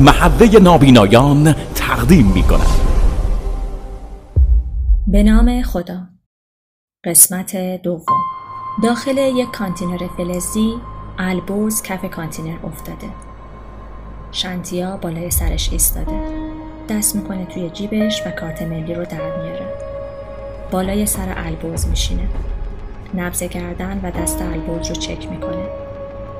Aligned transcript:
محله 0.00 0.58
نابینایان 0.58 1.52
تقدیم 1.74 2.26
می 2.26 2.42
کند 2.42 2.66
به 5.06 5.22
نام 5.22 5.62
خدا. 5.62 5.98
قسمت 7.04 7.82
دوم. 7.82 8.16
داخل 8.82 9.18
یک 9.18 9.50
کانتینر 9.50 10.08
فلزی 10.16 10.74
البرز 11.18 11.82
کف 11.82 12.04
کانتینر 12.04 12.66
افتاده. 12.66 13.08
شنتیا 14.32 14.96
بالای 14.96 15.30
سرش 15.30 15.72
ایستاده. 15.72 16.20
دست 16.88 17.16
می‌کنه 17.16 17.44
توی 17.44 17.70
جیبش 17.70 18.22
و 18.26 18.30
کارت 18.30 18.62
ملی 18.62 18.94
رو 18.94 19.04
در 19.04 19.42
میاره. 19.42 19.66
بالای 20.70 21.06
سر 21.06 21.34
البرز 21.36 21.86
میشینه. 21.86 22.28
نبز 23.14 23.42
گردن 23.42 24.00
و 24.02 24.10
دست 24.10 24.42
البرز 24.42 24.88
رو 24.88 24.94
چک 24.94 25.28
می‌کنه. 25.30 25.66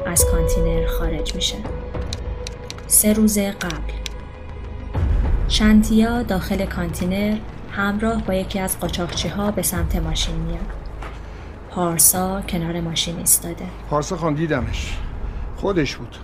از 0.06 0.24
کانتینر 0.30 0.86
خارج 0.86 1.34
میشه. 1.34 1.56
سه 2.90 3.12
روز 3.12 3.38
قبل. 3.38 3.92
شنتیا 5.48 6.22
داخل 6.22 6.66
کانتینر 6.66 7.38
همراه 7.72 8.22
با 8.22 8.34
یکی 8.34 8.58
از 8.58 8.80
قاچاقچی 8.80 9.28
ها 9.28 9.50
به 9.50 9.62
سمت 9.62 9.96
ماشین 9.96 10.34
میاد. 10.34 10.66
پارسا 11.70 12.40
کنار 12.40 12.80
ماشین 12.80 13.18
ایستاده. 13.18 13.64
پارسا 13.90 14.16
خان 14.16 14.34
دیدمش. 14.34 14.98
خودش 15.56 15.96
بود. 15.96 16.16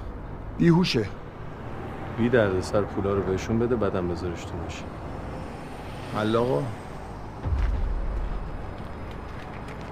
بیهوشه. 0.59 1.07
بی 2.19 2.29
درد 2.29 2.61
سر 2.61 2.83
پولا 2.83 3.15
رو 3.15 3.23
بهشون 3.23 3.59
بده 3.59 3.77
بعدم 3.77 4.09
بذارش 4.09 4.45
تو 4.45 4.57
ماشین. 4.65 4.87
حل 6.17 6.37
آقا 6.37 6.63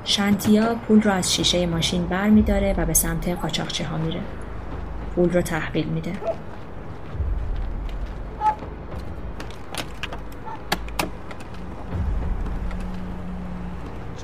شنتیا 0.04 0.74
پول 0.74 1.02
رو 1.02 1.10
از 1.10 1.34
شیشه 1.34 1.66
ماشین 1.66 2.06
بر 2.06 2.30
می 2.30 2.42
داره 2.42 2.74
و 2.78 2.86
به 2.86 2.94
سمت 2.94 3.28
قاچاقچی 3.28 3.84
ها 3.84 3.96
میره. 3.96 4.20
پول 5.14 5.32
رو 5.32 5.42
تحویل 5.42 5.86
میده. 5.86 6.12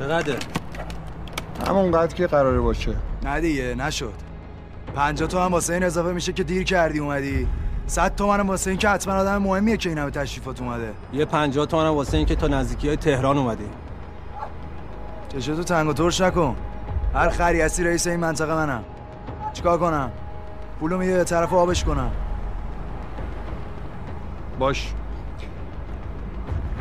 چقدر؟ 0.00 0.36
همون 1.68 1.90
قد 1.90 2.12
که 2.12 2.26
قراره 2.26 2.60
باشه. 2.60 2.92
نه 3.22 3.40
دیگه 3.40 3.74
نشد. 3.74 4.14
پنجاه 4.94 5.28
تو 5.28 5.38
هم 5.38 5.52
واسه 5.52 5.74
این 5.74 5.82
اضافه 5.82 6.12
میشه 6.12 6.32
که 6.32 6.44
دیر 6.44 6.64
کردی 6.64 6.98
اومدی. 6.98 7.48
صد 7.86 8.14
تومنم 8.16 8.48
واسه 8.48 8.70
این 8.70 8.78
که 8.78 8.88
حتما 8.88 9.14
آدم 9.14 9.38
مهمیه 9.42 9.76
که 9.76 9.88
این 9.88 9.98
همه 9.98 10.10
تشریفات 10.10 10.60
اومده. 10.60 10.92
یه 11.12 11.24
پنجاه 11.24 11.66
تومنم 11.66 11.94
واسه 11.94 12.16
این 12.16 12.26
که 12.26 12.36
تا 12.36 12.46
نزدیکی 12.46 12.88
های 12.88 12.96
تهران 12.96 13.38
اومدی. 13.38 13.68
چشتو 15.28 15.62
تنگ 15.62 15.88
و 15.88 15.92
ترش 15.92 16.20
نکن. 16.20 16.56
هر 17.14 17.28
خری 17.28 17.60
هستی 17.60 17.84
رئیس 17.84 18.06
این 18.06 18.20
منطقه 18.20 18.54
منم. 18.54 18.84
چیکار 19.52 19.78
کنم؟ 19.78 20.10
پولو 20.80 20.98
میده 20.98 21.16
به 21.16 21.24
طرف 21.24 21.52
آبش 21.52 21.84
کنم. 21.84 22.10
باش. 24.58 24.92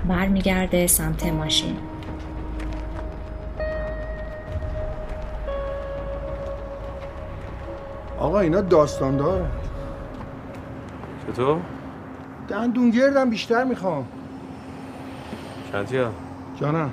برمیگرده 0.08 0.88
سمت 0.88 1.26
ماشین. 1.26 1.89
آقا 8.20 8.40
اینا 8.40 8.62
داستان 8.62 9.18
داره 9.18 9.46
چطور؟ 11.28 11.58
دندون 12.48 12.90
گردم 12.90 13.30
بیشتر 13.30 13.64
می‌خوام. 13.64 14.06
شنتیا 15.72 16.12
جانم 16.62 16.90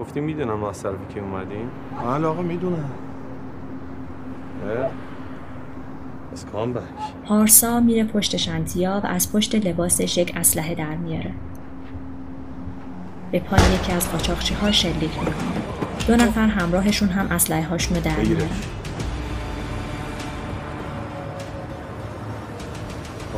گفتی 0.00 0.20
می‌دونم 0.20 0.64
از 0.64 0.82
طرفی 0.82 1.14
که 1.14 1.20
اومدیم 1.20 1.70
حال 1.96 2.24
آقا 2.24 2.42
می‌دونم. 2.42 2.90
پارسا 7.24 7.80
میره 7.80 8.04
پشت 8.04 8.36
شنتیا 8.36 9.00
و 9.04 9.06
از 9.06 9.32
پشت 9.32 9.54
لباسش 9.54 10.18
یک 10.18 10.32
اسلحه 10.36 10.74
در 10.74 10.96
میاره. 10.96 11.30
به 13.32 13.40
پای 13.40 13.60
یکی 13.74 13.92
از 13.92 14.12
قاچاقچی 14.12 14.54
ها 14.54 14.72
شلیک 14.72 15.18
می‌کنه. 15.18 15.34
دو 16.08 16.16
نفر 16.16 16.46
همراهشون 16.46 17.08
هم 17.08 17.26
اسلحه 17.30 17.68
هاشون 17.68 17.96
رو 17.96 18.02
در 18.02 18.14
بگیرش. 18.14 18.77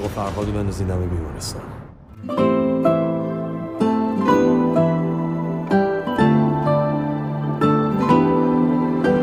آقا 0.00 0.08
فرهادو 0.08 0.52
بندازین 0.52 0.86
دم 0.86 1.08
بیمارستان. 1.08 1.62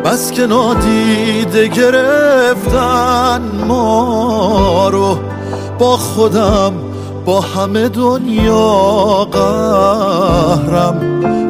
بس 0.06 0.32
که 0.32 0.48
نادیده 0.48 1.68
گرفتن 1.68 3.42
ما 3.68 4.90
رو 4.90 5.18
با 5.80 5.98
خودم 5.98 6.74
با 7.26 7.42
همه 7.42 7.90
دنیا 7.90 9.28
قهرم. 9.32 10.98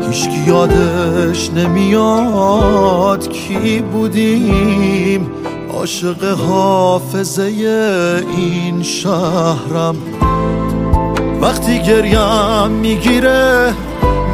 هیچکی 0.07 0.39
یادش 0.47 1.51
نمیاد 1.51 3.29
کی 3.29 3.79
بودیم. 3.81 5.31
عاشق 5.77 6.23
حافظه 6.23 7.43
این 8.37 8.83
شهرم. 8.83 9.95
وقتی 11.41 11.79
گریم 11.83 12.67
می‌گیره 12.67 13.73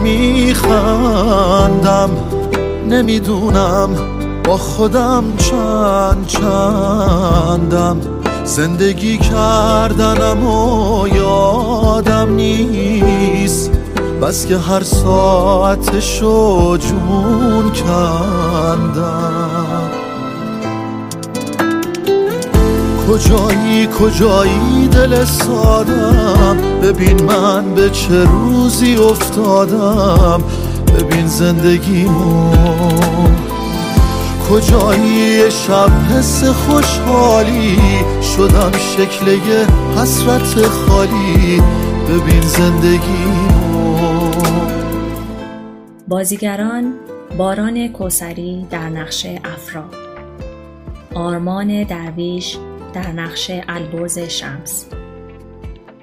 میخندم. 0.04 1.30
نمی‌دونم 2.90 3.90
با 4.44 4.58
خودم 4.58 5.24
چند 5.38 6.28
چندم. 6.28 7.98
زندگی 8.44 9.18
کردنم 9.18 10.48
و 10.48 11.08
یادم 11.08 12.36
نیست. 12.36 13.72
بس 14.22 14.46
که 14.46 14.58
هر 14.58 14.84
ساعتشو 14.84 16.78
جون 16.78 17.72
کندم. 17.72 19.63
کجایی 23.08 23.88
کجایی 23.88 24.88
دل 24.92 25.26
سادم؟ 25.26 26.58
ببین 26.84 27.24
من 27.24 27.74
به 27.76 27.90
چه 27.90 28.24
روزی 28.24 28.96
افتادم؟ 28.96 30.44
ببین 31.00 31.28
زندگیمو. 31.28 32.52
کجایی 34.50 35.52
شب 35.52 35.90
حس 35.90 36.44
خوشحالی؟ 36.44 37.78
شدم 38.22 38.72
شکل 38.72 39.28
یه 39.28 39.68
حسرت 40.02 40.68
خالی. 40.68 41.62
ببین 42.10 42.42
زندگیمو. 42.42 43.98
بازیگران 46.08 46.94
باران 47.38 47.88
کوسری 47.88 48.68
در 48.70 48.90
نقش 48.90 49.26
افراد. 49.26 49.96
آرمان 51.16 51.84
درویش 51.84 52.58
در 52.94 53.12
نقش 53.12 53.52
البرز 53.68 54.20
شمس. 54.20 54.86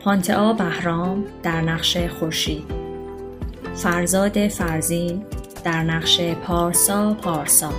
پانتئا 0.01 0.53
بهرام 0.53 1.25
در 1.43 1.61
نقش 1.61 1.97
خورشید. 1.97 2.65
فرزاد 3.75 4.49
فرزین 4.49 5.25
در 5.65 5.83
نقش 5.83 6.21
پارسا 6.21 7.15
پارسا. 7.15 7.73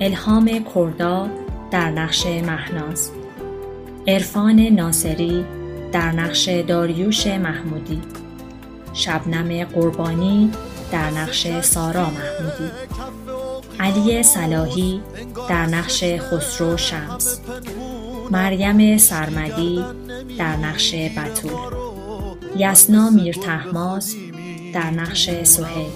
الهام 0.00 0.64
کردا 0.74 1.28
در 1.70 1.90
نقش 1.90 2.26
مهناز. 2.26 3.10
عرفان 4.06 4.60
ناصری 4.60 5.44
در 5.92 6.12
نقش 6.12 6.48
داریوش 6.48 7.26
محمودی. 7.26 8.02
شبنم 8.92 9.64
قربانی 9.64 10.50
در 10.92 11.10
نقش 11.10 11.60
سارا 11.60 12.10
محمودی. 12.10 12.72
علی 13.80 14.22
صلاحی 14.22 15.02
در 15.48 15.66
نقش 15.66 16.04
خسرو 16.04 16.76
شمس. 16.76 17.40
مریم 18.30 18.98
سرمدی 18.98 19.84
در 20.38 20.56
نقش 20.56 20.94
بتول 20.94 21.52
یسنا 22.56 23.10
میر 23.10 23.34
تحماس 23.34 24.14
در 24.74 24.90
نقش 24.90 25.30
سهیل 25.42 25.90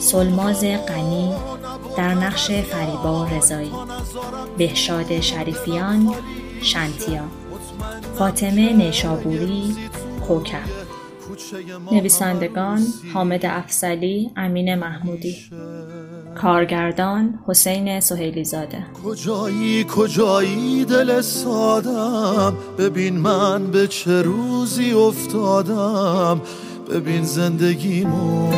سلماز 0.00 0.64
غنی 0.64 1.32
در 1.96 2.14
نقش 2.14 2.50
فریبا 2.50 3.24
رضایی 3.24 3.72
بهشاد 4.58 5.20
شریفیان 5.20 6.14
شنتیا 6.62 7.24
فاطمه 8.18 8.72
نیشابوری 8.72 9.76
کوکب. 10.26 10.88
نویسندگان 11.92 12.86
حامد 13.14 13.46
افزلی 13.46 14.30
امین 14.36 14.74
محمودی. 14.74 15.36
کارگردان 16.42 17.38
حسین 17.46 18.00
سهیلی 18.00 18.44
زاده 18.44 18.86
کجایی 19.04 19.86
کجایی 19.96 20.84
دل 20.84 21.20
سادم؟ 21.20 22.56
ببین 22.78 23.16
من 23.16 23.70
به 23.70 23.86
چه 23.86 24.22
روزی 24.22 24.92
افتادم؟ 24.92 26.40
ببین 26.90 27.22
زندگیمو 27.22 28.52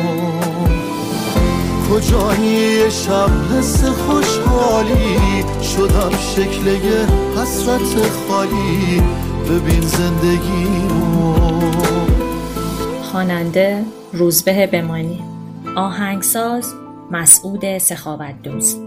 کجایی 1.89 2.91
شب 2.91 3.29
حس 3.57 3.83
خوشحالی؟ 3.85 5.43
شدم 5.63 6.11
شکل 6.35 6.67
یه 6.67 7.07
حسرت 7.37 8.09
خالی. 8.27 9.01
ببین 9.49 9.81
زندگیمو 9.81 11.33
خواننده 13.11 13.85
روزبه 14.13 14.67
بمانی. 14.67 15.19
آهنگساز 15.75 16.73
مسعود 17.11 17.77
سخاوت 17.77 18.41
دوست 18.41 18.81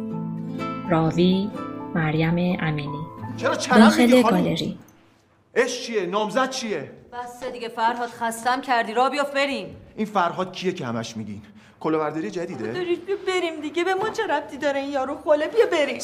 راوی 0.91 1.51
مریم 1.95 2.59
امینی. 2.61 3.07
چرا 3.37 3.55
داخل؟ 3.55 4.23
گالری. 4.23 4.79
اش 5.55 5.83
چیه؟ 5.83 6.07
نامزد 6.07 6.51
چیه؟ 6.51 6.91
بس 7.13 7.45
دیگه 7.53 7.69
فرهاد 7.69 8.09
خستم 8.09 8.61
کردی. 8.61 8.95
را 8.95 9.11
بیافت 9.11 9.35
بریم. 9.35 9.77
این 9.97 10.07
فرهاد 10.07 10.53
کیه 10.53 10.73
که 10.73 10.87
همش 10.87 11.17
میگین؟ 11.17 11.43
کلاهبرداری 11.81 12.31
جدیده؟ 12.31 12.73
دارید 12.73 13.07
بیا 13.07 13.17
بریم 13.27 13.61
دیگه. 13.61 13.85
به 13.85 13.95
ما 13.95 14.11
چه 14.11 14.27
ربطی 14.27 14.57
داره 14.57 14.81
این 14.81 14.93
یارو؟ 14.93 15.17
خله 15.25 15.49
بیا 15.49 15.67
بریم. 15.73 16.03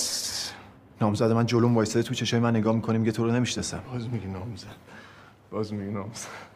نامزد 1.01 1.33
من 1.33 1.47
جلوم 1.47 1.75
وایساده 1.75 2.03
تو 2.03 2.15
چشای 2.15 2.41
من 2.41 2.57
نگاه 2.57 2.75
می‌کنه 2.75 2.99
میگه 2.99 3.13
تو 3.13 3.25
رو 3.25 3.31
نمی‌شناسم. 3.31 3.83
باز 3.93 4.09
میگی 4.09 4.27
نامزد. 4.27 4.67
باز 5.51 5.73
میگی 5.73 5.91
نامزد. 5.91 6.50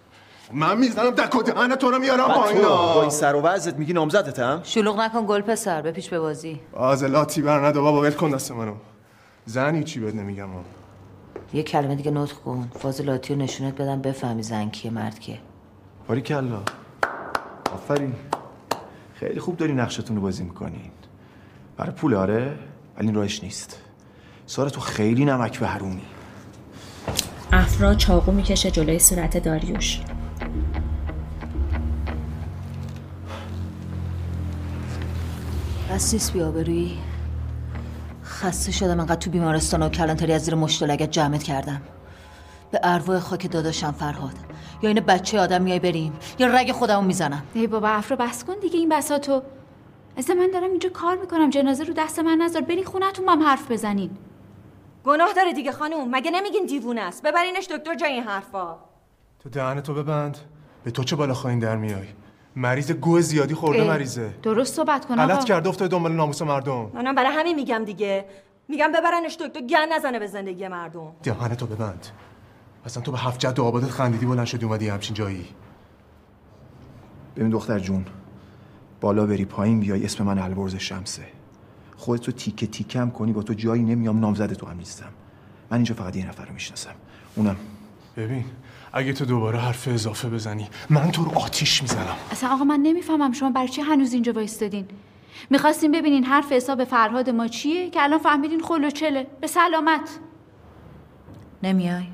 من 0.52 0.78
می‌زنم 0.78 1.10
دک 1.10 1.34
و 1.34 1.42
دهن 1.42 1.76
تو 1.76 1.90
رو 1.90 1.98
میارم 1.98 2.28
پایینا 2.28 2.94
با 2.94 3.00
این 3.00 3.10
سر 3.10 3.34
و 3.34 3.40
وضعت 3.40 3.76
میگی 3.76 3.92
نامزدتم 3.92 4.60
شلوغ 4.62 5.00
نکن 5.00 5.26
گل 5.26 5.40
پسر 5.40 5.82
به 5.82 6.18
بازی. 6.18 6.60
آزلاتی 6.72 7.42
بر 7.42 7.66
ندا 7.66 7.82
بابا 7.82 8.00
ول 8.00 8.10
کن 8.10 8.30
دست 8.30 8.52
منو. 8.52 8.74
زنی 9.46 9.84
چی 9.84 10.00
بهت 10.00 10.14
نمیگم 10.14 10.48
ها. 10.48 10.64
یه 11.52 11.62
کلمه 11.62 11.94
دیگه 11.94 12.10
نطق 12.10 12.34
کن. 12.34 12.70
فاضلاتی 12.78 13.34
رو 13.34 13.40
نشونت 13.40 13.74
بدم 13.74 14.02
بفهمی 14.02 14.42
زن 14.42 14.70
کیه 14.70 14.90
مرد 14.90 15.20
کیه. 15.20 15.38
باری 16.08 16.20
کلا. 16.20 16.62
آفرین. 17.74 18.14
خیلی 19.14 19.40
خوب 19.40 19.56
داری 19.56 19.72
نقشتون 19.72 20.16
رو 20.16 20.22
بازی 20.22 20.44
می‌کنین. 20.44 20.90
برای 21.76 21.92
پول 21.92 22.14
آره؟ 22.14 22.58
ولی 22.96 23.06
این 23.06 23.14
راهش 23.14 23.42
نیست. 23.42 23.80
سارا 24.46 24.70
تو 24.70 24.80
خیلی 24.80 25.24
نمک 25.24 25.58
به 25.58 25.66
حرومی 25.66 26.02
افرا 27.52 27.94
چاقو 27.94 28.32
می‌کشه 28.32 28.70
جلوی 28.70 28.98
صورت 28.98 29.36
داریوش. 29.36 30.00
بس 35.94 36.12
نیست 36.12 36.32
بیا 36.32 36.50
بروی. 36.50 36.96
خسته 38.24 38.72
شدم 38.72 39.00
انقدر 39.00 39.14
تو 39.14 39.30
بیمارستان 39.30 39.82
و 39.82 39.88
کلانتری 39.88 40.32
از 40.32 40.44
زیر 40.44 40.54
مشت 40.54 40.82
و 40.82 40.86
لگت 40.86 41.10
جمعت 41.10 41.42
کردم. 41.42 41.82
به 42.70 42.80
ارواح 42.82 43.18
خاک 43.18 43.50
داداشم 43.50 43.92
فرهاد. 43.92 44.34
یا 44.82 44.90
این 44.90 45.00
بچه 45.00 45.40
آدم 45.40 45.62
میای 45.62 45.78
بریم. 45.78 46.12
یا 46.38 46.46
رگ 46.46 46.72
خودمو 46.72 47.02
می‌زنم. 47.02 47.42
ای 47.54 47.66
بابا 47.66 47.88
افرا 47.88 48.16
بس 48.16 48.44
کن 48.44 48.54
دیگه 48.62 48.78
این 48.78 48.88
بساتو 48.88 49.42
اصلا 50.16 50.36
من 50.36 50.50
دارم 50.52 50.70
اینجا 50.70 50.88
کار 50.88 51.16
می‌کنم. 51.16 51.50
جنازه 51.50 51.84
رو 51.84 51.94
دست 51.96 52.18
من 52.18 52.38
نذار. 52.38 52.62
برین 52.62 52.84
خونتون 52.84 53.26
با 53.26 53.32
هم 53.32 53.42
حرف 53.42 53.70
بزنین. 53.70 54.10
گناه 55.04 55.32
داره 55.32 55.52
دیگه 55.52 55.72
خانوم. 55.72 56.08
مگه 56.10 56.30
نمیگین 56.30 56.66
دیوونه 56.66 57.00
است؟ 57.00 57.22
ببرینش 57.22 57.66
دکتر 57.66 57.94
جای 57.94 58.12
این 58.12 58.24
حرفا. 58.24 58.76
تو 59.40 59.48
دهن 59.48 59.80
تو 59.80 59.94
ببند. 59.94 60.38
به 60.84 60.90
تو 60.90 61.04
چه 61.04 61.16
بالا 61.16 61.34
خواهین 61.34 61.58
در 61.58 61.76
میای؟ 61.76 62.06
مریض 62.56 62.90
گوه 62.90 63.20
زیادی 63.20 63.54
خورده 63.54 63.82
اه، 63.82 63.88
مریضه. 63.88 64.34
درست 64.42 64.74
صحبت 64.74 65.04
کن 65.04 65.16
غلط 65.16 65.44
کرده 65.44 65.68
افتاده 65.68 65.88
دنبال 65.88 66.12
ناموس 66.12 66.42
مردم. 66.42 66.90
منم 66.94 67.14
برای 67.14 67.32
همین 67.32 67.56
میگم 67.56 67.84
دیگه. 67.84 68.24
میگم 68.68 68.92
ببرنش 68.92 69.36
دکتر 69.36 69.60
گن 69.60 69.92
نزنه 69.92 70.18
به 70.18 70.26
زندگی 70.26 70.68
مردم. 70.68 71.12
دهن 71.22 71.54
تو 71.54 71.66
ببند. 71.66 72.06
اصلا 72.84 73.02
تو 73.02 73.12
به 73.12 73.18
هفت 73.18 73.40
جد 73.40 73.58
و 73.58 73.64
آبادت 73.64 73.90
خندیدی 73.90 74.26
بلند 74.26 74.46
شدی 74.46 74.64
اومدی 74.64 74.88
همچین 74.88 75.14
جایی. 75.14 75.46
ببین 77.36 77.50
دختر 77.50 77.78
جون 77.78 78.04
بالا 79.00 79.26
بری 79.26 79.44
پایین 79.44 79.80
بیای 79.80 80.04
اسم 80.04 80.24
من 80.24 80.38
البرز 80.38 80.76
شمسه. 80.76 81.26
خودتو 81.96 82.32
تیکه 82.32 82.66
تیکم 82.66 83.10
کنی 83.10 83.32
با 83.32 83.42
تو 83.42 83.54
جایی 83.54 83.82
نمیام 83.82 84.20
نامزد 84.20 84.52
تو 84.52 84.66
هم 84.66 84.76
نیستم. 84.76 85.10
من 85.70 85.76
اینجا 85.76 85.94
فقط 85.94 86.16
یه 86.16 86.28
نفر 86.28 86.44
رو 86.44 86.52
می‌شناسم. 86.52 86.94
اونم. 87.36 87.56
ببین 88.16 88.44
اگه 88.96 89.12
تو 89.12 89.24
دوباره 89.24 89.58
حرف 89.58 89.88
اضافه 89.88 90.28
بزنی 90.28 90.68
من 90.90 91.10
تو 91.10 91.24
رو 91.24 91.38
آتیش 91.38 91.82
می‌زنم. 91.82 92.16
اصلا 92.30 92.50
آقا 92.50 92.64
من 92.64 92.80
نمی‌فهمم 92.80 93.32
شما 93.32 93.50
برای 93.50 93.68
چی 93.68 93.80
هنوز 93.80 94.12
اینجا 94.12 94.32
وایستادین. 94.32 94.86
می‌خواستین 95.50 95.92
ببینین 95.92 96.24
حرف 96.24 96.52
حساب 96.52 96.84
فرهاد 96.84 97.30
ما 97.30 97.48
چیه 97.48 97.90
که 97.90 98.02
الان 98.02 98.18
فهمیدین 98.18 98.60
خل 98.60 98.84
و 98.84 98.90
چله. 98.90 99.26
به 99.40 99.46
سلامت. 99.46 100.18
نمیای؟ 101.62 102.06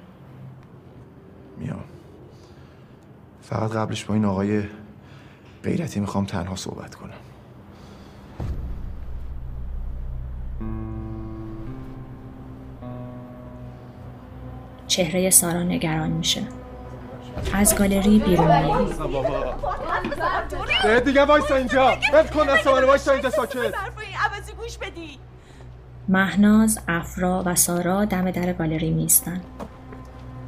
میام. 1.59 1.85
فقط 3.43 3.71
قبلش 3.71 4.05
با 4.05 4.15
این 4.15 4.25
آقای 4.25 4.63
غیرتی 5.63 6.01
می‌خوام 6.01 6.25
تنها 6.25 6.57
صحبت 6.57 6.95
کنم. 6.95 7.11
چهره 14.87 15.31
سارا 15.31 15.63
نگران 15.63 16.11
میشه. 16.11 16.60
از 17.55 17.79
گالری 17.79 18.19
بیرون 18.19 18.65
میاد 18.65 19.01
به 20.85 21.01
دیگه 21.01 21.25
وایسا 21.25 21.55
اینجا. 21.55 21.97
ول 22.13 22.23
کن 22.23 22.47
دست 22.47 22.67
منو 22.67 22.87
وایسا 22.87 23.13
اینجا 23.13 23.31
ساکت. 23.31 23.57
عوضی 23.57 24.53
گوش 24.53 24.79
بدی. 24.79 25.19
مهناز، 26.09 26.79
افرا 26.89 27.43
و 27.47 27.55
سارا 27.55 28.05
دم 28.05 28.31
در 28.31 28.53
گالری 28.53 28.91
میستن 28.91 29.41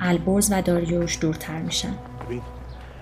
البرز 0.01 0.53
و 0.53 0.63
داریوش 0.63 1.19
دورتر 1.21 1.59
میشن. 1.59 1.95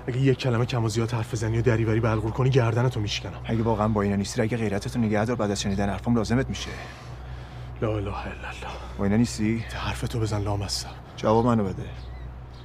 اگه 0.09 0.19
یک 0.19 0.39
کلمه 0.39 0.67
کم 0.67 0.85
و 0.85 0.89
زیاد 0.89 1.11
حرف 1.11 1.33
بزنی 1.33 1.59
و 1.59 1.63
دریوری 1.63 2.01
بلغور 2.01 2.31
کنی 2.31 2.51
گردنتو 2.51 3.01
میشکنم. 3.01 3.41
اگه 3.45 3.63
واقعا 3.63 3.89
با 3.89 4.03
اینا 4.03 4.17
نیستی 4.17 4.43
اگه 4.43 4.57
غیرتتو 4.57 4.99
نگه 4.99 5.25
دار 5.25 5.37
بعد 5.37 5.51
از 5.51 5.61
شنیدن 5.61 5.89
حرفم 5.89 6.17
لازمت 6.17 6.49
میشه. 6.49 6.71
لا 7.83 7.89
اله 7.89 7.99
الا 7.99 8.09
الله. 8.09 8.73
با 8.99 9.05
اینا 9.05 9.17
نیستی؟ 9.17 9.65
حرفتو 9.75 10.21
بزن 10.21 10.43
لامصب. 10.43 10.89
جواب 11.17 11.47
منو 11.47 11.65
بده. 11.65 11.83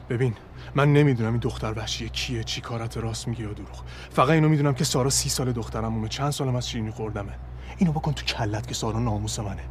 ببین 0.10 0.34
من 0.76 0.94
نمی‌دونم 0.94 1.32
این 1.32 1.40
دختر 1.40 1.74
وحشیه 1.74 2.10
کیه 2.10 2.44
چی 2.44 2.62
کارت 2.62 2.98
راست 2.98 3.28
میگه 3.28 3.42
یا 3.44 3.54
دروغ. 3.54 3.84
فقط 4.10 4.30
اینو 4.30 4.50
می‌دونم 4.50 4.74
که 4.74 4.84
سارا 4.84 5.10
سی 5.10 5.30
سال 5.30 5.52
دخترمونه. 5.52 6.08
چند 6.08 6.32
سالم 6.32 6.56
از 6.56 6.70
شیرینی 6.70 6.92
خوردمه. 6.92 7.32
اینو 7.78 7.92
بکن 7.92 8.12
تو 8.12 8.26
کلت 8.26 8.68
که 8.68 8.74
سارا 8.74 9.00
ناموس 9.00 9.40
منه. 9.40 9.64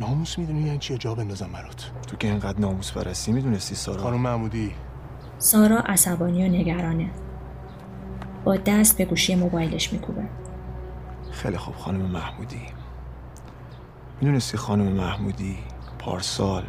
ناموس 0.00 0.38
می‌دونی 0.38 0.62
یعنی 0.62 0.78
چیه؟ 0.78 0.98
جا 0.98 1.14
بندازم 1.14 1.48
برات. 1.52 1.90
تو 2.06 2.16
که 2.16 2.28
اینقدر 2.28 2.60
ناموس 2.60 2.92
پرستی 2.92 3.32
می‌دونستی 3.32 3.74
سارا؟ 3.74 4.02
خانم 4.02 4.20
محمودی. 4.20 4.74
سارا 5.38 5.78
عصبانی 5.78 6.48
و 6.48 6.52
نگرانه. 6.52 7.10
با 8.44 8.56
دست 8.56 8.98
به 8.98 9.04
گوشی 9.04 9.34
موبایلش 9.34 9.92
میکوبه. 9.92 10.22
خیلی 11.30 11.56
خوب 11.56 11.76
خانم 11.76 12.00
محمودی. 12.00 12.62
می‌دونستی 14.20 14.56
خانم 14.56 14.92
محمودی 14.92 15.58
پارسال 15.98 16.64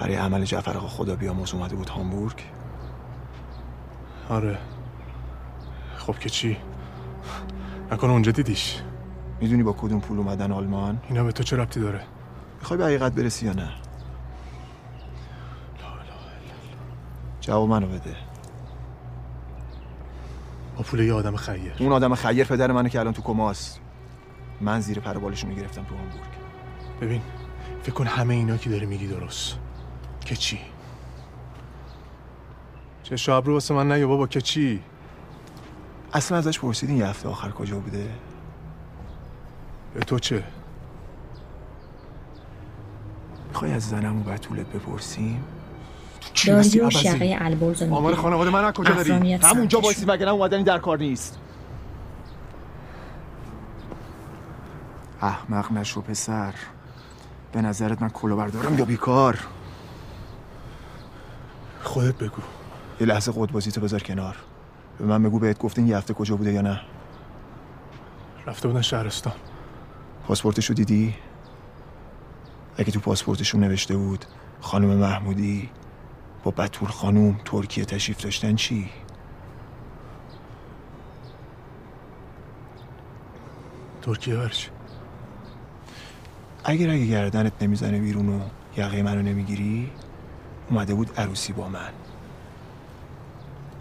برای 0.00 0.14
عمل 0.14 0.44
جعفر 0.44 0.76
آقا 0.76 0.88
خدا 0.88 1.16
بیامرز 1.16 1.54
اومده 1.54 1.76
بود 1.76 1.88
هامبورگ؟ 1.88 2.42
آره. 4.28 4.58
خب 5.96 6.18
که 6.18 6.28
چی؟ 6.28 6.56
نکنه 7.92 8.10
اونجا 8.10 8.32
دیدیش. 8.32 8.80
می‌دونی 9.40 9.62
با 9.62 9.72
کدوم 9.72 10.00
پول 10.00 10.18
اومدن 10.18 10.52
آلمان؟ 10.52 11.00
اینا 11.08 11.24
به 11.24 11.32
تو 11.32 11.42
چه 11.42 11.56
ربطی 11.56 11.80
داره؟ 11.80 12.00
می‌خوای 12.58 12.78
به 12.78 12.84
حقیقت 12.84 13.12
برسی 13.12 13.46
یا 13.46 13.52
نه؟ 13.52 13.68
جواب 17.40 17.68
منو 17.68 17.86
بده. 17.86 18.16
با 20.76 20.82
پول 20.82 21.00
یه 21.00 21.12
آدم 21.12 21.36
خیر. 21.36 21.72
اون 21.78 21.92
آدم 21.92 22.14
خیر 22.14 22.44
پدر 22.44 22.72
منه 22.72 22.90
که 22.90 23.00
الان 23.00 23.12
تو 23.12 23.22
کماست 23.22 23.80
من 24.60 24.80
زیر 24.80 25.00
پر 25.00 25.18
بالشو 25.18 25.46
می‌گرفتم 25.46 25.84
تو 25.84 25.94
هامبورگ. 25.94 26.30
ببین 27.00 27.22
فکر 27.82 27.92
کن 27.92 28.06
همه 28.06 28.34
اینا 28.34 28.56
که 28.56 28.70
داری 28.70 28.86
میگی 28.86 29.06
درست. 29.06 29.59
که 30.30 30.36
چی؟ 30.36 30.58
چه 33.02 33.16
شب 33.16 33.42
رو 33.44 33.52
واسه 33.52 33.74
من 33.74 33.92
نگه 33.92 34.06
بابا 34.06 34.26
که 34.26 34.40
چی؟ 34.40 34.82
اصلا 36.12 36.38
ازش 36.38 36.58
پرسیدین 36.58 36.96
یه 36.96 37.06
هفته 37.06 37.28
آخر 37.28 37.50
کجا 37.50 37.78
بوده؟ 37.78 38.10
به 39.94 40.00
تو 40.00 40.18
چه؟ 40.18 40.44
می‌خوای 43.48 43.72
از 43.72 43.88
زنم 43.88 44.20
و 44.20 44.22
بتولت 44.22 44.66
بپرسیم؟ 44.66 45.44
داریوش 46.46 47.04
یقه 47.04 47.36
البرز 47.40 47.82
رو 47.82 47.94
آمار 47.94 48.14
خانواده 48.14 48.50
من 48.50 48.72
کجا 48.72 48.94
داری؟ 48.94 49.32
همونجا. 49.32 49.80
وایسی 49.80 50.04
وگرنه 50.04 50.32
اومدنی 50.32 50.64
در 50.64 50.78
کار 50.78 50.98
نیست؟ 50.98 51.38
احمق 55.22 55.72
نشو 55.72 56.00
پسر. 56.00 56.54
به 57.52 57.62
نظرت 57.62 58.02
من 58.02 58.08
کلاهبردارم 58.08 58.78
یا 58.78 58.84
بیکار؟ 58.84 59.38
خودت 61.82 62.14
بگو. 62.14 62.42
یه 63.00 63.06
لحظه 63.06 63.32
قدبازی 63.36 63.72
تو 63.72 63.80
بذار 63.80 64.00
کنار. 64.00 64.36
به 64.98 65.04
من 65.04 65.22
بگو 65.22 65.38
بهت 65.38 65.58
گفتین 65.58 65.88
یه 65.88 65.96
هفته 65.96 66.14
کجا 66.14 66.36
بوده 66.36 66.52
یا 66.52 66.60
نه. 66.60 66.80
رفته 68.46 68.68
بودن 68.68 68.82
شهرستان. 68.82 69.32
پاسپورتشو 70.26 70.74
دیدی؟ 70.74 71.14
اگه 72.76 72.92
تو 72.92 73.00
پاسپورتشون 73.00 73.60
نوشته 73.60 73.96
بود 73.96 74.24
خانم 74.60 74.88
محمودی 74.88 75.70
با 76.44 76.50
بتول 76.50 76.88
خانوم 76.88 77.40
ترکیه 77.44 77.84
تشریف 77.84 78.22
داشتن 78.22 78.56
چی؟ 78.56 78.90
ترکیه 84.02 84.36
برچی 84.36 84.68
اگر 86.64 86.90
اگه 86.90 87.06
گردنت 87.06 87.52
نمی‌زنه 87.60 87.98
بیرون 87.98 88.28
و 88.28 88.40
یقه 88.76 89.02
منو 89.02 89.22
نمی‌گیری 89.22 89.90
اومده 90.70 90.94
بود 90.94 91.10
عروسی 91.16 91.52
با 91.52 91.68
من. 91.68 91.92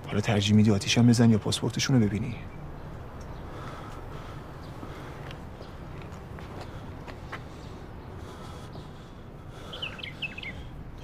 حالا 0.08 0.22
ترجیح 0.22 0.55
میدی 0.55 0.72
آتیشم 0.72 1.08
بزن 1.08 1.29
یا 1.29 1.38
پاسپورتشون 1.38 2.01
رو 2.01 2.08
ببینی؟ 2.08 2.36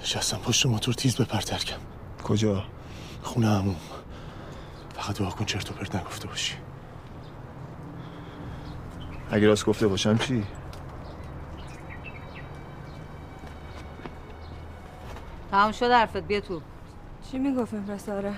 نشستم 0.00 0.36
پشت 0.36 0.66
موتور 0.66 0.94
تیز 0.94 1.16
بپر 1.16 1.40
ترکم 1.40 1.76
کجا؟ 2.24 2.64
خونه 3.22 3.48
همون 3.48 3.76
فقط 4.94 5.18
دعا 5.18 5.30
کن 5.30 5.44
چرت 5.44 5.70
و 5.70 5.74
پرت 5.74 5.96
نگفته 5.96 6.28
باشی. 6.28 6.54
اگه 9.30 9.46
راست 9.46 9.64
گفته 9.66 9.86
باشم 9.88 10.18
چی؟ 10.18 10.44
تمام 15.56 15.72
شد 15.72 15.90
حرفت 15.90 16.16
بیا 16.16 16.40
تو. 16.40 16.60
چی 17.30 17.38
می‌گفت 17.38 17.74
این 17.74 17.84
پسره؟ 17.84 18.32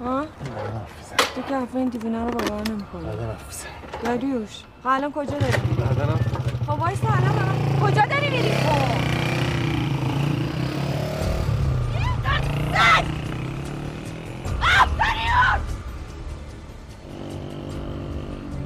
ها؟ 0.00 0.24
تو 1.34 1.42
که 1.48 1.56
حرف 1.56 1.76
این 1.76 1.88
دیوونه 1.88 2.24
رو 2.24 2.30
باور 2.30 2.70
نمی‌کنی. 2.70 3.04
بعدا 3.04 3.22
حرف 3.22 3.66
داریوش 4.04 4.62
خب 4.82 4.88
الان 4.88 5.12
کجا 5.12 5.38
داری؟ 5.38 5.52
بعدا 5.78 6.16
خب 6.66 6.80
وایسا 6.80 7.08
الان 7.08 7.38
الان. 7.38 7.80
کجا 7.80 8.02
داری 8.06 8.30
میری؟ 8.30 8.50
خب. 8.50 8.96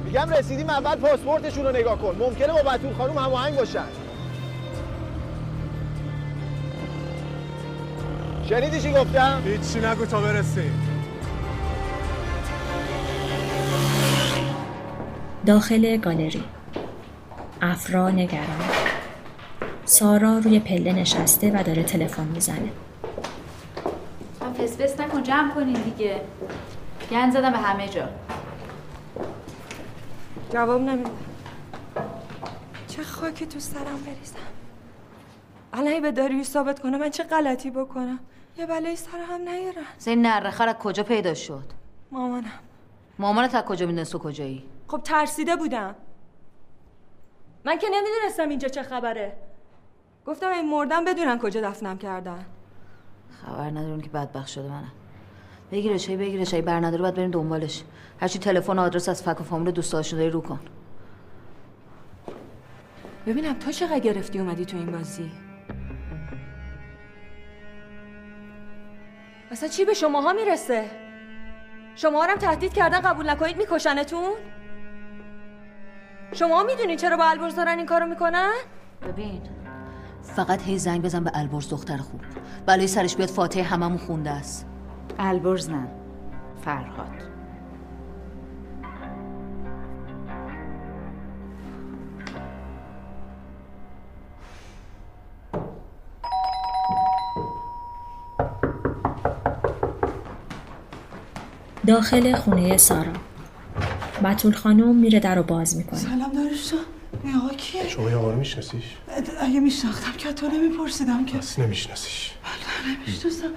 میگم 0.05 0.29
رسیدیم 0.29 0.69
اول 0.69 0.95
پاسپورتشون 0.95 1.65
رو 1.65 1.71
نگاه 1.71 1.97
کن. 1.97 2.15
ممکنه 2.19 2.63
با 2.63 2.69
بتول 2.71 2.93
خانم 2.93 3.17
هماهنگ 3.17 3.55
باشن. 3.55 3.85
شنیدی 8.51 8.81
چی 8.81 8.91
گفتم؟ 8.91 9.41
هیچی 9.45 9.79
نگو 9.79 10.05
تا 10.05 10.21
برسیم 10.21 10.81
داخل 15.45 15.97
گالری. 15.97 16.43
افرا 17.61 18.09
نگران. 18.09 18.69
سارا 19.85 20.37
روی 20.37 20.59
پله 20.59 20.93
نشسته 20.93 21.51
و 21.51 21.63
داره 21.63 21.83
تلفن 21.83 22.23
می‌زنه. 22.23 22.71
هم 24.41 24.53
فسفس 24.53 24.99
نکن 24.99 25.23
جمع 25.23 25.53
کنین 25.53 25.81
دیگه. 25.81 26.21
گن 27.11 27.31
زدم 27.31 27.51
به 27.51 27.57
همه 27.57 27.87
جا. 27.87 28.09
جواب 30.53 30.81
نمیده 30.81 31.09
چه 32.87 33.03
خاکی 33.03 33.45
تو 33.45 33.59
سرم 33.59 34.03
بریزم. 34.05 34.35
الهی 35.73 35.99
به 35.99 36.11
داریوش 36.11 36.45
ثابت 36.45 36.79
کنه 36.79 36.97
من 36.97 37.09
چه 37.09 37.23
غلطی 37.23 37.71
بکنم؟ 37.71 38.19
یه 38.57 38.65
بلایی 38.65 38.95
سر 38.95 39.17
هم 39.29 39.41
نیارن. 39.41 39.83
این 40.07 40.25
نرخر 40.25 40.67
از 40.69 40.75
کجا 40.75 41.03
پیدا 41.03 41.33
شد؟ 41.33 41.63
مامانم. 42.11 42.51
مامانت 43.19 43.55
از 43.55 43.63
کجا 43.63 43.85
می‌دونست 43.85 44.11
تو 44.11 44.19
کجایی؟ 44.19 44.63
خب 44.87 45.01
ترسیده 45.03 45.55
بودم. 45.55 45.95
من 47.65 47.77
که 47.77 47.87
نمی‌دونستم 47.93 48.49
اینجا 48.49 48.67
چه 48.67 48.83
خبره. 48.83 49.37
گفتم 50.25 50.49
این 50.49 50.69
مردم 50.69 51.05
بدونن 51.05 51.39
کجا 51.39 51.61
دفنم 51.61 51.97
کردن. 51.97 52.45
خبر 53.45 53.69
ندارم 53.69 54.01
که 54.01 54.09
بدبخت 54.09 54.47
شده 54.47 54.69
منم. 54.69 54.91
بگیرش 55.71 56.09
هی 56.09 56.17
بگیرش 56.17 56.53
هی 56.53 56.61
بر 56.61 56.79
نداره 56.79 57.01
باید 57.01 57.15
بریم 57.15 57.31
دنبالش. 57.31 57.83
هرچی 58.19 58.39
تلفن 58.39 58.79
و 58.79 58.81
آدرس 58.81 59.09
از 59.09 59.23
فک 59.23 59.41
و 59.41 59.43
فامیل 59.43 59.71
دوست 59.71 59.93
داری 59.93 60.29
رو 60.29 60.41
کن. 60.41 60.59
ببینم 63.25 63.53
تو 63.53 63.71
چقدر 63.71 63.99
گرفتی 63.99 64.39
اومدی 64.39 64.65
تو 64.65 64.77
این 64.77 64.91
بازی؟ 64.91 65.31
اصلا 69.51 69.69
چی 69.69 69.85
به 69.85 69.93
شماها 69.93 70.33
می‌رسه؟ 70.33 70.85
شما 71.95 72.23
هم 72.23 72.37
تهدید 72.37 72.73
کردن 72.73 72.99
قبول 72.99 73.29
نکنید 73.29 73.57
میکشنتون؟ 73.57 74.33
شما 76.33 76.63
می‌دونین 76.63 76.97
چرا 76.97 77.17
با 77.17 77.25
البرز 77.25 77.55
دارن 77.55 77.77
این 77.77 77.85
کارو 77.85 78.05
می‌کنن؟ 78.05 78.51
ببین 79.07 79.41
فقط 80.23 80.61
هی 80.61 80.77
زنگ 80.77 81.01
بزن 81.01 81.23
به 81.23 81.31
البرز 81.33 81.69
دختر 81.69 81.97
خوب. 81.97 82.21
بلای 82.65 82.87
سرش 82.87 83.15
بیاد 83.15 83.29
فاتحه 83.29 83.63
هممون 83.63 83.97
خونده 83.97 84.29
است. 84.29 84.67
البرز 85.19 85.69
نه 85.69 85.87
فرهاد. 86.65 87.30
داخل 101.87 102.35
خونه 102.35 102.77
سارا 102.77 103.13
بتول 104.23 104.53
خانم 104.53 104.95
میره 104.95 105.19
در 105.19 105.35
رو 105.35 105.43
باز 105.43 105.77
می‌کنه 105.77 105.99
سلام 105.99 106.31
داریوش 106.33 106.73
این 107.23 107.35
آقا 107.35 107.49
کیه؟ 107.49 107.89
شما 107.89 108.09
یه 108.09 108.15
آقا 108.15 108.31
رو 108.31 108.37
میشناسیش؟ 108.39 108.83
اگه 109.41 109.59
میشناختم 109.59 110.11
که 110.11 110.33
تو 110.33 110.47
نمیپرسیدم 110.47 111.25
که 111.25 111.37
بس 111.37 111.59
نمیشناسیش 111.59 112.31
بله 112.43 112.97
نمی‌شناسم 112.97 113.49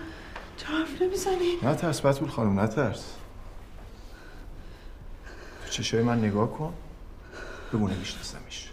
چرا 0.57 0.79
حرف 0.79 1.03
نمی‌زنی؟ 1.03 1.53
نه 1.63 1.75
ترس 1.75 2.01
بتول 2.01 2.29
خانم 2.29 2.61
نه 2.61 2.67
ترس 2.67 3.05
تو 5.65 5.71
چشای 5.71 6.03
من 6.03 6.19
نگاه 6.19 6.53
کن 6.53 6.73
بگو 7.73 7.89
نمیشناسمش 7.89 8.71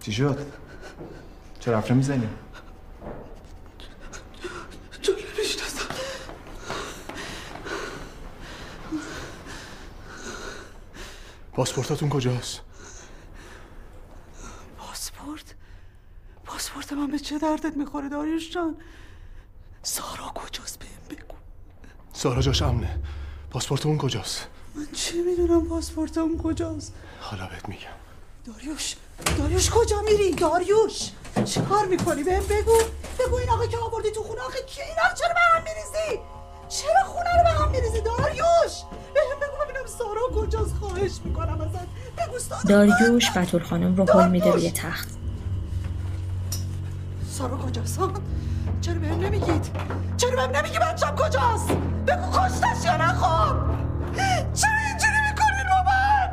چی 0.00 0.12
شد؟ 0.12 0.38
چرا 1.60 1.76
حرف 1.76 1.90
نمی‌زنی؟ 1.90 2.28
پاسپورتاتون 11.52 12.08
کجاست؟ 12.08 12.60
پاسپورت؟ 14.78 15.54
پاسپورت 16.44 16.92
من 16.92 17.06
به 17.06 17.18
چه 17.18 17.38
دردت 17.38 17.76
می‌خوره 17.76 18.08
داریوش 18.08 18.50
جان؟ 18.50 18.76
سارا 19.82 20.32
کجاست 20.34 20.78
بهم 20.78 20.90
بگو. 21.10 21.36
سارا 22.12 22.42
جاش 22.42 22.62
امنه. 22.62 22.98
پاسپورت 23.50 23.86
اون 23.86 23.98
کجاست؟ 23.98 24.46
من 24.74 24.86
چی 24.92 25.22
می‌دونم 25.22 25.68
پاسپورت 25.68 26.18
اون 26.18 26.38
کجاست؟ 26.42 26.94
حالا 27.20 27.46
بهت 27.46 27.68
میگم. 27.68 27.86
داریوش 28.46 28.96
داریوش 29.38 29.70
کجا 29.70 30.02
میری؟ 30.02 30.34
داریوش 30.34 31.10
چی 31.44 31.60
کار 31.60 31.86
می‌کنی؟ 31.86 32.22
بهم 32.22 32.46
بگو. 32.46 32.78
بگو 33.18 33.34
این 33.36 33.50
آقا 33.50 33.66
که 33.66 33.78
آوردی 33.78 34.10
تو 34.10 34.22
خونه. 34.22 34.40
آخه 34.40 34.62
کی؟ 34.62 34.82
اینا 34.82 35.02
رو 35.10 35.16
چرا 35.16 35.34
به 35.34 35.40
هم 35.40 35.62
میریزی؟ 35.62 36.22
چرا 36.68 37.04
خونه 37.04 37.36
رو 37.36 37.42
به 37.44 37.50
هم 37.50 37.70
میریزی؟ 37.70 38.00
داریوش 38.00 38.82
ببینم 39.14 39.31
سارا 39.98 40.42
کجاست؟ 40.46 40.74
خواهش 40.80 41.12
می‌کنم 41.24 41.60
ازت. 41.60 41.86
بگو 42.18 42.68
داریوش 42.68 43.30
بتول 43.30 43.62
خانم 43.62 43.96
رو 43.96 44.12
هل 44.12 44.28
میده 44.30 44.50
روی 44.50 44.70
تخت. 44.70 45.08
سارا 47.30 47.56
کجاست؟ 47.56 48.00
چرا 48.80 48.94
بهم 48.94 49.20
نمیگید؟ 49.20 49.70
چرا 50.16 50.30
بهم 50.30 50.56
نمیگی 50.56 50.78
بچم 50.78 51.16
کجاست؟ 51.16 51.68
بگو 52.06 52.30
کشتش 52.32 52.84
یا 52.84 52.96
نه 52.96 53.08
خب؟ 53.12 53.56
چرا 54.54 54.70
اینجوری 54.88 55.20
می‌کنین 55.30 55.66
با 55.70 55.82
من؟ 55.86 56.28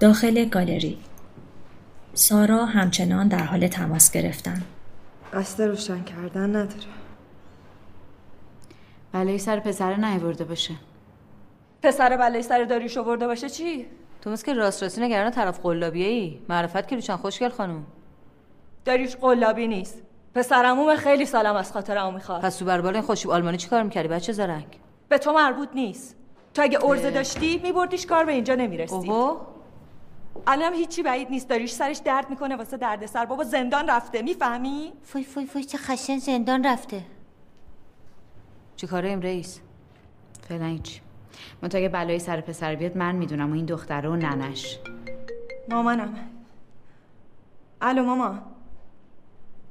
داخل 0.00 0.44
گالری. 0.48 0.98
سارا 2.14 2.66
همچنان 2.66 3.28
در 3.28 3.44
حال 3.44 3.68
تماس 3.68 4.10
گرفتن. 4.10 4.62
قصد 5.32 5.62
روشن 5.62 6.04
کردن 6.04 6.56
نداره. 6.56 6.86
بلای 9.12 9.38
سر 9.38 9.60
پسر 9.60 9.96
نیورده 9.96 10.44
باشه. 10.44 10.74
پسر 11.82 12.16
بلای 12.16 12.42
سر 12.42 12.64
داریوش 12.64 12.98
آورده 12.98 13.26
باشه 13.26 13.50
چی؟ 13.50 13.86
تو 14.22 14.30
مثل 14.30 14.46
که 14.46 14.54
راست 14.54 14.82
راستی 14.82 15.00
نگران 15.00 15.30
طرف 15.30 15.60
قلابیه 15.60 16.06
ای 16.06 16.38
معرفت 16.48 16.88
که 16.88 16.96
روشن 16.96 17.16
خوشگل 17.16 17.48
خانوم 17.48 17.86
داریوش 18.84 19.16
قلابی 19.16 19.68
نیست. 19.68 20.02
پسرموم 20.34 20.96
خیلی 20.96 21.26
سالم 21.26 21.56
از 21.56 21.72
خاطر 21.72 22.10
می‌خواد. 22.10 22.40
پس 22.42 22.56
تو 22.56 22.64
بربال 22.64 22.94
این 22.94 23.04
خوشیب 23.04 23.30
آلمانی 23.30 23.56
چی 23.56 23.68
کار 23.68 23.82
می‌کردی 23.82 24.08
بچه 24.08 24.32
زرنگ؟ 24.32 24.78
به 25.08 25.18
تو 25.18 25.32
مربوط 25.32 25.68
نیست. 25.74 26.16
تو 26.54 26.62
اگه 26.62 26.84
ارزه 26.84 27.10
داشتی 27.10 27.60
میبردیش 27.62 28.06
کار 28.06 28.24
به 28.24 28.32
اینجا 28.32 28.54
نمی‌رسی. 28.54 28.94
اوهو 28.94 29.36
الان 30.46 30.74
هیچی 30.74 31.02
بعید 31.02 31.30
نیست. 31.30 31.48
داریوش 31.48 31.74
سرش 31.74 31.98
درد 31.98 32.30
می‌کنه 32.30 32.56
واسه 32.56 32.76
دردسر. 32.76 33.24
بابا 33.24 33.44
زندان 33.44 33.90
رفته 33.90 34.22
می‌فهمی؟ 34.22 34.92
فوی 35.02 35.24
فوی 35.24 35.46
فوی 35.46 35.64
چه 35.64 35.78
خشن 35.78 36.18
زندان 36.18 36.66
رفته. 36.66 37.04
چی 38.76 38.86
کاره 38.86 39.08
ایم 39.08 39.20
رئیس؟ 39.20 39.60
فعلا 40.48 40.66
هیچ. 40.66 41.00
من 41.62 41.68
تا 41.68 41.78
اگه 41.78 41.88
بلای 41.88 42.18
سر 42.18 42.40
پسر 42.40 42.74
بیاد 42.74 42.96
من 42.96 43.14
می‌دونم 43.14 43.50
و 43.50 43.54
این 43.54 43.64
دختره 43.64 44.08
و 44.08 44.16
ننش. 44.16 44.78
مامانم. 45.68 46.30
الو 47.80 48.02
ماما. 48.02 48.38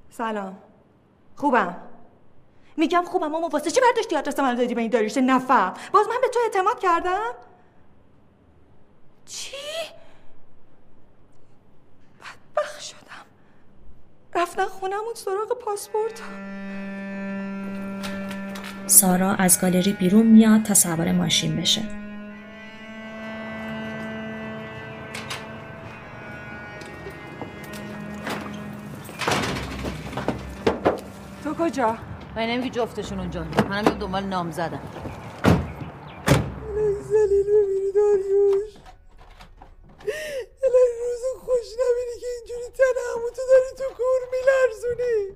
سلام. 0.09 0.57
خوبم؟ 1.35 1.75
میگم 2.77 3.03
خوبم 3.05 3.27
ماما. 3.27 3.47
واسه 3.47 3.71
چی 3.71 3.81
برداشتی 3.81 4.15
آدرس 4.15 4.39
من 4.39 4.55
دادی؟ 4.55 4.75
به 4.75 4.81
این 4.81 4.89
داریوش 4.89 5.17
نفهم. 5.17 5.73
باز 5.93 6.07
من 6.07 6.17
به 6.21 6.27
تو 6.27 6.39
اعتماد 6.43 6.79
کردم؟ 6.79 7.31
چی؟ 9.25 9.55
بدبخ 12.61 12.79
شدم. 12.79 13.25
رفتن 14.35 14.65
خونمون 14.65 15.13
سراغ 15.15 15.57
پاسپورت. 15.59 16.21
سارا 18.87 19.33
از 19.33 19.61
گالری 19.61 19.93
بیرون 19.93 20.25
میاد 20.25 20.63
تا 20.63 20.73
سوار 20.73 21.11
ماشین 21.11 21.57
بشه. 21.57 21.81
تو 31.43 31.53
کجا؟ 31.53 31.97
من 32.35 32.41
نمیگی 32.41 32.69
جفتشون 32.69 33.19
اونجا 33.19 33.43
منم 33.69 33.97
دنبال 33.99 34.23
نام 34.23 34.51
زدم 34.51 34.81
زلیل 37.09 37.43
ببینی 37.43 37.91
داریوش 37.91 38.71
الهی 40.63 40.91
روز 40.99 41.23
خوش 41.45 41.67
نبینی 41.81 42.15
که 42.21 42.27
اینجوری 42.37 42.69
تن 42.77 42.97
هموتو 43.11 43.41
داری 43.49 43.71
تو 43.77 43.83
کور 43.97 44.21
میلرزونی 44.31 45.35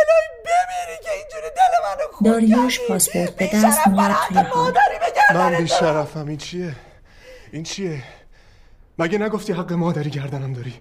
الهی 0.00 0.28
بمیری 0.44 0.98
که 1.02 1.12
اینجوری 1.12 1.50
دل 1.50 1.72
منو 1.84 2.06
خون 2.07 2.07
داریوش 2.24 2.80
پاسپورت 2.88 3.36
به 3.36 3.50
دست 3.54 3.88
میاد 3.88 4.16
توی 4.28 4.38
حال. 4.38 4.74
من 5.34 5.56
بیشرفم 5.58 6.28
این 6.28 6.36
چیه؟ 6.36 6.76
این 7.52 7.62
چیه؟ 7.62 8.02
مگه 8.98 9.18
نگفتی 9.18 9.52
حق 9.52 9.72
مادری 9.72 10.10
گردنم 10.10 10.52
داری؟ 10.52 10.74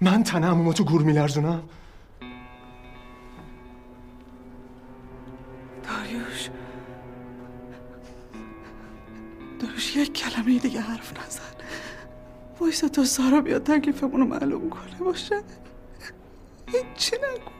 من 0.00 0.22
تن 0.22 0.44
عمومو 0.44 0.72
تو 0.72 0.84
گور 0.84 1.02
میلرزونم؟ 1.02 1.62
داریوش 5.88 6.50
داریوش 9.60 9.96
یک 9.96 10.12
کلمه 10.14 10.58
دیگه 10.58 10.80
حرف 10.80 11.12
نزن 11.12 11.42
وایسا 12.60 12.88
تا 12.88 13.04
سارا 13.04 13.40
بیاد 13.40 13.62
تکلیفمون 13.62 14.20
رو 14.20 14.26
معلوم 14.26 14.70
کنه 14.70 14.98
باشه 15.00 15.42
هیچی 16.66 17.16
نگو 17.16 17.55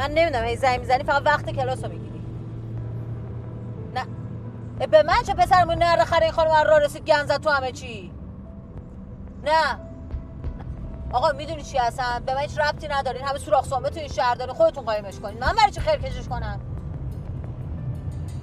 من 0.00 0.10
نمی‌دونم 0.10 0.44
هی 0.44 0.56
زنگ 0.56 0.80
می‌زنی 0.80 1.04
فقط 1.04 1.22
وقت 1.26 1.50
کلاس 1.50 1.84
رو 1.84 1.90
می‌گیری. 1.90 2.22
نه. 3.94 4.06
به 4.86 5.02
من 5.02 5.22
چه 5.26 5.34
پسرمون 5.34 5.74
نره 5.74 6.04
خره 6.04 6.22
این 6.22 6.32
خانم 6.32 6.50
را 6.50 6.78
رسید 6.78 7.04
گن 7.04 7.26
زد 7.26 7.40
تو 7.40 7.50
همه 7.50 7.72
چی. 7.72 8.12
نه. 9.44 9.78
آقا 11.12 11.32
می‌دونی 11.32 11.62
چی 11.62 11.78
هستن 11.78 12.22
به 12.26 12.34
من 12.34 12.40
هیچ 12.40 12.58
ربطی 12.58 12.88
ندارین. 12.88 13.22
همه 13.22 13.38
سوراخ 13.38 13.64
سومه 13.64 13.90
تو 13.90 13.98
این 13.98 14.08
شهر 14.08 14.34
دارین 14.34 14.54
خودتون 14.54 14.84
قایمش 14.84 15.20
کنین. 15.20 15.38
من 15.38 15.52
برای 15.52 15.70
چی 15.70 15.80
خیرکشش 15.80 16.28
کنم؟ 16.28 16.60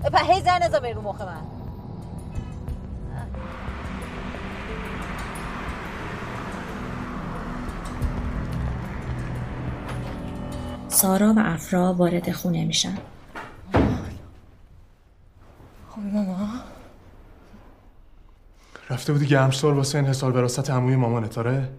اه، 0.04 0.10
په 0.10 0.20
هی 0.20 0.42
زن 0.42 0.64
نزا 0.64 0.78
رو 0.78 1.02
مخ 1.02 1.22
من. 1.22 1.57
سارا 10.98 11.34
و 11.34 11.40
افرا 11.40 11.94
وارد 11.94 12.32
خونه 12.32 12.66
میشن. 12.66 12.98
خوبی 15.90 16.08
ماما 16.10 16.50
رفته 18.90 19.14
بودی 19.14 19.26
گرمسار 19.26 19.74
واسه 19.74 19.98
این 19.98 20.08
حسال 20.08 20.36
وراثت 20.36 20.70
عموی 20.70 20.96
مامانت 20.96 21.38
آره؟ 21.38 21.70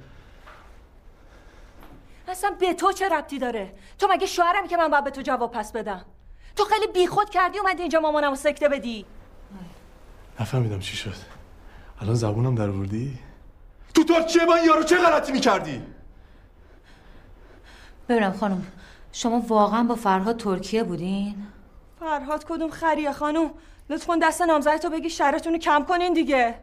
اصلا 2.28 2.50
به 2.60 2.74
تو 2.74 2.92
چه 2.92 3.08
ربطی 3.08 3.38
داره 3.38 3.74
تو 3.98 4.08
مگه 4.10 4.26
شوهرمی 4.26 4.68
که 4.68 4.76
من 4.76 4.88
باید 4.88 5.04
به 5.04 5.10
تو 5.10 5.22
جواب 5.22 5.52
پس 5.52 5.72
بدم 5.72 6.04
تو 6.56 6.64
خیلی 6.64 6.86
بیخود 6.92 7.30
کردی 7.30 7.58
اومدی 7.58 7.82
اینجا 7.82 8.00
مامانم 8.00 8.30
رو 8.30 8.36
سکته 8.36 8.68
بدی 8.68 9.06
نفهمیدم 10.40 10.78
چی 10.78 10.96
شد 10.96 11.14
الان 12.00 12.14
زبونم 12.14 12.54
در 12.54 12.70
وردی؟ 12.70 13.18
تو 13.94 14.04
ترکیه 14.04 14.46
با 14.46 14.54
این 14.54 14.64
یارو 14.64 14.82
چه 14.82 14.96
غلطی 14.96 15.32
می‌کردی؟ 15.32 15.82
ببینم 18.08 18.32
خانم 18.32 18.66
شما 19.12 19.40
واقعا 19.40 19.84
با 19.84 19.94
فرهاد 19.94 20.36
ترکیه 20.36 20.84
بودین؟ 20.84 21.34
فرهاد 22.00 22.44
کدوم 22.44 22.70
خریه 22.70 23.12
خانوم 23.12 23.50
لطفا 23.90 24.16
دست 24.22 24.42
نامزدتو 24.42 24.90
بگی 24.90 25.10
شرتون 25.10 25.52
رو 25.52 25.58
کم 25.58 25.84
کنین 25.84 26.12
دیگه 26.14 26.54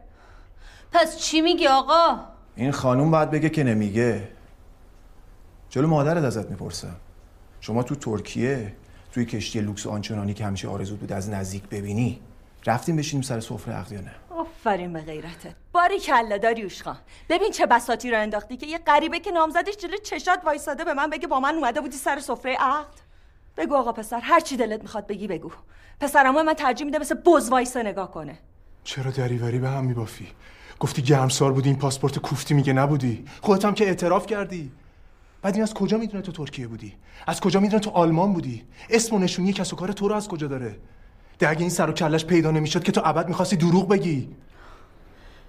پس 0.92 1.18
چی 1.18 1.40
میگی 1.40 1.66
آقا؟ 1.66 2.20
این 2.56 2.70
خانوم 2.72 3.10
باید 3.10 3.30
بگه 3.30 3.48
که 3.48 3.64
نمیگه 3.64 4.28
جلو 5.70 5.88
مادرت 5.88 6.24
ازت 6.24 6.50
می‌پرسم 6.50 6.96
شما 7.60 7.82
تو 7.82 7.94
ترکیه 7.94 8.72
توی 9.12 9.24
کشتی 9.24 9.60
لوکس 9.60 9.86
آنچنانی 9.86 10.34
که 10.34 10.44
همیشه 10.44 10.68
آرزو 10.68 10.96
بود 10.96 11.12
از 11.12 11.30
نزدیک 11.30 11.62
ببینی 11.68 12.20
رفتیم 12.66 12.96
بشینیم 12.96 13.22
سر 13.22 13.40
سفره 13.40 13.74
عقد 13.74 13.92
یا 13.92 14.00
نه؟ 14.00 14.14
آفرین 14.30 14.92
به 14.92 15.00
غیرتت. 15.00 15.54
باری 15.72 16.00
کلا 16.00 16.38
داریوش 16.38 16.82
خان. 16.82 16.96
ببین 17.28 17.50
چه 17.50 17.66
بساتی 17.66 18.10
رو 18.10 18.18
انداختی 18.18 18.56
که 18.56 18.66
یه 18.66 18.78
غریبه 18.78 19.20
که 19.20 19.30
نامزدش 19.30 19.76
جلو 19.76 19.96
چشات 19.96 20.40
وایساده 20.44 20.84
به 20.84 20.94
من 20.94 21.10
بگه 21.10 21.26
با 21.26 21.40
من 21.40 21.54
اومده 21.54 21.80
بودی 21.80 21.96
سر 21.96 22.20
سفره 22.20 22.56
عقد. 22.56 23.06
بگو 23.56 23.74
آقا 23.74 23.92
پسر 23.92 24.20
هر 24.20 24.40
چی 24.40 24.56
دلت 24.56 24.82
می‌خواد 24.82 25.06
بگی 25.06 25.26
بگو. 25.26 25.50
پسرمو 26.00 26.42
من 26.42 26.54
ترجیح 26.54 26.86
میده 26.86 26.98
مثل 26.98 27.14
بز 27.14 27.48
وایسه 27.48 27.82
نگاه 27.82 28.10
کنه. 28.10 28.38
چرا 28.84 29.10
دریوری 29.10 29.58
به 29.58 29.68
هم 29.68 29.84
میبافی؟ 29.84 30.28
گفتی 30.80 31.02
گرمسار 31.02 31.52
بودی 31.52 31.68
این 31.68 31.78
پاسپورت 31.78 32.18
کوفتی 32.18 32.54
میگه 32.54 32.72
نبودی. 32.72 33.24
خودت 33.42 33.64
هم 33.64 33.74
که 33.74 33.86
اعتراف 33.86 34.26
کردی. 34.26 34.72
بعد 35.42 35.54
این 35.54 35.62
از 35.62 35.74
کجا 35.74 35.98
می‌دونه 35.98 36.22
تو 36.22 36.32
ترکیه 36.32 36.66
بودی؟ 36.66 36.96
از 37.26 37.40
کجا 37.40 37.60
می‌دونه 37.60 37.80
تو 37.80 37.90
آلمان 37.90 38.32
بودی؟ 38.32 38.64
اسم 38.90 39.16
و 39.16 39.18
نشونی 39.18 39.52
کس 39.52 39.72
و 39.72 39.76
کار 39.76 39.92
تو 39.92 40.08
رو 40.08 40.14
از 40.14 40.28
کجا 40.28 40.46
داره؟ 40.46 40.76
ده 41.38 41.50
اگه 41.50 41.60
این 41.60 41.70
سر 41.70 41.90
و 41.90 41.92
کلش 41.92 42.24
پیدا 42.24 42.50
نمی‌شد 42.50 42.82
که 42.82 42.92
تو 42.92 43.00
ابد 43.04 43.28
می‌خواستی 43.28 43.56
دروغ 43.56 43.88
بگی. 43.88 44.28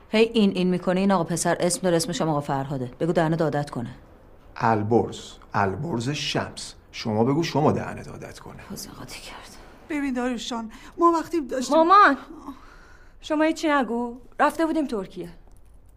هی 0.10 0.24
این 0.24 0.52
این 0.52 0.70
می‌کنه. 0.70 1.00
این 1.00 1.12
آقا 1.12 1.24
پسر 1.24 1.58
اسم 1.60 1.82
داره 1.82 1.96
اسمش 1.96 2.22
آقا 2.22 2.42
فرهاده. 2.42 2.92
بگو 3.00 3.12
دهنه 3.12 3.36
دادت 3.36 3.70
کنه. 3.70 3.90
البرز. 4.56 5.32
البرز 5.54 6.10
شمس. 6.10 6.74
شما 6.92 7.24
بگو 7.24 7.44
شما 7.44 7.72
دهنت 7.72 8.08
عادت 8.08 8.40
کنه. 8.40 8.62
حوزقاتی 8.70 9.20
کرد. 9.22 9.58
ببین 9.90 10.14
داریوش 10.14 10.50
جان 10.50 10.72
ما 10.98 11.12
وقتی 11.12 11.42
داشتیم 11.42 11.76
مامان! 11.78 12.18
شما 13.22 13.44
هیچی 13.44 13.68
نگو. 13.70 14.18
رفته 14.40 14.66
بودیم 14.66 14.88
ترکیه. 14.88 15.30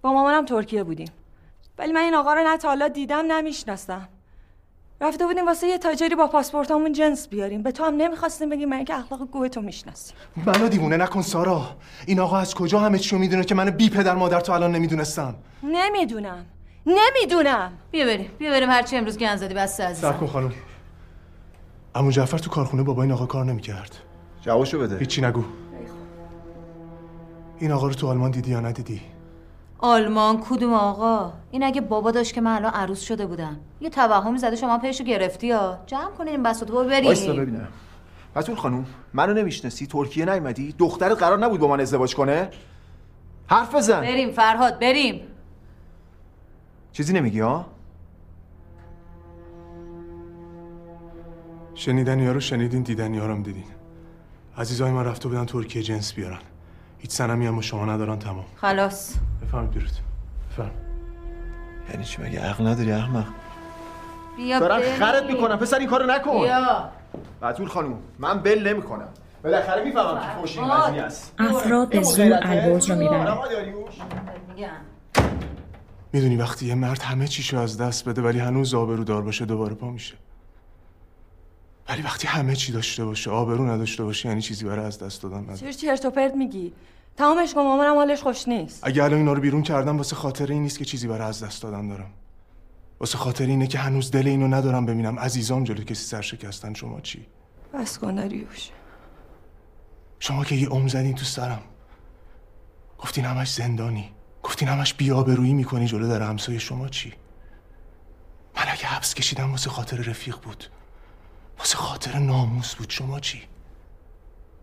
با 0.03 0.13
مامانم 0.13 0.45
ترکیه 0.45 0.85
بودیم. 0.85 1.09
ولی 1.79 1.93
من 1.93 2.01
این 2.01 2.15
آقا 2.15 2.35
رو 2.35 2.43
نه 2.45 2.57
تا 2.57 2.69
حالا 2.69 2.89
دیدم 2.89 3.33
نمی‌شناسم 3.33 4.09
رفته 5.03 5.27
بودیم 5.27 5.47
واسه 5.47 5.67
یه 5.67 5.79
تاجری 5.79 6.15
با 6.15 6.27
پاسپورتامون 6.27 6.93
جنس 6.93 7.29
بیاریم. 7.29 7.63
به 7.63 7.73
تو 7.73 7.85
هم 7.85 7.95
نمی‌خواستیم 7.95 8.49
بگیم 8.49 8.69
من 8.69 8.85
که 8.85 8.95
اخلاق 8.95 9.21
گوه 9.31 9.49
تو 9.49 9.61
می‌شناسی. 9.61 10.13
منو 10.47 10.69
دیوونه 10.69 10.97
نکن 10.97 11.23
سارا. 11.23 11.77
این 12.07 12.21
آقا 12.21 12.39
از 12.39 12.55
کجا 12.55 12.79
همه 12.79 12.99
چیو 12.99 13.19
می‌دونه 13.19 13.45
که 13.45 13.55
من 13.55 13.71
بی 13.71 13.91
پدر 13.91 14.15
مادر 14.15 14.41
تو 14.41 14.53
الان 14.53 14.73
نمی‌دونستم؟ 14.73 15.35
نمی‌دونم. 15.63 16.47
نمی‌دونم. 16.87 17.73
بیا 17.91 18.07
بریم. 18.07 18.31
بیا 18.39 18.51
بریم. 18.51 18.71
هرچی 18.71 18.97
امروز 18.97 19.19
گن 19.19 19.37
زدی 19.37 19.55
بس 19.55 19.81
عزیزم. 19.81 20.13
کن 20.13 20.27
خانم. 20.27 20.53
عمو 21.95 22.11
جعفر 22.11 22.39
تو 22.39 22.51
کارخونه 22.51 22.83
بابا 22.83 23.03
این 23.03 23.13
آقا 23.13 23.27
کار 23.27 23.45
نمی‌کرد. 23.45 23.97
جوابشو 24.41 24.79
بده. 24.79 24.99
هیچی 24.99 25.23
نگو. 25.23 25.45
این 27.59 27.73
آقا 27.73 27.87
رو 27.87 27.95
تو 27.95 28.09
آلمان 28.09 28.31
دیدی 28.31 28.51
یا 28.51 28.61
ندیدی؟ 28.61 29.01
آلمان 29.83 30.41
کدوم 30.41 30.73
آقا؟ 30.73 31.33
این 31.51 31.63
اگه 31.63 31.81
بابا 31.81 32.11
داشت 32.11 32.35
که 32.35 32.41
من 32.41 32.57
الان 32.57 32.73
عروس 32.73 33.01
شده 33.01 33.27
بودم. 33.27 33.57
یه 33.81 33.91
توهمی 33.91 34.39
زده 34.39 34.57
شما 34.57 34.79
پیشو 34.79 35.05
گرفتی 35.05 35.47
یا 35.47 35.79
جمع 35.87 36.11
کنین 36.11 36.29
این 36.29 36.43
بساطو 36.43 36.85
بریم. 36.85 37.05
وایسا 37.05 37.33
ببینم. 37.33 37.69
بتول 38.37 38.55
خانوم 38.55 38.87
منو 39.13 39.35
نمی‌شناسی 39.35 39.87
ترکیه 39.87 40.25
نیومدی 40.25 40.75
دخترت 40.79 41.19
قرار 41.19 41.39
نبود 41.39 41.61
با 41.61 41.69
من 41.69 41.81
ازدواج 41.81 42.15
کنه؟ 42.15 42.49
حرف 43.47 43.75
بزن. 43.75 44.01
بریم 44.01 44.31
فرهاد 44.31 44.79
بریم. 44.79 45.21
چیزی 46.93 47.13
نمیگی 47.13 47.41
ها؟ 47.41 47.67
شنیدنی 51.75 52.27
ها 52.27 52.33
رو 52.33 52.41
شنیدین 52.41 52.83
دیدنی 52.83 53.19
ها 53.19 53.27
رو 53.27 53.33
هم 53.33 53.43
دیدین. 53.43 53.65
عزیزای 54.59 54.91
من 54.91 55.05
رفته 55.05 55.29
بودن 55.29 55.45
ترکیه 55.45 55.83
جنس 55.83 56.13
بیارن. 56.15 56.39
هیچ 57.01 57.11
سنمی 57.11 57.47
هم 57.47 57.57
با 57.57 57.63
شما 57.63 57.85
ندارن 57.85 58.19
تمام. 58.19 58.45
خلاص. 58.57 59.15
بفرمایید 59.43 59.73
بیرود 59.73 59.91
بفرم 60.51 60.71
یعنی 61.91 62.05
چی 62.05 62.23
مگه 62.23 62.41
عقل 62.41 62.67
نداری 62.67 62.93
احمق؟ 62.93 63.25
بیا 64.37 64.59
دارن 64.59 64.81
بریم. 64.81 64.95
خرت 64.95 65.23
می‌کنم 65.23 65.57
پسر 65.57 65.79
این 65.79 65.89
کارو 65.89 66.07
نکن. 66.07 66.41
بیا. 66.41 66.89
بتول 67.43 67.69
خانوم 67.69 67.99
من 68.19 68.39
بل 68.39 68.69
نمی‌کنم. 68.69 69.09
بالاخره 69.45 69.85
می‌فهمم 69.85 70.21
که 70.21 70.43
پشت 70.43 70.59
این 70.59 70.69
قضیه 70.69 71.03
است. 71.03 71.35
افرا 71.39 71.87
به 71.87 72.03
زور 72.03 72.39
البرز 72.43 72.91
رو 72.91 72.97
می‌دونی 76.13 76.37
وقتی 76.37 76.67
یه 76.67 76.75
مرد 76.75 77.03
همه 77.03 77.29
چیشو 77.29 77.59
از 77.59 77.79
دست 77.79 78.09
بده 78.09 78.23
ولی 78.23 78.39
هنوز 78.39 78.75
آبرودار 78.75 79.23
باشه 79.23 79.45
دوباره 79.45 79.75
پا 79.75 79.91
میشه. 79.91 80.15
ولی 81.91 82.03
وقتی 82.03 82.27
همه 82.27 82.57
چی 82.57 82.73
داشته 82.73 83.05
باشه 83.05 83.31
آبرو 83.31 83.67
نداشته 83.67 84.05
باشه 84.05 84.29
یعنی 84.29 84.43
چیزی 84.43 84.65
برای 84.65 84.85
از 84.87 84.99
دست 84.99 85.23
دادن 85.23 85.41
نداره. 85.41 85.57
چرا 85.57 85.73
چرت 85.73 86.05
و 86.05 86.11
پرت 86.11 86.35
میگی؟ 86.35 86.73
تمامش 87.17 87.55
کن 87.55 87.61
مامانم 87.61 87.95
حالش 87.95 88.23
خوش 88.23 88.49
نیست. 88.49 88.81
اگه 88.83 89.05
الان 89.05 89.19
اینا 89.19 89.33
رو 89.33 89.41
بیرون 89.41 89.63
کردم 89.63 89.97
واسه 89.97 90.17
خاطر 90.17 90.47
این 90.47 90.63
نیست 90.63 90.79
که 90.79 90.85
چیزی 90.85 91.09
برای 91.09 91.29
از 91.29 91.43
دست 91.43 91.63
دادن 91.63 91.89
دارم. 91.89 92.11
واسه 93.01 93.19
خاطر 93.19 93.47
اینه 93.47 93.67
که 93.67 93.79
هنوز 93.79 94.11
دل 94.11 94.27
اینو 94.27 94.49
ندارم 94.49 94.87
ببینم. 94.87 95.19
عزیزام 95.19 95.65
جلو 95.65 95.85
کسی 95.85 96.05
سرشکستن 96.05 96.75
شما 96.75 97.01
چی؟ 97.01 97.27
بس 97.75 97.99
کن 97.99 98.15
داریوش 98.15 98.71
شما 100.19 100.45
که 100.45 100.55
یه 100.55 100.69
عمر 100.69 100.89
زدین 100.89 101.15
تو 101.15 101.25
سرم. 101.25 101.63
گفتین 102.99 103.25
همش 103.25 103.53
زندانی. 103.53 104.11
گفتین 104.43 104.69
همش 104.69 104.95
بیابرویی 104.95 105.55
می‌کنی 105.55 105.87
جلو 105.87 106.09
در 106.09 106.23
همسایه 106.23 106.59
شما 106.59 106.89
چی؟ 106.89 107.13
من 108.57 108.63
اگه 108.69 108.87
حبس 108.87 109.15
کشیدم 109.15 109.51
واسه 109.51 109.71
خاطر 109.71 109.97
رفیق 109.97 110.37
بود. 110.41 110.65
واسه 111.61 111.77
خاطر 111.77 112.19
ناموس 112.19 112.75
بود. 112.75 112.91
شما 112.91 113.21
چی؟ 113.21 113.43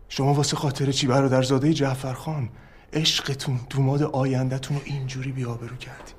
شما 0.08 0.34
واسه 0.34 0.56
خاطر 0.56 0.92
چی 0.92 1.06
برادرزاده 1.06 1.74
جعفر 1.74 2.12
خان 2.12 2.50
عشقتون 2.92 3.60
دوماد 3.70 4.02
آیندهتون 4.02 4.76
رو 4.76 4.82
اینجوری 4.84 5.32
بیابرو 5.32 5.76
کردی؟ 5.76 6.12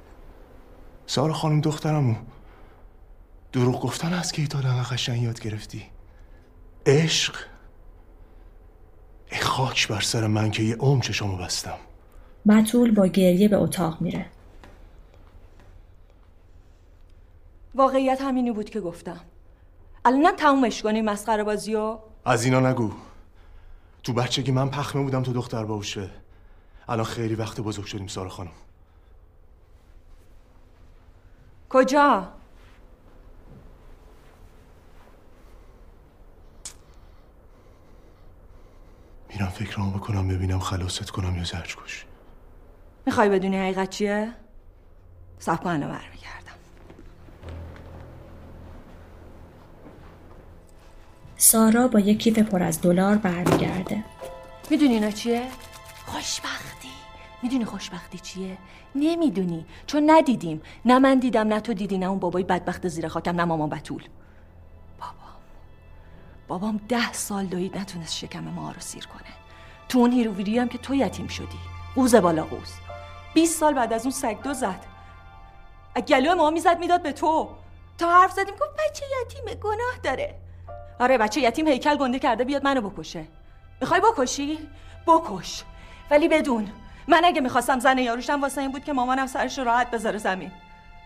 سارا 1.05 1.33
خانم 1.33 1.61
دخترمو. 1.61 2.15
دروغ 3.51 3.81
گفتن 3.81 4.13
از 4.13 4.31
که 4.31 4.41
ایتال 4.41 4.65
انقدر 4.65 4.89
قشنگ 4.89 5.21
یاد 5.21 5.39
گرفتی. 5.39 5.85
عشق؟ 6.85 7.35
ای 9.31 9.39
خاک 9.39 9.87
بر 9.87 10.01
سر 10.01 10.27
من 10.27 10.51
که 10.51 10.63
یه 10.63 10.75
عمر 10.75 11.03
چشامو 11.03 11.37
بستم. 11.37 11.77
بتول 12.47 12.91
با 12.91 13.07
گریه 13.07 13.47
به 13.47 13.57
اتاق 13.57 14.01
میره. 14.01 14.25
واقعیت 17.75 18.21
همینی 18.21 18.51
بود 18.51 18.69
که 18.69 18.79
گفتم. 18.79 19.21
الانم 20.05 20.35
تمومش 20.35 20.81
کنی 20.83 21.01
مسخره 21.01 21.43
بازی 21.43 21.75
و 21.75 21.99
از 22.25 22.45
اینا 22.45 22.59
نگو. 22.59 22.91
تو 24.03 24.13
بچگی 24.13 24.51
من 24.51 24.69
پخمه 24.69 25.01
بودم 25.03 25.23
تو 25.23 25.33
دختر 25.33 25.65
باوشه 25.65 26.09
الان 26.89 27.05
خیلی 27.05 27.35
وقت 27.35 27.61
بزرگ 27.61 27.85
شدیم 27.85 28.07
سارا 28.07 28.29
خانم. 28.29 28.51
کجا؟ 31.69 32.27
میرم 39.29 39.47
فکرامو 39.47 39.91
بکنم 39.91 40.27
ببینم 40.27 40.59
خلاصت 40.59 41.09
کنم 41.09 41.37
یا 41.37 41.43
زرج 41.43 41.75
کش. 41.75 42.05
می‌خوای 43.05 43.29
بدونی 43.29 43.57
حقیقت 43.57 43.89
چیه؟ 43.89 44.33
صبر 45.39 45.57
کن 45.57 45.69
الان 45.69 45.91
برمیگردم 45.91 46.48
سارا 51.41 51.87
با 51.87 51.99
یک 51.99 52.19
کیف 52.19 52.39
پر 52.39 52.63
از 52.63 52.81
دلار 52.81 53.17
برمیگرده. 53.17 54.03
می‌دونی 54.69 54.93
اینا 54.93 55.11
چیه؟ 55.11 55.43
خوشبختی. 56.05 56.89
می‌دونی 57.43 57.65
خوشبختی 57.65 58.19
چیه؟ 58.19 58.57
نمی‌دونی. 58.95 59.65
چون 59.87 60.03
ندیدیم. 60.09 60.61
نه 60.85 60.99
من 60.99 61.19
دیدم 61.19 61.47
نه 61.47 61.59
تو 61.59 61.73
دیدی 61.73 61.97
نه 61.97 62.05
اون 62.05 62.19
بابای 62.19 62.43
بدبخت 62.43 62.87
زیر 62.87 63.07
خاکم 63.07 63.35
نه 63.35 63.45
مامان 63.45 63.69
بتول. 63.69 64.03
بابام. 64.99 65.35
بابام 66.47 66.81
ده 66.89 67.13
سال 67.13 67.45
دوید 67.45 67.77
نتونست 67.77 68.15
شکم 68.15 68.43
ما 68.43 68.71
رو 68.71 68.79
سیر 68.79 69.05
کنه. 69.05 69.33
تو 69.89 69.99
اون 69.99 70.11
هیروویری 70.11 70.59
هم 70.59 70.69
که 70.69 70.77
تو 70.77 70.95
یتیم 70.95 71.27
شدی. 71.27 71.59
قوز 71.95 72.15
بالا 72.15 72.43
قوز. 72.43 72.73
20 73.33 73.59
سال 73.59 73.73
بعد 73.73 73.93
از 73.93 74.01
اون 74.01 74.11
سگ 74.11 74.41
دو 74.43 74.53
زد. 74.53 74.85
گلو 76.07 76.35
ما 76.35 76.49
می‌زد 76.49 76.79
می‌داد 76.79 77.03
به 77.03 77.11
تو. 77.11 77.49
تا 77.97 78.11
حرف 78.11 78.31
زدیم 78.31 78.55
گفت 78.55 78.73
بچه 78.73 79.05
یتیمه 79.21 79.55
گناه 79.55 79.97
داره. 80.03 80.35
آره 80.99 81.17
بچه 81.17 81.41
یتیم 81.41 81.67
هیکل 81.67 81.97
گنده 81.97 82.19
کرده 82.19 82.43
بیاد 82.43 82.63
منو 82.63 82.89
بکشه. 82.89 83.25
می‌خوای 83.81 84.01
بکشی؟ 84.01 84.57
بکش. 85.07 85.63
ولی 86.11 86.27
بدون. 86.27 86.67
من 87.07 87.21
اگه 87.25 87.41
می‌خواستم 87.41 87.79
زن 87.79 87.97
یاروشم 87.97 88.41
واسه 88.41 88.61
این 88.61 88.71
بود 88.71 88.83
که 88.83 88.93
مامانم 88.93 89.27
سرش 89.27 89.59
رو 89.59 89.63
راحت 89.65 89.91
بذاره 89.91 90.17
زمین. 90.17 90.51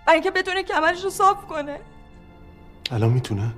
برای 0.05 0.19
اینکه 0.19 0.31
بتونه 0.31 0.63
کمرش 0.63 1.03
رو 1.03 1.09
صاف 1.09 1.45
کنه. 1.45 1.79
الان 2.91 3.09
می‌تونه؟ 3.09 3.53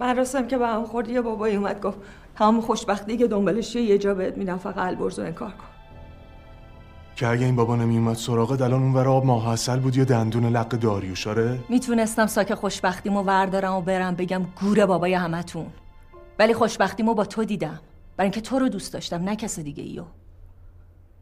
من 0.00 0.16
راستم 0.16 0.46
که 0.48 0.58
به 0.58 0.66
هم 0.68 0.84
خورد 0.84 1.08
یه 1.08 1.20
بابایی 1.20 1.56
اومد 1.56 1.82
گفت 1.82 1.98
تمام 2.36 2.60
خوشبختی 2.60 3.16
که 3.16 3.26
دنبالش 3.26 3.76
یه 3.76 3.98
جا 3.98 4.14
بهت 4.14 4.36
میدم 4.36 4.58
فقط 4.58 4.78
البرز 4.78 5.18
رو 5.18 5.26
انکار 5.26 5.50
کن. 5.50 5.77
که 7.18 7.26
اگه 7.26 7.44
این 7.44 7.56
بابا 7.56 7.76
نمیومد 7.76 8.16
سراغت 8.16 8.60
الان 8.60 8.82
اون 8.82 8.96
آب 8.96 9.26
ماه 9.26 9.48
اصل 9.48 9.78
بود 9.78 9.96
یا 9.96 10.04
دندون 10.04 10.44
لق 10.44 10.68
داریوش 10.68 11.26
آره 11.26 11.58
می‌تونستم 11.68 12.26
ساک 12.26 12.54
خوشبختیمو 12.54 13.22
وردارم 13.22 13.74
و 13.74 13.80
برم 13.80 14.14
بگم 14.14 14.42
گوره 14.60 14.86
بابای 14.86 15.14
همتون. 15.14 15.66
ولی 16.38 16.54
خوشبختیمو 16.54 17.14
با 17.14 17.24
تو 17.24 17.44
دیدم. 17.44 17.80
برای 18.16 18.26
اینکه 18.26 18.40
تو 18.40 18.58
رو 18.58 18.68
دوست 18.68 18.92
داشتم 18.92 19.24
نه 19.24 19.36
کس 19.36 19.58
دیگه 19.58 19.82
ایو 19.82 20.04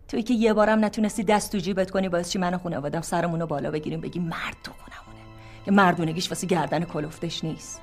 توی 0.09 0.22
که 0.22 0.35
یه 0.35 0.52
بارم 0.52 0.85
نتونستی 0.85 1.22
دست 1.22 1.52
تو 1.52 1.59
جیبت 1.59 1.90
کنی 1.90 2.09
باعث 2.09 2.30
چی؟ 2.30 2.38
من 2.38 2.54
و 2.54 2.59
خانوادم 2.59 3.00
سرمون 3.00 3.40
رو 3.40 3.46
بالا 3.46 3.70
بگیریم 3.70 4.00
بگی 4.00 4.20
مرد 4.20 4.56
تو 4.64 4.72
خونمونه. 4.72 5.24
که 5.64 5.70
مردونگیش 5.70 6.28
واسه 6.28 6.46
گردن 6.46 6.85
کلفتش 6.85 7.44
نیست. 7.44 7.80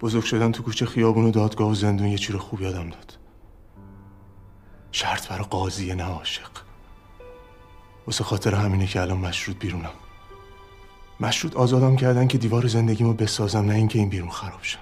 بزرگ 0.00 0.24
شدن 0.24 0.52
تو 0.52 0.62
کوچه 0.62 0.86
خیابون 0.86 1.24
و 1.24 1.30
دادگاه 1.30 1.70
و 1.70 1.74
زندون 1.74 2.06
یه 2.06 2.18
چیز 2.18 2.36
خوب 2.36 2.60
یادم 2.60 2.90
داد. 2.90 3.19
شرط 4.92 5.28
برای 5.28 5.44
قاضی 5.44 5.94
نه 5.94 6.04
عاشق 6.04 6.50
واسه 8.06 8.24
خاطر 8.24 8.54
همینه 8.54 8.86
که 8.86 9.00
الان 9.00 9.18
مشروط 9.18 9.56
بیرونم. 9.56 9.92
مشروط 11.20 11.56
آزادم 11.56 11.96
کردن 11.96 12.26
که 12.26 12.38
دیوار 12.38 12.66
زندگیمو 12.66 13.12
بسازم 13.12 13.64
نه 13.64 13.74
اینکه 13.74 13.98
این 13.98 14.08
بیرون 14.08 14.30
خراب 14.30 14.62
شم. 14.62 14.80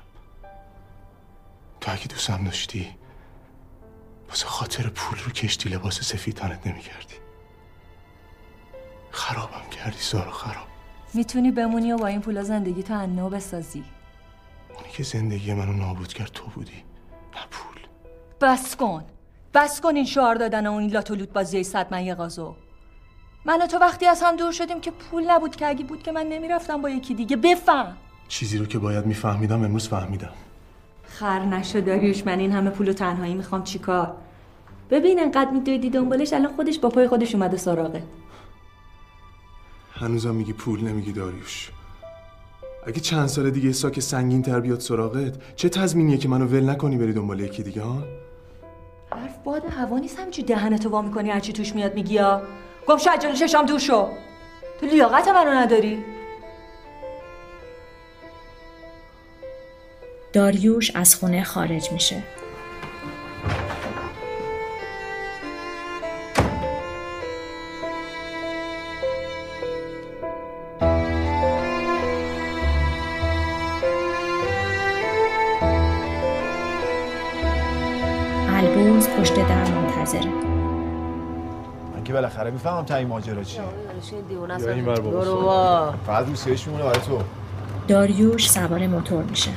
تو 1.81 1.93
اگه 1.93 2.07
دوستم 2.07 2.45
داشتی 2.45 2.89
واسه 4.29 4.47
خاطر 4.47 4.89
پول 4.89 5.19
رو 5.19 5.31
کشتی 5.31 5.69
لباس 5.69 6.01
سفید 6.01 6.35
تنت 6.35 6.67
نمی‌کردی. 6.67 7.15
خرابم 9.11 9.71
کردی 9.71 9.99
سارا 9.99 10.31
خراب. 10.31 10.67
می‌تونی 11.15 11.51
بمونی 11.51 11.93
و 11.93 11.97
با 11.97 12.07
این 12.07 12.21
پولا 12.21 12.43
زندگی 12.43 12.83
تو 12.83 12.95
انو 12.95 13.31
بسازی. 13.31 13.85
اونی 14.75 14.89
که 14.93 15.03
زندگی 15.03 15.55
منو 15.55 15.73
نابود 15.73 16.13
کرد 16.13 16.31
تو 16.33 16.47
بودی 16.47 16.85
بس 18.41 18.77
کن. 18.77 19.05
بس 19.55 19.81
کن 19.81 19.97
این 19.97 20.05
شعار 20.05 20.35
دادن 20.35 20.67
و 20.67 20.73
این 20.73 20.91
لات 20.91 21.11
و 21.11 21.15
لوت 21.15 21.33
بازی 21.33 21.65
صد 21.65 21.87
من 21.91 22.05
یه 22.05 22.15
غازو. 22.15 22.55
من 23.45 23.63
و 23.63 23.67
تو 23.67 23.79
وقتی 23.79 24.07
از 24.07 24.23
هم 24.23 24.37
دور 24.37 24.53
شدیم 24.53 24.81
که 24.81 24.91
پول 24.91 25.31
نبود 25.31 25.57
که 25.57 25.67
اگه 25.67 25.85
بود 25.85 26.03
که 26.03 26.13
من 26.13 26.27
نمی‌رفتم 26.27 26.83
با 26.83 26.91
یکی 26.91 27.15
دیگه. 27.15 27.37
بفهم. 27.37 27.97
چیزی 28.29 28.59
رو 28.59 28.67
که 28.67 28.79
باید 28.79 29.07
میفهمیدم 29.07 29.65
امروز 29.65 29.89
فهمیدم. 29.89 30.33
خر 31.03 31.45
نشو 31.45 31.81
داریوش 31.81 32.27
من 32.27 32.39
این 32.39 32.53
همه 32.53 32.71
پول 32.71 32.89
و 32.89 32.93
تنهایی 32.93 33.35
می‌خوام. 33.35 33.65
چیکار 33.65 34.17
ببین 34.91 35.21
انقدر 35.21 35.51
میدویدی 35.51 35.91
دنبالش 35.91 36.33
الان 36.33 36.53
خودش 36.57 36.79
با 36.79 36.89
پای 36.89 37.09
خودش 37.09 37.35
اومده 37.35 37.57
سراغه. 37.57 38.03
هنوزم 39.93 40.35
میگی 40.35 40.53
پول 40.53 40.81
نمیگی 40.81 41.13
داریوش. 41.13 41.71
اگه 42.87 43.01
چند 43.01 43.27
سال 43.27 43.51
دیگه 43.51 43.73
ساک 43.73 44.01
سنگین 44.01 44.43
تر 44.43 44.61
بیاد 44.61 44.81
سراغت 44.81 45.57
چه 45.57 45.69
تضمینیه 45.69 46.17
که 46.17 46.29
منو 46.29 46.47
ول 46.47 46.71
نکنی 46.71 46.97
بری 46.97 47.13
دنبال 47.13 47.41
یکی 47.41 47.63
دیگه 47.63 47.83
ها؟ 47.83 48.03
حرف 49.13 49.39
باد 49.45 49.63
هوا 49.65 49.99
نیست 49.99 50.19
همینجور 50.19 50.45
دهنتو 50.45 50.89
وا 50.91 51.03
می‌کنی 51.03 51.31
هرچی 51.31 51.53
توش 51.53 51.75
میاد 51.75 51.95
میگی 51.95 52.15
یا. 52.15 52.43
گم 52.87 52.97
شو 52.97 53.11
از 53.11 53.21
جلو 53.21 53.35
ششام 53.35 53.67
دور 53.67 53.79
شو. 53.79 54.09
تو 54.81 54.87
لیاقت 54.87 55.29
منو 55.29 55.51
نداری. 55.51 56.05
داریوش 60.33 60.97
از 60.97 61.15
خونه 61.15 61.45
خارج 61.45 61.93
میشه. 61.93 62.23
بالاخره 82.39 82.51
می‌فهمم 82.51 82.85
تا 82.85 82.95
این 82.95 83.09
ماجرا 83.09 83.45
چیه. 83.45 83.63
یا 84.59 84.73
این 84.73 84.85
بر 84.85 85.01
بابا 85.01 85.95
فقط 86.07 86.27
روسیهش 86.27 86.67
میمونه 86.67 86.85
برای 86.85 87.01
تو. 87.01 87.23
داریوش 87.89 88.51
سوار 88.51 88.87
موتور 88.87 89.25
میشه. 89.25 89.51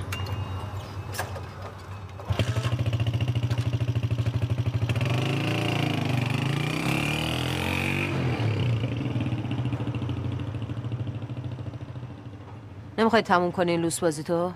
نمی‌خوای 12.97 13.21
تموم 13.21 13.51
کنی 13.51 13.71
این 13.71 13.81
لوس 13.81 13.99
بازی 13.99 14.23
تو؟ 14.23 14.51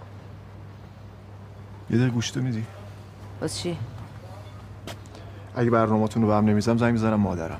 یه 1.90 1.98
دقیقه 1.98 2.14
گوشتو 2.14 2.42
میدی. 2.42 2.66
باز 3.42 3.60
چی؟ 3.60 3.78
اگه 5.56 5.70
برنامه‌تون 5.70 6.22
رو 6.22 6.28
به 6.28 6.36
هم 6.36 6.46
نمیزم 6.46 6.78
زنگ 6.78 6.92
می‌زنم 6.92 7.20
مادرم. 7.20 7.60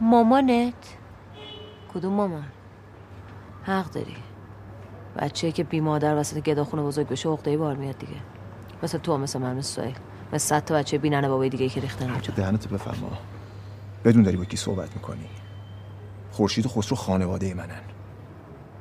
مامانت؟ 0.00 0.74
کدوم 1.94 2.12
مامان؟ 2.12 2.46
حق 3.62 3.90
داری. 3.90 4.16
بچه 5.18 5.52
که 5.52 5.64
بی 5.64 5.80
مادر 5.80 6.16
وسط 6.16 6.38
گداخونه 6.38 6.82
بزرگ 6.82 7.08
بشه 7.08 7.28
عقده 7.28 7.56
بار 7.56 7.76
میاد 7.76 7.98
دیگه. 7.98 8.16
مثل 8.82 8.98
تو 8.98 9.18
مثل 9.18 9.38
من 9.38 9.56
مثل 9.56 9.68
سوهیل 9.68 9.96
مثل 10.32 10.38
صد 10.38 10.64
تا 10.64 10.74
بچه 10.74 10.98
بی 10.98 11.10
ننه 11.10 11.28
بابای 11.28 11.48
دیگه 11.48 11.68
که 11.68 11.80
ریختن 11.80 12.10
اونجا. 12.10 12.34
دهنتو 12.34 12.74
بفرما. 12.74 13.18
بدون 14.04 14.22
داری 14.22 14.36
با 14.36 14.44
کی 14.44 14.56
صحبت 14.56 14.94
می‌کنی. 14.94 15.28
خورشید 16.30 16.66
و 16.66 16.68
خسرو 16.68 16.96
خانواده 16.96 17.54
منن. 17.54 17.82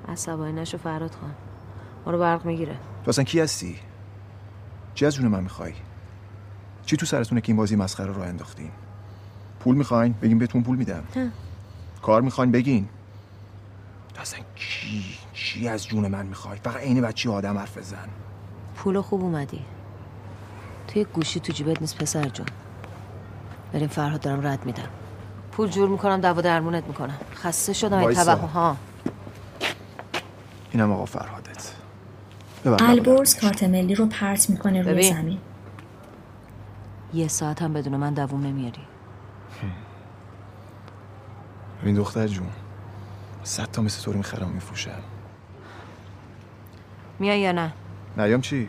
عصبانی 0.07 0.53
نشو 0.53 0.77
فراد 0.77 1.11
خان. 1.11 1.35
ما 2.05 2.11
رو 2.11 2.19
برق 2.19 2.45
می‌گیره. 2.45 2.75
تو 3.03 3.09
اصلا 3.09 3.23
کی 3.23 3.39
هستی؟ 3.39 3.75
چی 4.93 5.05
از 5.05 5.15
جون 5.15 5.27
من 5.27 5.43
می‌خوای؟ 5.43 5.73
چی 6.85 6.97
تو 6.97 7.05
سرتونه 7.05 7.41
که 7.41 7.49
این 7.49 7.57
بازی 7.57 7.75
مسخره 7.75 8.11
رو 8.11 8.21
انداختین 8.21 8.71
پول 9.65 9.75
می‌خواین؟ 9.75 10.15
بگین 10.21 10.37
بهتون 10.37 10.63
پول 10.63 10.77
میدم. 10.77 11.03
کار 12.01 12.21
می‌خواین؟ 12.21 12.51
بگین. 12.51 12.89
تو 14.13 14.21
اصلا 14.21 14.39
کی 14.55 15.03
چی 15.33 15.67
از 15.67 15.87
جون 15.87 16.07
من 16.07 16.25
می‌خوای؟ 16.25 16.57
فقط 16.63 16.77
عین 16.77 17.01
بچه 17.01 17.29
آدم 17.29 17.57
حرف 17.57 17.77
بزن. 17.77 18.07
پول 18.75 19.01
خوب 19.01 19.21
اومدی. 19.21 19.61
توی 20.87 21.05
گوشی 21.13 21.39
تو 21.39 21.53
جیبت 21.53 21.81
نیست 21.81 21.97
پسر 21.97 22.29
جون. 22.29 22.45
بریم 23.73 23.87
فرهاد 23.87 24.21
دارم 24.21 24.47
رد 24.47 24.65
میدم. 24.65 24.89
پول 25.51 25.69
جور 25.69 25.89
می‌کنم 25.89 26.21
دوا 26.21 26.41
درمونت 26.41 26.83
می‌کنم. 26.87 27.17
خسته 27.35 27.73
شدم 27.73 27.97
این. 27.97 28.13
توهم 28.13 28.47
ها. 28.47 28.77
اینم 30.71 30.91
آقا 30.91 31.05
فرهادت. 31.05 31.71
ببر 32.65 32.77
البرز 32.79 33.39
کارت 33.39 33.63
ملی 33.63 33.95
رو 33.95 34.05
پرت 34.05 34.49
می‌کنه 34.49 34.81
روی. 34.81 35.13
زمین. 35.13 35.39
یه 37.13 37.27
ساعت 37.27 37.61
هم 37.61 37.73
بدون 37.73 37.95
من 37.95 38.13
دووم 38.13 38.43
نمیاری. 38.47 38.81
ببین 41.81 41.95
دختر 41.95 42.27
جون 42.27 42.49
صد 43.43 43.71
تا 43.71 43.81
مثل 43.81 44.03
تو 44.03 44.11
رو 44.11 44.17
می‌خرم 44.17 44.47
و 44.47 44.53
میفروشم 44.53 45.01
میای 47.19 47.39
یا 47.39 47.51
نه؟ 47.51 47.73
نیام 48.17 48.41
چی؟ 48.41 48.67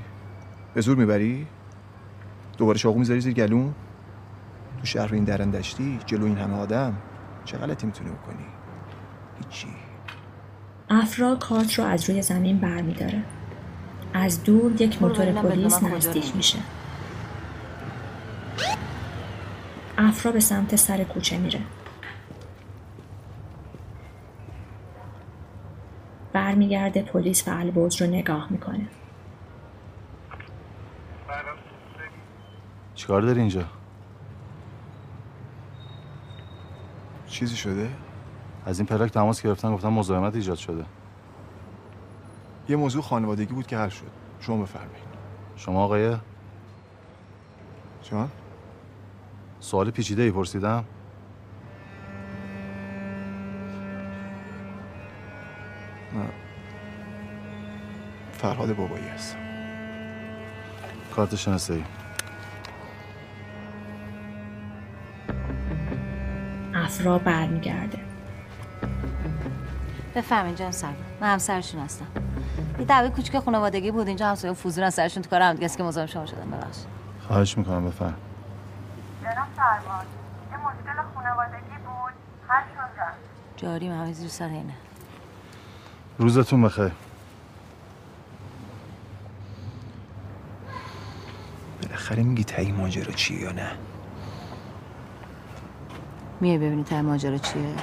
به 0.75 0.81
زور 0.81 0.97
می‌بری؟ 0.97 1.47
دوباره 2.59 2.79
چاقو 2.79 2.99
می‌ذاری 2.99 3.21
زیر 3.21 3.35
گلون 3.35 3.75
تو 4.81 4.87
شهر 4.87 5.15
این 5.15 5.25
درندشتی 5.25 5.99
جلو 6.07 6.25
این 6.25 6.39
همه 6.39 6.57
آدم 6.57 6.97
چه 7.45 7.59
غلطی 7.59 7.87
می‌تونی 7.87 8.11
بکنی؟ 8.11 8.47
هیچی. 9.39 9.69
افرا 10.91 11.37
کارت 11.37 11.75
رو 11.75 11.85
از 11.85 12.11
روی 12.11 12.23
زمین 12.23 12.59
برمیداره. 12.59 13.23
از 14.15 14.45
دور 14.45 14.83
یک 14.83 15.03
موتور 15.03 15.33
پلیس 15.33 15.83
نزدیک. 15.83 16.37
میشه. 16.37 16.59
افرا 19.99 20.33
به 20.33 20.41
سمت 20.41 20.77
سر 20.77 21.05
کوچه 21.05 21.39
میره. 21.39 21.61
برمیگرده 26.37 27.03
پلیس 27.03 27.49
و 27.49 27.51
البرز 27.51 28.03
رو 28.03 28.07
نگاه 28.09 28.47
می‌کنه. 28.53 28.89
چیکار 32.95 33.23
داری 33.23 33.41
اینجا؟ 33.41 33.65
چیزی 37.27 37.57
شده؟ 37.57 37.91
از 38.67 38.79
این 38.79 38.87
پلاک 38.87 39.11
تماس 39.11 39.43
گرفتن 39.43 39.75
گفتن 39.75 39.89
مزاحمت 39.89 40.35
ایجاد 40.35 40.57
شده. 40.57 40.85
یه 42.69 42.77
موضوع 42.77 43.03
خانوادگی 43.03 43.55
بود 43.55 43.67
که 43.67 43.79
حل 43.79 43.89
شد. 43.89 44.11
شما 44.41 44.63
بفرمایید. 44.63 45.07
شما 45.57 45.85
آقای؟ 45.85 46.17
جان 48.03 48.31
سوال 49.61 49.91
پیچیده 49.91 50.23
ای 50.23 50.31
پرسیدم. 50.31 50.85
نه 56.17 56.29
فرهاد 58.33 58.77
بابایی 58.77 59.09
هست. 59.09 59.37
کارت 61.17 61.35
شناسایی. 61.35 61.85
افرا 66.75 67.19
برمیگرده. 67.19 67.99
بفهمین 70.15 70.55
جان 70.55 70.71
سلام. 70.71 70.95
من 71.21 71.33
همسرشون 71.33 71.81
هستم. 71.81 72.07
یه 72.79 72.85
دعوه 72.85 73.09
کوچیک 73.09 73.39
خانوادگی 73.39 73.91
بود. 73.91 74.09
اینجا 74.09 74.29
همسایه 74.29 74.55
فوزور 74.55 74.85
از 74.85 74.95
سرشون 74.95 75.23
تو 75.23 75.31
کار 75.31 75.43
هم 75.43 75.57
که 75.57 75.83
مزاحم 75.83 76.07
شما 76.07 76.27
شدم 76.27 76.51
ببخش 76.51 76.79
خواهش 77.27 77.59
می‌کنم 77.59 77.87
بفرم. 77.87 78.17
جناب 79.23 79.47
سرباز 79.57 80.07
یه 80.51 80.57
مشکل 80.57 81.03
خانوادگی 81.15 81.77
بود. 81.87 82.13
حل 82.49 82.63
شد 82.63 83.17
جاری 83.57 83.89
همه 83.89 84.13
زیر 84.13 84.29
سر 84.29 84.49
اینه. 84.49 84.75
روزتون 86.19 86.63
بخیر. 86.63 86.91
بالاخره 91.83 92.23
میگی 92.23 92.45
تایی 92.45 92.73
ماجرا 92.73 93.13
چیه 93.13 93.41
یا 93.41 93.53
نه؟ 93.53 93.73
میای 96.41 96.59
ببینی 96.59 96.85
ته 96.85 97.03
ماجرا 97.03 97.39
چیه؟ 97.39 97.75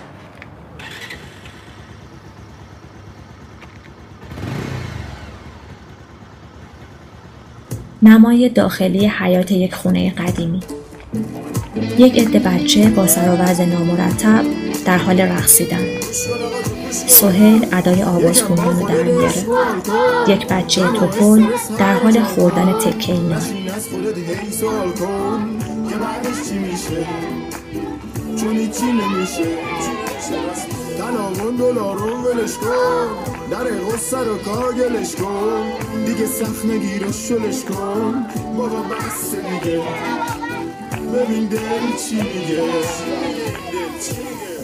نمای 8.02 8.50
داخلی 8.50 9.08
حیات 9.08 9.52
یک 9.52 9.76
خونه 9.76 10.12
قدیمی. 10.12 10.60
یک 11.98 12.20
عده 12.20 12.40
بچه 12.40 12.90
با 12.90 13.08
سر 13.08 13.30
و 13.30 13.38
وضع 13.38 13.66
نامرتب 13.66 14.44
در 14.86 14.98
حال 14.98 15.22
رقصیدن. 15.22 15.86
سهیل 16.94 17.68
ادای 17.72 18.04
آواز 18.04 18.44
خوندن 18.44 18.80
رو 18.80 18.88
در 18.88 19.04
میاره. 19.04 19.46
یک 20.28 20.48
بچه 20.48 20.82
توپل 20.82 21.46
در 21.78 21.94
حال 21.94 22.24
خوردن 22.24 22.74
تکه 22.74 23.14
کن 32.62 32.98
در 33.52 33.64
غصه 33.64 34.18
کاگلش 34.46 35.16
کن. 35.16 35.64
دیگه 36.06 36.26
سخت 36.26 36.66
نگیر 36.66 37.08
و 37.08 37.12
کن. 37.64 38.26
بابا 38.58 38.82
بس 38.82 39.36
دیگه. 39.36 39.82
ببین 41.14 41.46
دل 41.46 41.60
چی 42.10 42.16
میگه. 42.16 42.64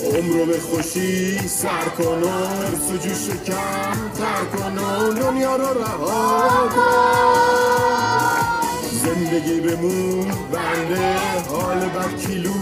عمرو 0.05 0.45
به 0.45 0.59
خوشی 0.59 1.37
سر 1.47 1.89
کن 1.97 2.23
و 2.23 2.29
حرس 2.29 2.91
و 2.93 2.97
جوش 2.97 3.29
کم 3.45 4.09
تر 4.17 4.57
کن 4.57 4.77
و 4.77 5.13
دنیا 5.13 5.55
رو 5.55 5.81
رها 5.83 6.49
زندگی 9.03 9.59
بمون 9.59 10.25
بنده 10.25 11.15
حال 11.49 11.79
بد 11.79 12.27
کیلو 12.27 12.53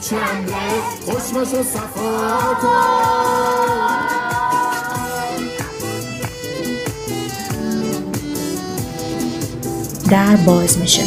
چنده؟ 0.00 0.54
خوشمش 1.04 1.54
و 1.54 1.62
صفا 1.62 2.56
در 10.10 10.36
باز 10.36 10.78
میشه. 10.78 11.02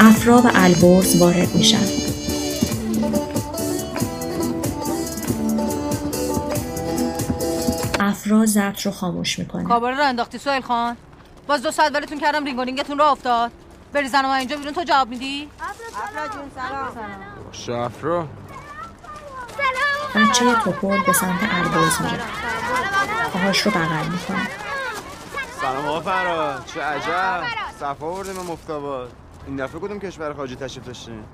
افرا 0.00 0.38
و 0.38 0.50
البرز 0.54 1.16
وارد 1.16 1.54
میشن. 1.54 2.01
افرا 8.12 8.46
ضبط 8.46 8.86
رو 8.86 8.92
خاموش 8.92 9.38
می‌کنه 9.38 9.64
کاباره 9.64 9.96
رو 9.96 10.04
انداختی 10.04 10.38
سوهل 10.38 10.60
خان. 10.60 10.96
باز 11.46 11.62
دو 11.62 11.70
ساعت 11.70 11.94
ولتون 11.94 12.20
کردم 12.20 12.44
رینگولینگتون 12.44 12.98
رو 12.98 13.04
افتاد. 13.04 13.50
بری 13.92 14.08
زن 14.08 14.22
ما 14.26 14.34
اینجا 14.34 14.56
بیرون 14.56 14.72
تو 14.72 14.82
جواب 14.84 15.08
میدی؟ 15.08 15.48
افرا. 15.60 16.28
جون 16.28 16.50
سلام. 16.54 17.52
شفرا 17.52 18.28
بچه 20.14 20.54
توپل 20.64 21.04
به 21.06 21.12
سمت 21.12 21.40
البرز 21.52 22.00
میره. 22.00 22.24
پاهاش 23.32 23.60
رو 23.60 23.70
بغل 23.70 24.08
می‌کنه. 24.12 24.48
سلام 25.60 25.86
آقا 25.86 26.00
فراد 26.00 26.64
چه 26.66 26.80
عجب. 26.82 27.42
صفا 27.80 28.06
آوردیم 28.06 28.34
به 28.34 28.42
مفتاباد. 28.42 29.12
این 29.46 29.56
دفعه 29.56 29.80
کدوم 29.80 29.98
کشور 29.98 30.34
خارجی 30.34 30.56
تشریف 30.56 30.86
داشتین؟ 30.86 31.24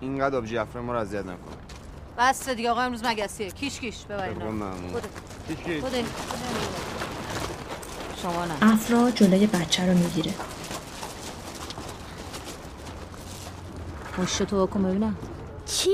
اینقدر 0.00 0.36
آبجی 0.36 0.58
افره 0.58 0.82
ما 0.82 0.92
رو 0.92 0.98
اذیت 0.98 1.24
نکن. 1.24 1.36
بس 2.18 2.48
دیگه 2.48 2.70
آقا 2.70 2.80
امروز 2.80 3.04
مگسیه 3.04 3.50
کیش 3.50 3.80
کیش. 3.80 4.04
ببرین 4.04 4.62
کیش 5.48 5.56
کیش. 5.64 5.82
شما 8.22 8.44
نه. 8.44 8.72
افرا 8.72 9.10
جلوی 9.10 9.46
بچه 9.46 9.86
رو 9.86 9.98
می‌گیره. 9.98 10.34
مشت 14.18 14.42
تو 14.42 14.56
واکن 14.56 14.82
ببینم. 14.82 15.16
چی؟ 15.66 15.90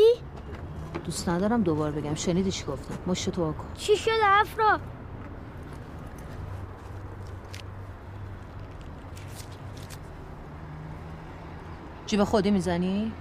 دوست 1.04 1.28
ندارم 1.28 1.62
دوبار 1.62 1.90
بگم. 1.90 2.14
شنیدی 2.14 2.50
چی 2.50 2.64
گفتم؟ 2.64 2.98
مشت 3.06 3.30
تو 3.30 3.44
واکن 3.44 3.64
چی 3.74 3.96
شده 3.96 4.12
افرا؟ 4.24 4.78
جیب 12.06 12.24
خودی 12.24 12.50
می‌زنی؟ 12.50 13.12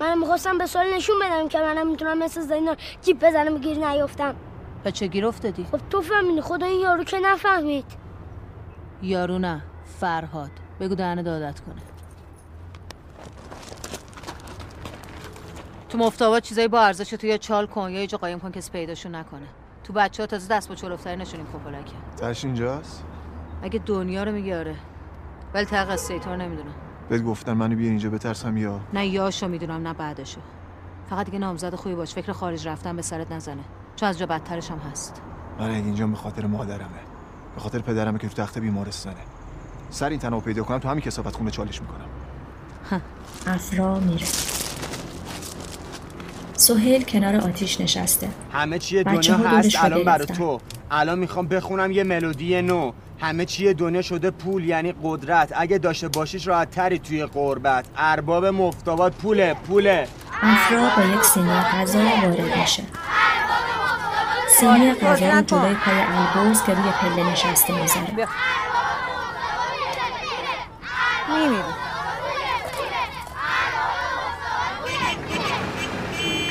من 0.00 0.18
می‌خواستم 0.18 0.58
به 0.58 0.66
سوال 0.66 0.94
نشون 0.94 1.16
بدم 1.22 1.48
که 1.48 1.60
منم 1.60 1.90
می‌تونم 1.90 2.18
مثل 2.18 2.40
زینا 2.40 2.76
جیب 3.02 3.26
بزنم 3.26 3.54
و 3.54 3.58
گیر 3.58 3.86
نیفتم. 3.86 4.34
چه 4.92 5.06
گیر 5.06 5.26
افتادی؟ 5.26 5.66
خب 5.72 5.80
تو 5.90 6.02
فهمیدی 6.02 6.40
خدا 6.40 6.66
این 6.66 6.80
یارو 6.80 7.04
که 7.04 7.18
نفهمید. 7.18 7.84
یارو 9.02 9.38
نه 9.38 9.62
فرهاد. 10.00 10.50
بگو 10.80 10.94
دهن 10.94 11.22
دادت 11.22 11.60
کنه. 11.60 11.82
تو 15.88 15.98
مفتابات 15.98 16.42
چیزایی 16.42 16.68
با 16.68 16.80
ارزش 16.80 17.10
تو 17.10 17.26
یا 17.26 17.36
چال 17.36 17.66
کن 17.66 17.90
یا 17.90 18.00
یه 18.00 18.06
جا 18.06 18.18
قایم 18.18 18.40
کن 18.40 18.50
کسی 18.50 18.70
پیداشون 18.70 19.14
نکنه. 19.14 19.46
تو 19.84 19.92
بچه 19.92 20.22
ها 20.22 20.26
تازه 20.26 20.54
دست 20.54 20.68
با 20.68 20.74
چلوفتری 20.74 21.16
نشونیم 21.16 21.46
کپولکه 21.46 21.92
ترش 22.16 22.44
اینجاست؟ 22.44 23.04
اگه 23.62 23.78
دنیا 23.78 24.24
رو 24.24 24.32
میگی 24.32 24.52
آره. 24.52 24.76
ولی 25.54 25.66
تو 25.66 26.30
رو 26.30 26.36
نمی‌دونم 26.36 26.74
بهت 27.08 27.22
گفتن 27.22 27.52
منو 27.52 27.76
بیار 27.76 27.90
اینجا 27.90 28.10
بترسم 28.10 28.56
یا؟ 28.56 28.80
نه 28.92 29.06
یاشو 29.06 29.48
می‌دونم 29.48 29.86
نه 29.86 29.92
بعدشو. 29.92 30.40
فقط 31.10 31.26
دیگه 31.26 31.38
نامزد 31.38 31.74
خوبی 31.74 31.94
باش 31.94 32.14
فکر 32.14 32.32
خارج 32.32 32.68
رفتن 32.68 32.96
به 32.96 33.02
سرت 33.02 33.32
نزنه. 33.32 33.64
چون 33.96 34.08
از 34.08 34.18
جا 34.18 34.26
بدترش 34.26 34.70
هم 34.70 34.78
هست. 34.78 35.22
من 35.58 35.70
اگه 35.70 35.76
اینجا 35.76 36.06
به 36.06 36.16
خاطر 36.16 36.46
مادرمه. 36.46 37.00
به 37.54 37.60
خاطر 37.60 37.78
پدرمه 37.78 38.18
که 38.18 38.28
تو 38.28 38.42
تخت 38.42 38.58
بیمارستانه. 38.58 39.16
سر 39.90 40.08
این 40.08 40.18
تنها 40.18 40.40
پیدا 40.40 40.62
کنم 40.62 40.78
تو 40.78 40.88
همین 40.88 41.00
کسافت 41.00 41.36
خونه 41.36 41.50
چالش 41.50 41.80
می‌کنم. 41.80 42.06
افرا 43.46 44.00
میره. 44.00 44.26
سهیل 46.56 47.04
کنار 47.04 47.36
آتیش 47.36 47.80
نشسته. 47.80 48.28
همه 48.52 48.78
چیه 48.78 49.02
دنیا 49.02 49.36
هست 49.36 49.84
الان 49.84 50.02
گرفتن. 50.02 50.34
تو. 50.34 50.60
الان 50.90 51.18
می‌خوام 51.18 51.46
بخونم 51.48 51.92
یه 51.92 52.04
ملودی 52.04 52.62
نو. 52.62 52.92
همه 53.20 53.44
چیه 53.44 53.74
دنیا 53.74 54.02
شده 54.02 54.30
پول 54.30 54.64
یعنی 54.64 54.94
قدرت. 55.02 55.52
اگه 55.56 55.78
داشته 55.78 56.08
باشیش 56.08 56.46
راحت 56.46 56.70
تری 56.70 56.98
توی 56.98 57.26
قربت 57.26 57.84
ارباب 57.96 58.46
مفتابات 58.46 59.14
پوله 59.14 59.54
پوله. 59.54 60.08
افرا 60.42 60.90
با 60.96 61.14
یک 61.14 61.22
سینی 61.22 61.50
غذا 61.50 61.98
وارد 61.98 62.58
میشه. 62.58 62.82
سینی 64.60 64.94
غذا 64.94 65.30
رو 65.30 65.40
جلوی 65.40 65.74
پای 65.74 65.94
البرز 65.94 66.62
که 66.62 66.74
روی 66.74 66.90
پله 67.00 67.32
نشسته 67.32 67.80
می‌ذاره. 67.82 68.28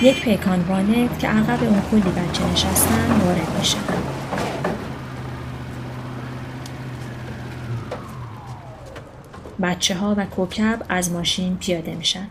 یک 0.06 0.22
پیکان 0.22 0.62
وانت 0.62 1.20
که 1.20 1.28
عقب 1.28 1.64
اون 1.64 1.82
کلی 1.92 2.12
بچه 2.12 2.44
نشستن 2.52 3.22
وارد 3.26 3.58
میشه 3.60 3.78
بچه 9.62 9.96
ها 9.96 10.16
و 10.18 10.26
کوکب 10.26 10.86
از 10.90 11.12
ماشین 11.12 11.58
پیاده 11.58 11.96
میشن. 11.96 12.28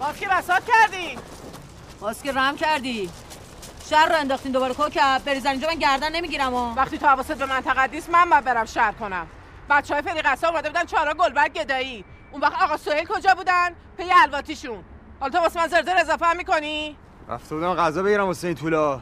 باز 0.00 0.16
که 0.20 0.28
بساط 0.28 0.62
کردی. 0.64 1.18
باز 2.00 2.22
که 2.22 2.32
رم 2.32 2.56
کردی. 2.56 3.10
شهر 3.90 4.08
رو 4.08 4.16
انداختین 4.16 4.52
دوباره 4.52 4.74
کوکب. 4.74 5.22
بریزن 5.24 5.50
اینجا 5.50 5.68
من 5.68 5.78
گردن 5.78 6.16
نمی‌گیرم 6.16 6.54
و 6.54 6.74
وقتی 6.74 6.98
تو 6.98 7.06
حواست 7.06 7.32
به 7.32 7.46
منطقه 7.46 7.86
نیست 7.86 8.10
من 8.10 8.30
باید 8.30 8.44
برم 8.44 8.64
شهر 8.64 8.92
کنم. 8.92 9.26
بچه 9.70 9.94
های 9.94 10.02
فری 10.02 10.22
قصه 10.22 10.48
اومده 10.48 10.68
بودن 10.68 10.84
چهارا 10.84 11.14
گلبرگ 11.14 11.52
گدایی. 11.52 12.04
اون 12.32 12.40
وقت 12.40 12.62
آقا 12.62 12.76
سهیل 12.76 13.06
کجا 13.06 13.34
بودن؟ 13.34 13.68
پی 13.96 14.04
الواتیشون. 14.22 14.84
حالا 15.20 15.32
تو 15.32 15.38
واسه 15.38 15.60
من 15.60 15.68
زرزر 15.68 15.96
اضافه 15.96 16.26
هم 16.26 16.36
می‌کنی؟ 16.36 16.96
رفته 17.28 17.54
بودم 17.54 17.74
غذا 17.74 18.02
بگیرم 18.02 18.26
واسه 18.26 18.46
این 18.46 18.56
طولا. 18.56 19.00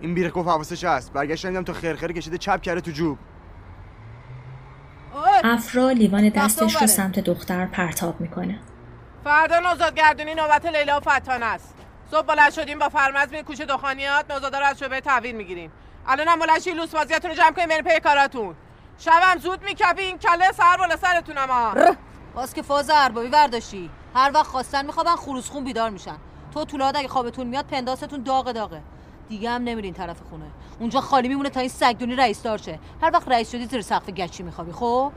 این 0.00 0.14
بیره 0.14 0.30
گفت 0.30 0.48
حواسش 0.48 0.84
هست. 0.84 1.12
برگشتم 1.12 1.48
دیدم 1.48 1.64
تو 1.64 1.72
خرخره 1.72 2.14
کشیده 2.14 2.38
چپ 2.38 2.60
کرده 2.60 2.80
تو 2.80 2.90
جوب. 2.90 3.18
افرا 5.44 5.90
لیوان 5.90 6.28
دستش 6.28 6.76
رو. 6.76 6.86
سمت 6.86 7.18
دختر 7.18 7.66
پرتاب 7.66 8.20
می‌کنه. 8.20 8.58
فردا 9.24 9.60
نوزادگردونی 9.60 10.34
نوبت 10.34 10.66
لیلا 10.66 10.96
و 10.96 11.00
فتانه 11.00 11.46
است. 11.46 11.74
صبح 12.10 12.26
بلند 12.26 12.52
شدیم 12.52 12.78
با 12.78 12.88
فرمز 12.88 13.28
میریم 13.28 13.44
کوچه 13.44 13.64
دخانیات. 13.64 14.30
نوزادا 14.30 14.58
رو 14.58 14.66
از 14.66 14.78
شعبه 14.78 15.00
تحویل 15.00 15.34
می‌گیریم. 15.34 15.72
الان 16.06 16.28
هم 16.28 16.38
بلند 16.38 16.68
لوس 16.68 16.94
بازیاتون 16.94 17.30
رو 17.30 17.36
جمع 17.36 17.52
کنیم 17.52 17.68
بریم 17.68 17.84
پی 17.84 18.00
کاراتون. 18.00 18.54
شبم 18.98 19.38
زود 19.38 19.62
میکپین 19.62 20.18
کله 20.18 20.52
سر 20.52 20.76
بالا 20.78 20.96
سرتونم 20.96 21.48
ها. 21.48 21.74
باز 22.34 22.54
که 22.54 22.62
فاز 22.62 22.90
اربابی 22.94 23.28
برداشتی. 23.28 23.90
هر 24.14 24.30
وقت 24.34 24.46
خواستن 24.46 24.86
میخوابن 24.86 25.16
خروس 25.16 25.50
خون 25.50 25.64
بیدار 25.64 25.90
میشن. 25.90 26.16
تو 26.54 26.64
طولاد 26.64 26.96
اگه 26.96 27.08
خوابتون 27.08 27.46
میاد 27.46 27.66
پنداستون 27.66 28.22
داغ 28.22 28.52
داغه. 28.52 28.82
دیگه 29.28 29.50
هم 29.50 29.62
نمیرین 29.62 29.94
طرف 29.94 30.16
خونه. 30.30 30.44
اونجا 30.80 31.00
خالی 31.00 31.28
میمونه 31.28 31.50
تا 31.50 31.60
این 31.60 31.68
سگدونی 31.68 32.16
رئیس 32.16 32.42
دار 32.42 32.58
شه. 32.58 32.78
هر 33.02 33.10
وقت 33.14 33.28
رئیس 33.28 33.50
شدی 33.50 33.66
زیر 33.66 33.80
سقف 33.80 34.10
گچی 34.10 34.42
میخوابی 34.42 34.72
خب؟ 34.72 35.12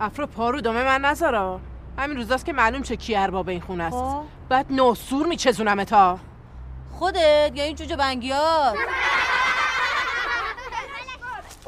افرا 0.00 0.26
پارو 0.26 0.60
دامه 0.60 0.84
من 0.84 1.00
نذارا 1.00 1.60
همین 1.98 2.16
روزاست 2.16 2.46
که 2.46 2.52
معلوم 2.52 2.82
چه 2.82 2.96
کی 2.96 3.16
ارباب 3.16 3.48
این 3.48 3.60
خونه 3.60 3.84
است. 3.84 3.96
خب. 3.96 4.22
بعد 4.48 4.66
ناسور 4.70 5.26
میچزونم 5.26 5.84
تا 5.84 6.18
خودت 6.92 7.52
یا 7.54 7.64
این 7.64 7.76
جوجه 7.76 7.96
بنگیات 7.96 8.74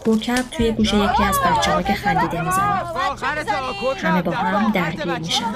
کوکب 0.04 0.50
توی 0.50 0.72
گوش 0.72 0.92
یکی 0.92 1.24
از 1.24 1.38
بچه 1.40 1.72
ها 1.72 1.82
که 1.82 1.94
خندیده 1.94 2.40
می‌زنه. 2.40 2.82
همه 4.02 4.22
با 4.22 4.32
هم 4.32 4.72
درگیر 4.72 5.18
میشن. 5.18 5.54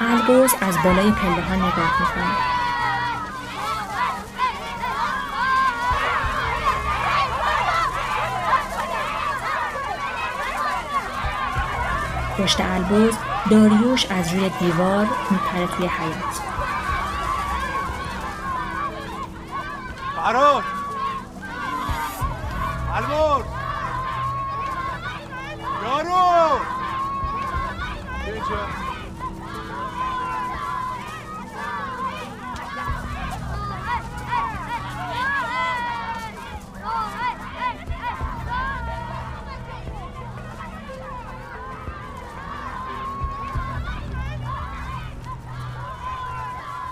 البرز 0.00 0.54
از 0.60 0.74
بالای 0.84 1.10
پله 1.10 1.42
ها 1.42 1.54
نگاه 1.54 2.00
می‌کنه. 2.00 2.54
پشت 12.38 12.60
البرز 12.60 13.14
داریوش 13.50 14.06
از 14.06 14.32
روی 14.34 14.50
دیوار 14.60 15.06
میپره 15.30 15.66
توی 15.66 15.86
حیات 15.86 16.53
فراد 20.24 20.64
البرز 22.94 23.44
یارو. 25.82 26.60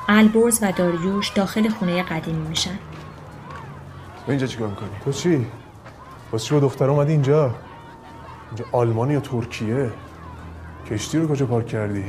البرز 0.08 0.58
و 0.62 0.72
داریوش 0.72 1.28
داخل 1.28 1.68
خونه 1.68 2.02
قدیمی 2.02 2.48
میشن. 2.48 2.78
اینجا 4.32 4.46
چیکار 4.46 4.68
می‌کنی؟ 4.68 4.88
تو 5.04 5.12
چی؟ 5.12 5.46
واسه 6.32 6.44
چی 6.44 6.54
با 6.54 6.60
دختر 6.60 6.90
اومدی 6.90 7.12
اینجا؟ 7.12 7.54
اینجا 8.48 8.64
آلمان 8.72 9.10
یا 9.10 9.20
ترکیه؟ 9.20 9.90
کشتی 10.90 11.18
رو 11.18 11.28
کجا 11.28 11.46
پارک 11.46 11.66
کردی؟ 11.66 12.04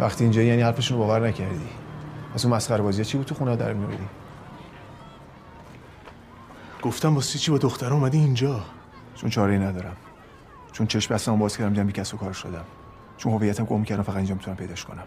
وقتی 0.00 0.24
اینجا 0.24 0.42
یعنی 0.42 0.62
حرفشون 0.62 0.98
رو 0.98 1.04
باور 1.04 1.28
نکردی 1.28 1.68
از 2.34 2.44
اون 2.44 2.54
مسخره 2.54 2.82
بازی 2.82 3.04
چی 3.04 3.16
بود 3.16 3.26
تو 3.26 3.34
خونه 3.34 3.56
در 3.56 3.72
میوردی 3.72 4.04
گفتم 6.82 7.14
واسه 7.14 7.38
چی 7.38 7.50
با 7.50 7.58
دختر 7.58 7.92
اومدی 7.92 8.18
اینجا؟ 8.18 8.60
چون 9.14 9.30
چاره 9.30 9.58
ندارم 9.58 9.96
چون 10.72 10.86
چشم 10.86 11.14
بستم 11.14 11.38
باز 11.38 11.56
کردم 11.56 11.82
دیدم 11.82 12.02
و 12.12 12.16
کار 12.16 12.32
شدم 12.32 12.64
چون 13.16 13.32
هویتم 13.32 13.64
گم 13.64 13.84
کردم 13.84 14.02
فقط 14.02 14.16
اینجا 14.16 14.34
می‌تونم 14.34 14.56
پیداش 14.56 14.84
کنم 14.84 15.04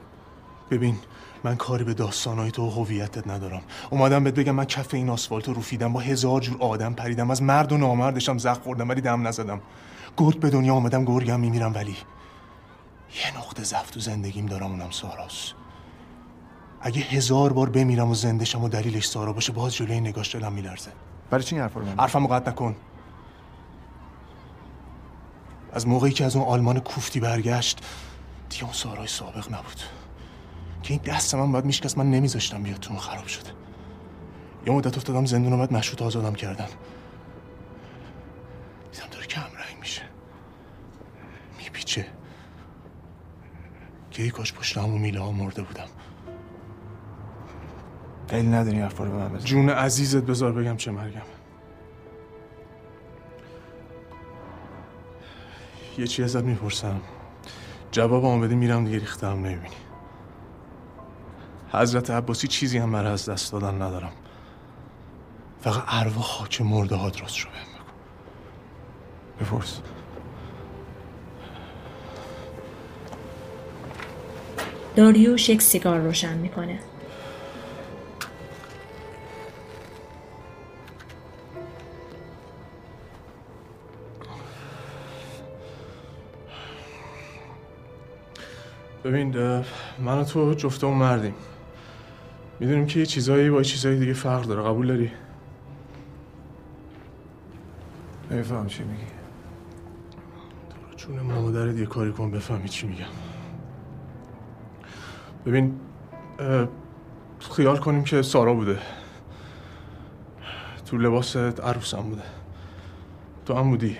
ببین 0.73 0.97
من 1.43 1.55
کاری 1.55 1.83
به 1.83 1.93
داستانهای 1.93 2.51
تو 2.51 2.67
و 2.67 2.69
هویتت 2.69 3.27
ندارم. 3.27 3.62
اومدم 3.89 4.23
بهت 4.23 4.33
بگم 4.33 4.51
من 4.55 4.65
کف 4.65 4.93
این 4.93 5.09
آسفالت 5.09 5.47
رو 5.47 5.53
روفیدم 5.53 5.93
با 5.93 5.99
هزار 5.99 6.41
جور 6.41 6.57
آدم 6.59 6.93
پریدم 6.93 7.31
از 7.31 7.41
مرد 7.41 7.71
و 7.71 7.77
نامردشم 7.77 8.38
زخ 8.38 8.60
خوردم 8.60 8.89
ولی 8.89 9.02
دم 9.02 9.27
نزدم. 9.27 9.62
گرگ 10.17 10.39
به 10.39 10.50
دنیا 10.50 10.73
آمدم 10.73 11.06
گرگم 11.06 11.39
میمیرم 11.39 11.73
ولی 11.73 11.98
یه 13.25 13.37
نقطه 13.37 13.63
ضعف 13.63 13.89
تو 13.89 14.00
زندگیم 14.00 14.45
دارم 14.45 14.71
اونم 14.71 14.91
ساراست. 14.91 15.54
اگه 16.81 17.02
هزار 17.02 17.54
بار 17.54 17.69
بمیرم 17.69 18.10
و 18.10 18.15
زندشم 18.15 18.63
و 18.63 18.69
دلیلش 18.69 19.08
سارا 19.08 19.33
باشه 19.33 19.54
باز 19.54 19.75
جلوی 19.75 20.00
نگاش 20.00 20.35
دلم 20.35 20.54
میلرزه. 20.54 20.91
برای 21.29 21.43
چی 21.43 21.56
این 21.56 21.62
حرفا 21.62 21.79
رو 21.79 21.85
حرفمو 22.00 22.27
قطع 22.27 22.52
نکن. 22.52 22.75
از 25.73 25.87
موقعی 25.87 26.12
که 26.12 26.25
از 26.25 26.35
اون 26.35 26.45
آلمان 26.45 26.79
کوفتی 26.79 27.19
برگشت 27.19 27.79
دیگه 28.50 28.63
اون 28.63 28.73
سارای 28.73 29.08
سابق 29.08 29.54
نبود. 29.54 29.81
که 30.84 30.94
این 30.94 31.02
دست 31.04 31.36
من 31.36 31.52
باید 31.52 31.65
میشکست 31.65 31.98
من 31.98 32.12
نمیذاشتم 32.12 32.63
بیاد 32.63 32.77
تو 32.79 32.96
خراب 32.96 33.27
شده. 33.27 33.50
یه 34.67 34.73
مدت 34.73 34.98
افتادم 34.98 35.25
زندون 35.25 35.54
اومد 35.54 35.73
مشروط 35.73 36.02
آزادم 36.02 36.34
کردن. 36.34 36.67
دیدم 38.92 39.08
داره 39.12 39.25
کم 39.25 39.42
رنگ 39.42 39.79
میشه. 39.79 40.02
میپیچه. 41.58 42.06
که 44.12 44.29
کاش 44.29 44.54
پشت 44.54 44.77
همون 44.77 45.02
میله 45.02 45.19
ها 45.19 45.31
مرده 45.31 45.62
بودم. 45.62 45.88
دلیل 48.27 48.54
نداری 48.54 48.79
حرفا 48.79 49.04
رو 49.04 49.12
به 49.12 49.17
من 49.17 49.29
بزن 49.29 49.46
جون 49.46 49.69
عزیزت 49.69 50.23
بذار 50.23 50.52
بگم 50.52 50.77
چه 50.77 50.92
مرگم. 50.92 51.21
یه 55.98 56.08
چی 56.08 56.23
ازت 56.23 56.44
می‌پرسم. 56.44 57.02
جواب 57.92 58.25
آمده 58.25 58.56
میرم 58.56 58.86
دیگه 58.86 59.00
ریخته 59.00 59.27
هم 59.27 59.38
نمی‌بینی. 59.38 59.75
حضرت 61.74 62.10
عباسی 62.12 62.48
چیزی 62.48 62.78
هم 62.78 62.92
برای 62.92 63.12
از 63.12 63.30
دست 63.30 63.52
دادن 63.52 63.82
ندارم. 63.82 64.12
فقط 65.62 65.84
ارواح 65.88 66.24
خاک 66.24 66.62
مرده 66.62 66.96
ها 66.96 67.10
درست 67.10 67.36
شو 67.36 67.50
بهم 67.50 67.62
بگو. 69.40 69.58
بپرس. 69.58 69.82
داریوش 74.96 75.50
یک 75.50 75.62
سیگار 75.62 76.00
روشن 76.00 76.38
می‌کنه. 76.38 76.80
ببین 89.04 89.63
من 90.00 90.17
و 90.17 90.24
تو 90.24 90.54
جفتمون 90.54 90.98
مردیم. 90.98 91.34
می‌دونیم 92.63 92.85
که 92.85 92.99
یه 92.99 93.05
چیزایی 93.05 93.49
با 93.49 93.63
چیزایی 93.63 93.99
دیگه 93.99 94.13
فرق 94.13 94.41
داره. 94.41 94.63
قبول 94.63 94.87
داری؟ 94.87 95.11
نمیفهم 98.31 98.67
چی 98.67 98.83
میگی؟ 98.83 99.03
چون 100.95 101.19
مادرت 101.19 101.77
یه 101.77 101.85
کاری 101.85 102.11
کن 102.11 102.31
بفهمی 102.31 102.69
چی 102.69 102.87
میگم. 102.87 103.05
ببین 105.45 105.79
خیال 107.55 107.77
کنیم 107.77 108.03
که 108.03 108.21
سارا 108.21 108.53
بوده. 108.53 108.79
تو 110.85 110.97
لباس 110.97 111.35
عروسم 111.35 112.01
بوده. 112.01 112.23
تو 113.45 113.53
هم 113.53 113.69
بودی. 113.69 113.97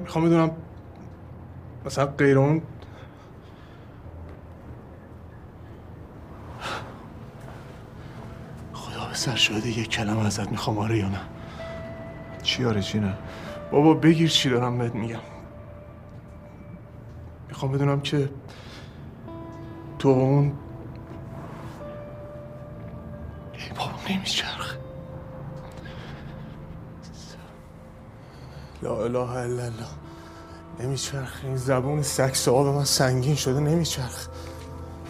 می‌خوام 0.00 0.24
بدونم 0.24 0.50
مثلا 1.86 2.06
غیر 2.06 2.38
اون 2.38 2.62
خدا 8.72 9.06
به 9.06 9.13
سر 9.24 9.36
شده 9.36 9.78
یه 9.78 9.84
کلمه 9.84 10.26
ازت 10.26 10.50
می‌خوام 10.50 10.78
آره 10.78 10.98
یا 10.98 11.08
نه؟ 11.08 11.20
چی 12.42 12.64
آره 12.64 12.82
چی 12.82 13.00
نه؟ 13.00 13.14
بابا 13.70 13.94
بگیر 13.94 14.28
چی 14.30 14.50
دارم 14.50 14.78
بهت 14.78 14.94
میگم. 14.94 15.20
می‌خوام 17.48 17.72
بدونم 17.72 18.00
که 18.00 18.30
تو 19.98 20.08
اون 20.08 20.52
ای 23.52 23.68
بابا 23.78 23.92
نمیچرخ. 24.10 24.76
لا 28.82 29.04
اله 29.04 29.18
الا 29.18 29.62
الله. 29.62 29.70
نمیچرخ. 30.80 31.40
این 31.44 31.56
زبون 31.56 32.02
سگ 32.02 32.34
صاحب 32.34 32.66
من 32.66 32.84
سنگین 32.84 33.34
شده 33.34 33.60
نمیچرخ. 33.60 34.28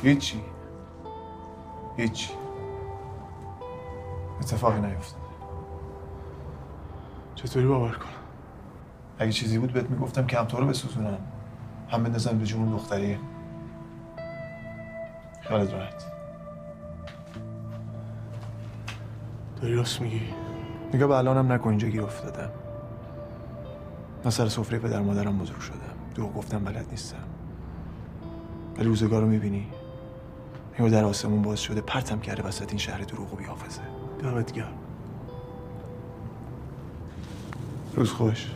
هیچی. 0.02 0.40
هیچی. 1.96 2.28
اتفاقی 4.44 4.80
نیفتاد. 4.80 5.20
چطوری 7.34 7.66
باور 7.66 7.92
کنم؟ 7.92 8.08
اگه 9.18 9.32
چیزی 9.32 9.58
بود 9.58 9.72
بهت 9.72 9.90
می‌گفتم 9.90 10.26
که 10.26 10.38
هم 10.38 10.44
تو 10.44 10.56
رو 10.56 10.66
بسوزونم 10.66 11.18
هم 11.88 12.02
بندازم 12.02 12.38
به 12.38 12.44
جون 12.44 12.70
دختری. 12.70 13.18
خیالت 15.40 15.72
راحت. 15.72 16.04
داری 19.62 19.74
راست 19.74 20.00
میگی. 20.00 20.22
نگاه 20.94 21.08
به 21.08 21.16
الانم 21.16 21.52
نکن 21.52 21.70
اینجا 21.70 21.88
گیر 21.88 22.02
افتادم 22.02 22.50
من 24.24 24.30
سر 24.30 24.48
سفره 24.48 24.78
پدر 24.78 25.00
مادرم 25.00 25.38
بزرگ 25.38 25.60
شدم 25.60 25.78
دروغ 26.14 26.34
گفتم 26.34 26.64
بلد 26.64 26.86
نیستم. 26.90 27.24
ولی 28.76 28.84
روزگار 28.84 29.22
رو 29.22 29.28
می‌بینی. 29.28 29.66
نگاه 30.74 30.90
در 30.90 31.04
آسمون 31.04 31.42
باز 31.42 31.60
شده 31.60 31.80
پرتم 31.80 32.20
کرده 32.20 32.42
وسط 32.42 32.68
این 32.68 32.78
شهر 32.78 33.00
دروغ 33.00 33.32
و 33.32 33.36
بیافزه 33.36 33.93
دمت 34.24 34.52
گرم. 34.52 34.72
روز 37.94 38.12
خوش. 38.12 38.50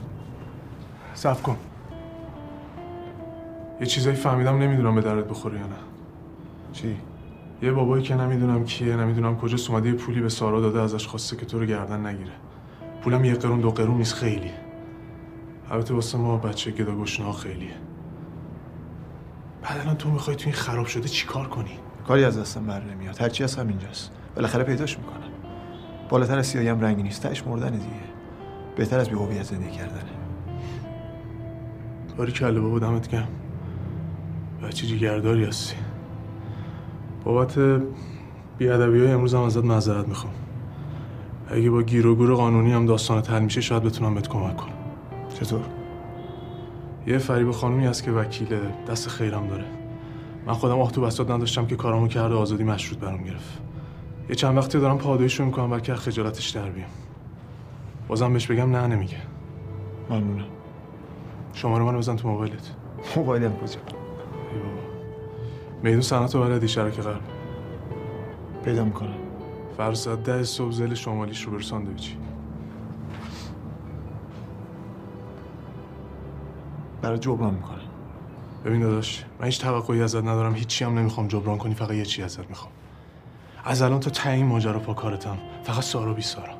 صف 1.14 1.42
کن. 1.42 1.56
یه 3.80 3.86
چیزایی 3.86 4.16
فهمیدم 4.16 4.58
نمی‌دونم 4.58 4.94
به 4.94 5.00
درد 5.00 5.28
بخوره 5.28 5.58
یا 5.58 5.66
نه. 5.66 5.76
چی؟ 6.72 6.96
یه 7.62 7.72
بابایی 7.72 8.02
که 8.02 8.14
نمی‌دونم 8.14 8.64
کیه 8.64 8.96
نمی‌دونم 8.96 9.36
کجاست 9.36 9.70
اومده 9.70 9.88
یه 9.88 9.94
پولی 9.94 10.20
به 10.20 10.28
سارا 10.28 10.60
داده 10.60 10.80
ازش 10.80 11.06
خواسته 11.06 11.36
که 11.36 11.46
تو 11.46 11.58
رو 11.58 11.66
گردن 11.66 12.06
نگیره. 12.06 12.32
پولم 13.02 13.24
یه 13.24 13.34
قرون 13.34 13.60
دو 13.60 13.70
قرون 13.70 13.96
نیست 13.96 14.14
خیلی. 14.14 14.50
البته 15.70 15.94
واسه 15.94 16.18
ما 16.18 16.36
بچه 16.36 16.70
گدا 16.70 16.96
گشنه 16.96 17.32
خیلیه. 17.32 17.74
بعد 19.62 19.80
الان 19.80 19.96
تو 19.96 20.10
می‌خوای 20.10 20.36
تو 20.36 20.44
این 20.44 20.54
خراب 20.54 20.86
شده 20.86 21.08
چیکار 21.08 21.48
کنی؟ 21.48 21.78
کاری 22.06 22.24
از 22.24 22.38
دستم 22.38 22.66
بر 22.66 22.84
نمیاد. 22.84 23.22
هرچی 23.22 23.44
هست 23.44 23.58
همینجاست. 23.58 24.10
بالاخره 24.36 24.64
پیداش 24.64 24.98
می‌کنم. 24.98 25.27
بالاتر 26.08 26.38
از 26.38 26.46
سیاهی 26.46 26.68
هم 26.68 26.80
رنگی 26.80 27.02
نیست 27.02 27.22
تهش 27.22 27.46
مردن 27.46 27.70
دیگه. 27.70 27.84
بهتر 28.76 28.98
از 28.98 29.08
بی‌هویت 29.08 29.42
زندگی 29.42 29.70
کردنه 29.70 30.02
باری 32.16 32.32
کله 32.32 32.60
بابا 32.60 32.78
دمت 32.78 33.08
گرم. 33.08 33.28
بچه 34.62 34.86
جیگرداری 34.86 35.44
هستی. 35.44 35.76
بابت 37.24 37.58
بیادبی 38.58 38.98
های 39.00 39.12
امروز 39.12 39.34
هم 39.34 39.40
ازت 39.40 39.64
معذرت 39.64 40.08
می‌خوام. 40.08 40.32
اگه 41.50 41.70
با 41.70 41.82
گیر 41.82 42.06
و 42.06 42.14
گور 42.14 42.34
قانونی 42.34 42.72
هم 42.72 42.86
داستانت 42.86 43.30
حل 43.30 43.42
میشه 43.42 43.60
شاید 43.60 43.82
بتونم 43.82 44.14
بهت 44.14 44.28
کمک 44.28 44.56
کنم. 44.56 44.72
چطور؟ 45.34 45.60
یه 47.06 47.18
فریب 47.18 47.50
خانومی 47.50 47.86
هست 47.86 48.02
که 48.02 48.10
وکیل 48.10 48.48
دست 48.88 49.08
خیرم 49.08 49.46
داره. 49.46 49.64
من 50.46 50.52
خودم 50.52 50.80
آه 50.80 50.92
تو 50.92 51.00
بساط 51.00 51.30
نداشتم 51.30 51.66
که 51.66 51.76
کارامو 51.76 52.08
کرده 52.08 52.34
آزادی 52.34 52.64
مشروط 52.64 52.98
برام 52.98 53.22
گرفت. 53.22 53.67
یه 54.28 54.34
چند 54.34 54.56
وقتی 54.56 54.78
دارم 54.80 54.98
پادایشو 54.98 55.44
می‌کنم 55.44 55.70
بلکه 55.70 55.92
از 55.92 55.98
خجالتش 55.98 56.50
در 56.50 56.70
بیام. 56.70 56.88
بازم 58.08 58.32
بهش 58.32 58.46
بگم 58.46 58.76
نه 58.76 58.86
نمیگه. 58.86 59.16
ممنونم. 60.10 60.46
شماره 61.52 61.84
منو 61.84 61.98
بزن 61.98 62.16
تو 62.16 62.28
موبایلت. 62.28 62.74
موبایلم 63.16 63.56
کجا؟ 63.56 63.64
ای 63.64 64.58
بابا. 64.58 64.80
میدون 65.82 66.00
صنعت 66.00 66.34
و 66.34 66.40
بلدی 66.40 66.68
شرک 66.68 67.00
غرب 67.00 67.20
پیدا 68.64 68.84
می‌کنم. 68.84 69.14
ساعت 69.92 70.22
ده 70.22 70.42
صبح 70.42 70.72
زل 70.72 70.94
شمالیش 70.94 71.42
رو 71.42 71.52
بر 71.52 71.60
ساندویچی 71.60 72.16
برای 77.02 77.18
جبران 77.18 77.54
می‌کنم. 77.54 77.78
ببین 78.64 78.80
داداش 78.80 79.24
من 79.40 79.46
هیچ 79.46 79.60
توقعی 79.60 80.02
ازت 80.02 80.24
ندارم 80.24 80.54
هیچی 80.54 80.84
هم 80.84 80.98
نمی‌خوام 80.98 81.28
جبران 81.28 81.58
کنی 81.58 81.74
فقط 81.74 81.90
یه 81.90 82.04
چی 82.04 82.22
ازت 82.22 82.48
می‌خوام. 82.48 82.72
از 83.64 83.82
الان 83.82 84.00
تا 84.00 84.10
ته 84.10 84.30
این 84.30 84.46
ماجرا 84.46 84.78
پا 84.78 84.94
کارتم 84.94 85.38
فقط 85.62 85.82
سارا 85.82 86.12
بی 86.12 86.22
سارا 86.22 86.54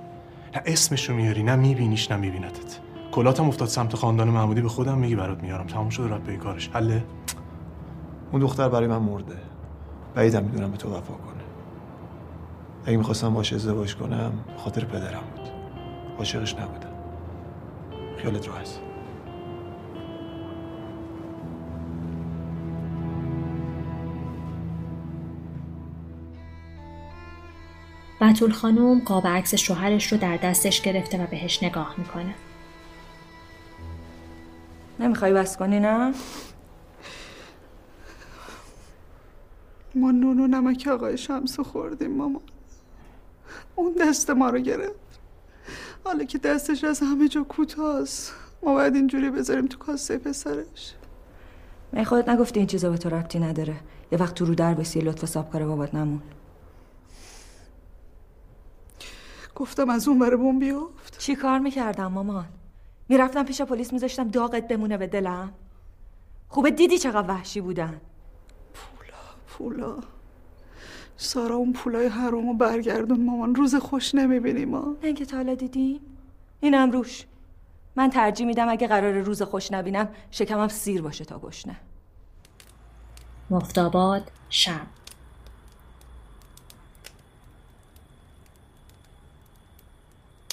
نه 0.54 0.62
اسمشو 0.66 1.14
میاری 1.14 1.42
نه 1.42 1.56
میبینیش 1.56 2.10
نه 2.10 2.16
میبینتت. 2.16 2.78
کلاتم 3.12 3.48
افتاد 3.48 3.68
سمت 3.68 3.96
خاندان 3.96 4.28
محمودی 4.28 4.60
به 4.60 4.68
خودم 4.68 4.98
میگی 4.98 5.16
برات 5.16 5.42
میارم. 5.42 5.66
تموم 5.66 5.88
شده 5.88 6.08
رفت 6.08 6.22
به 6.22 6.36
کارش. 6.36 6.70
حله؟ 6.72 7.04
اون 8.32 8.42
دختر 8.42 8.68
برای 8.68 8.86
من 8.86 8.98
مرده. 8.98 9.36
بعیدم 10.14 10.44
می‌دونم 10.44 10.70
به 10.70 10.76
تو 10.76 10.88
وفا 10.88 11.14
کنه. 11.14 11.42
اگه 12.86 12.96
می‌خواستم 12.96 13.34
باش 13.34 13.52
ازدواج 13.52 13.96
کنم 13.96 14.32
خاطر 14.56 14.84
پدرم 14.84 15.22
بود. 15.36 15.48
عاشقش 16.18 16.54
نبودم. 16.54 16.92
خیالت 18.16 18.48
راحت. 18.48 18.87
بتول 28.20 28.52
خانم 28.52 29.00
قاب 29.00 29.26
عکس 29.26 29.54
شوهرش 29.54 30.12
رو 30.12 30.18
در 30.18 30.36
دستش 30.36 30.82
گرفته 30.82 31.24
و 31.24 31.26
بهش 31.26 31.62
نگاه 31.62 31.94
می‌کنه. 31.98 32.34
نمی‌خوای 35.00 35.32
بس 35.32 35.56
کنی 35.56 35.80
نه؟ 35.80 36.12
ما 39.94 40.10
نون 40.10 40.40
و 40.40 40.46
نمک 40.46 40.88
آقای 40.92 41.18
شمسو 41.18 41.62
خوردیم 41.62 42.16
مامان 42.16 42.42
اون 43.76 43.94
دست 44.00 44.30
ما 44.30 44.50
رو 44.50 44.58
گرفت. 44.58 45.20
حالا 46.04 46.24
که 46.24 46.38
دستش 46.38 46.84
از 46.84 47.00
همه 47.00 47.28
جا 47.28 47.42
کوتاست 47.42 48.34
ما 48.62 48.74
باید 48.74 48.94
اینجوری 48.94 49.30
بذاریم 49.30 49.66
تو 49.66 49.78
کاسه 49.78 50.18
پسرش. 50.18 50.94
من 51.92 52.04
خودت 52.04 52.28
نگفتی 52.28 52.60
این 52.60 52.66
چیزا 52.66 52.90
به 52.90 52.98
تو 52.98 53.08
ربطی 53.08 53.38
نداره. 53.38 53.76
یه 54.12 54.18
وقت 54.18 54.34
تو 54.34 54.44
رو 54.44 54.54
در 54.54 54.74
بسی 54.74 55.00
لطف 55.00 55.24
سابکار 55.24 55.64
بابات 55.64 55.94
نمون. 55.94 56.22
گفتم 59.58 59.90
از 59.90 60.08
اون 60.08 60.18
بره 60.18 60.36
بوم 60.36 60.58
بیفت. 60.58 61.18
چی 61.18 61.36
کار 61.36 61.58
می‌کردم 61.58 62.06
مامان؟ 62.06 62.48
می‌رفتم 63.08 63.44
پیش 63.44 63.62
پلیس 63.62 63.92
میذاشتم 63.92 64.28
داغت 64.28 64.68
بمونه 64.68 64.96
به 64.96 65.06
دلم. 65.06 65.52
خوبه 66.48 66.70
دیدی 66.70 66.98
چقدر 66.98 67.28
وحشی 67.28 67.60
بودن. 67.60 68.00
پولا 69.46 69.96
سارا 71.16 71.54
اون 71.54 71.72
پولای 71.72 72.06
حرومو 72.06 72.54
برگردون 72.54 73.24
مامان 73.24 73.54
روز 73.54 73.74
خوش 73.74 74.14
نمی‌بینی 74.14 74.64
ما. 74.64 74.80
نه 74.80 75.06
اینکه 75.06 75.26
تا 75.26 75.36
حالا 75.36 75.54
دیدیم. 75.54 76.00
اینم 76.60 76.90
روش. 76.90 77.26
من 77.96 78.10
ترجیح 78.10 78.46
میدم 78.46 78.68
اگه 78.68 78.86
قرار 78.86 79.12
روز 79.12 79.42
خوش 79.42 79.72
نبینم 79.72 80.08
شکمم 80.30 80.68
سیر 80.68 81.02
باشه 81.02 81.24
تا 81.24 81.38
گشنه. 81.38 81.76
مفتاباد 83.50 84.30
شب. 84.48 84.86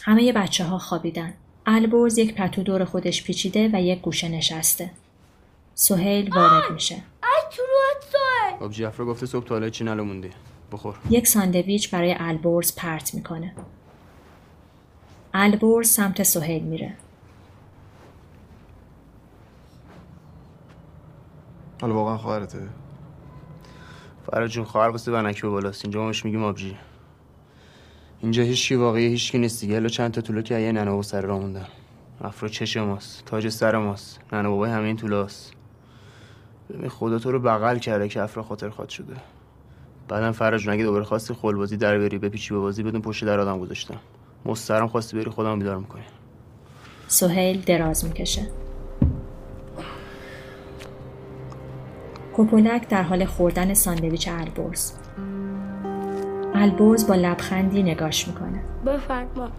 همه 0.05 0.33
بچه 0.33 0.63
ها 0.63 0.77
خوابیدن. 0.77 1.33
البرز 1.65 2.17
یک 2.17 2.35
پتو 2.35 2.63
دور 2.63 2.85
خودش 2.85 3.23
پیچیده 3.23 3.69
و 3.73 3.81
یک 3.81 4.01
گوشه 4.01 4.29
نشسته. 4.29 4.91
سهیل 5.73 6.35
وارد 6.35 6.71
میشه. 6.71 6.95
ای 6.95 7.55
تو 7.55 7.63
خب 8.59 8.85
افرا 8.85 9.05
گفته 9.05 9.25
صبح 9.25 9.45
تا 9.45 9.55
حالا 9.55 9.69
چی 9.69 9.83
نلو 9.83 10.03
موندی 10.03 10.29
بخور 10.71 10.95
یک 11.09 11.27
ساندویچ 11.27 11.91
برای 11.91 12.15
البرز 12.19 12.75
پرت 12.75 13.13
می‌کنه. 13.13 13.55
البرز 15.33 15.89
سمت 15.89 16.23
سهیل 16.23 16.63
میره. 16.63 16.93
حالا 21.81 21.93
واقعا 21.93 22.17
خواهرته 22.17 22.67
فراد 24.25 24.49
جون 24.49 24.65
خواهر 24.65 24.89
واسه 24.89 25.11
ونکی 25.11 25.41
به 25.41 25.49
بالاست 25.49 25.85
اینجا 25.85 26.11
میگیم 26.23 26.43
آبجی 26.43 26.77
اینجا 28.21 28.43
هیچکی 28.43 28.75
واقعی 28.75 29.07
هیچکی 29.07 29.37
نیست 29.37 29.61
دیگه. 29.61 29.75
الا 29.75 29.87
چند 29.87 30.11
تا 30.11 30.21
طولو 30.21 30.41
که 30.41 30.59
یه 30.59 30.71
ننه 30.71 31.01
سر 31.01 31.21
راه 31.21 31.39
موندن. 31.39 31.67
افرا 32.21 32.49
چش 32.49 32.77
ماست. 32.77 33.25
تاج 33.25 33.49
سر 33.49 33.77
ماست. 33.77 34.19
ننه 34.33 34.49
بابای 34.49 34.71
همه 34.71 34.87
این 34.87 34.95
طولاست 34.95 35.53
ببین 36.69 36.89
خدا 36.89 37.19
تو 37.19 37.31
رو 37.31 37.39
بغل 37.39 37.77
کرده 37.77 38.07
که 38.07 38.21
افرا 38.21 38.43
خاطر 38.43 38.69
خواد 38.69 38.89
شده. 38.89 39.13
بعدم 40.07 40.57
جون 40.57 40.73
اگه 40.73 40.83
دوباره 40.83 41.03
خواستی 41.03 41.33
خلبازی 41.33 41.77
در 41.77 41.97
بری 41.97 42.17
بپیچی 42.17 42.53
به 42.53 42.59
بازی 42.59 42.83
بدون 42.83 43.01
پشت 43.01 43.25
در 43.25 43.39
آدم 43.39 43.59
گذاشتم 43.59 43.97
مسترم 44.45 44.87
خواستی 44.87 45.17
بری 45.17 45.29
خودم 45.29 45.59
بیدار 45.59 45.77
می‌کنی. 45.77 46.03
سهیل 47.07 47.61
دراز 47.61 48.05
می‌کشه. 48.05 48.47
کوپولک 52.33 52.87
در 52.87 53.03
حال 53.03 53.25
خوردن 53.25 53.73
ساندویچ 53.73 54.27
البرز. 54.27 54.91
البرز 56.55 57.07
با 57.07 57.15
لبخندی 57.15 57.83
نگاش 57.83 58.27
می‌کنه. 58.27 58.59
بفرما. 58.85 59.49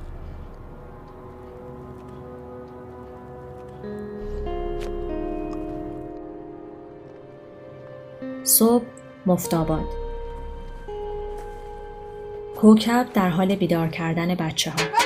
صبح 8.42 8.84
مفتاباد 9.26 9.84
کوکب 12.56 13.06
در 13.14 13.28
حال 13.28 13.54
بیدار 13.54 13.88
کردن 13.88 14.34
بچه 14.34 14.70
ها 14.70 15.05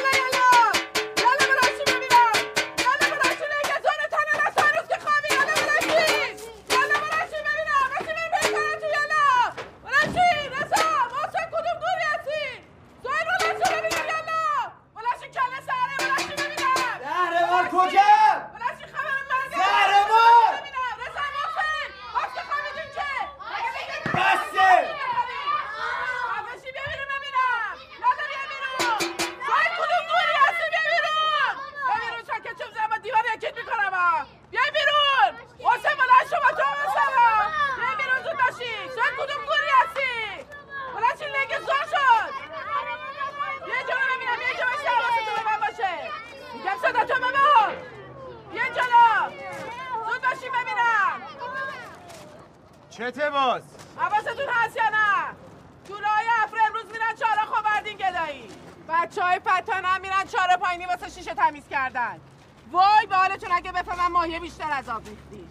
بچه 59.10 59.22
های 59.22 59.38
فتان 59.38 59.84
هم 59.84 60.00
میرن 60.00 60.24
چهارا 60.24 60.56
پایینی 60.56 60.86
واسه 60.86 61.08
شیشه 61.08 61.34
تمیز 61.34 61.68
کردن. 61.70 62.20
وای 62.72 63.06
به 63.08 63.16
حالتون 63.16 63.52
اگه 63.52 63.72
بفهمم 63.72 64.12
ماهیه 64.12 64.40
بیشتر 64.40 64.72
از 64.72 64.88
آب 64.88 65.08
ریختی. 65.08 65.48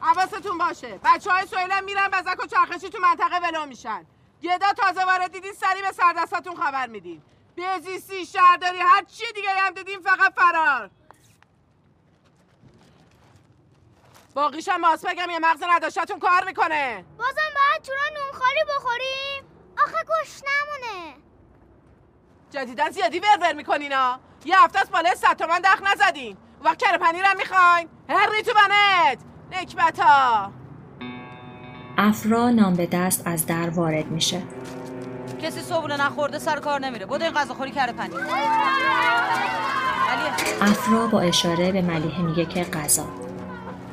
حواستون 0.00 0.58
باشه. 0.58 1.00
بچه 1.04 1.30
های 1.30 1.46
سویلم 1.46 1.84
میرن 1.84 2.08
بزک 2.08 2.44
و 2.44 2.46
چرخشی 2.46 2.88
تو 2.88 2.98
منطقه 2.98 3.38
ولو 3.38 3.66
میشن. 3.66 4.06
گدا 4.42 4.72
تازه 4.72 5.04
وارد 5.04 5.32
دیدین 5.32 5.52
سری 5.52 5.82
به 5.82 5.92
سردستاتون 5.92 6.56
خبر 6.56 6.86
میدین. 6.86 7.22
بزیستی 7.56 8.26
شهرداری 8.26 8.78
هر 8.78 9.04
چی 9.04 9.32
دیگه 9.34 9.50
هم 9.50 9.74
دیدین 9.74 10.00
فقط 10.00 10.34
فرار. 10.34 10.90
باقیشم 14.34 14.76
ماس 14.76 15.04
بگم 15.04 15.30
یه 15.30 15.38
مغز 15.38 15.62
نداشتتون 15.62 16.18
کار 16.18 16.44
می‌کنه. 16.44 17.04
بازم 17.18 17.50
باید 17.54 17.82
چورا 17.82 18.22
نونخالی 18.22 18.64
بخوریم؟ 18.68 19.44
آخه 19.78 20.04
گوش 20.04 20.40
نمونه 20.42 21.29
جدیدن 22.50 22.90
زیادی 22.90 23.20
ورور 23.20 23.52
میکنینا 23.52 24.18
یه 24.44 24.64
هفته 24.64 24.78
از 24.80 24.90
بالای 24.90 25.14
صد 25.14 25.36
تومن 25.36 25.60
دخل 25.60 25.84
نزدین. 25.92 26.36
وقت 26.64 26.78
کره 26.78 26.98
پنیرم 26.98 27.36
می‌خواین. 27.36 27.88
هری 28.08 28.42
تو 28.42 28.52
بنت. 28.52 29.18
نکبتا. 29.52 30.52
افرا 31.98 32.50
نام 32.50 32.74
به 32.74 32.86
دست 32.86 33.22
از 33.26 33.46
در 33.46 33.70
وارد 33.70 34.06
میشه. 34.06 34.42
کسی 35.42 35.60
صبحونه 35.60 36.06
نخورده 36.06 36.38
سر 36.38 36.60
کار 36.60 36.80
نمیره. 36.80 37.06
بود 37.06 37.22
این 37.22 37.32
غذاخوری 37.32 37.70
کره 37.70 37.92
پنیر. 37.92 38.20
افرا 40.60 41.06
با 41.06 41.20
اشاره 41.20 41.72
به 41.72 41.82
ملیحه 41.82 42.22
میگه 42.22 42.44
که 42.44 42.64
غذا. 42.64 43.06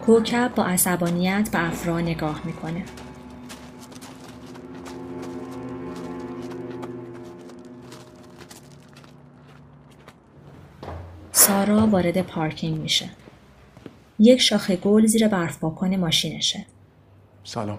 کوکب 0.05 0.55
با 0.55 0.65
عصبانیت 0.65 1.49
به 1.51 1.67
افرا 1.67 1.99
نگاه 1.99 2.41
می‌کنه. 2.43 2.85
سارا 11.47 11.87
وارد 11.87 12.21
پارکینگ 12.21 12.81
میشه. 12.81 13.09
یک 14.19 14.41
شاخه 14.41 14.75
گل 14.75 15.05
زیر 15.05 15.27
برف 15.27 15.59
پاکن 15.59 15.95
ماشینشه. 15.95 16.65
سلام. 17.43 17.77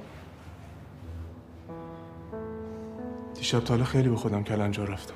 دیشب 3.34 3.60
تا 3.60 3.84
خیلی 3.84 4.08
به 4.08 4.16
خودم 4.16 4.44
کلنجار 4.44 4.88
رفتم. 4.88 5.14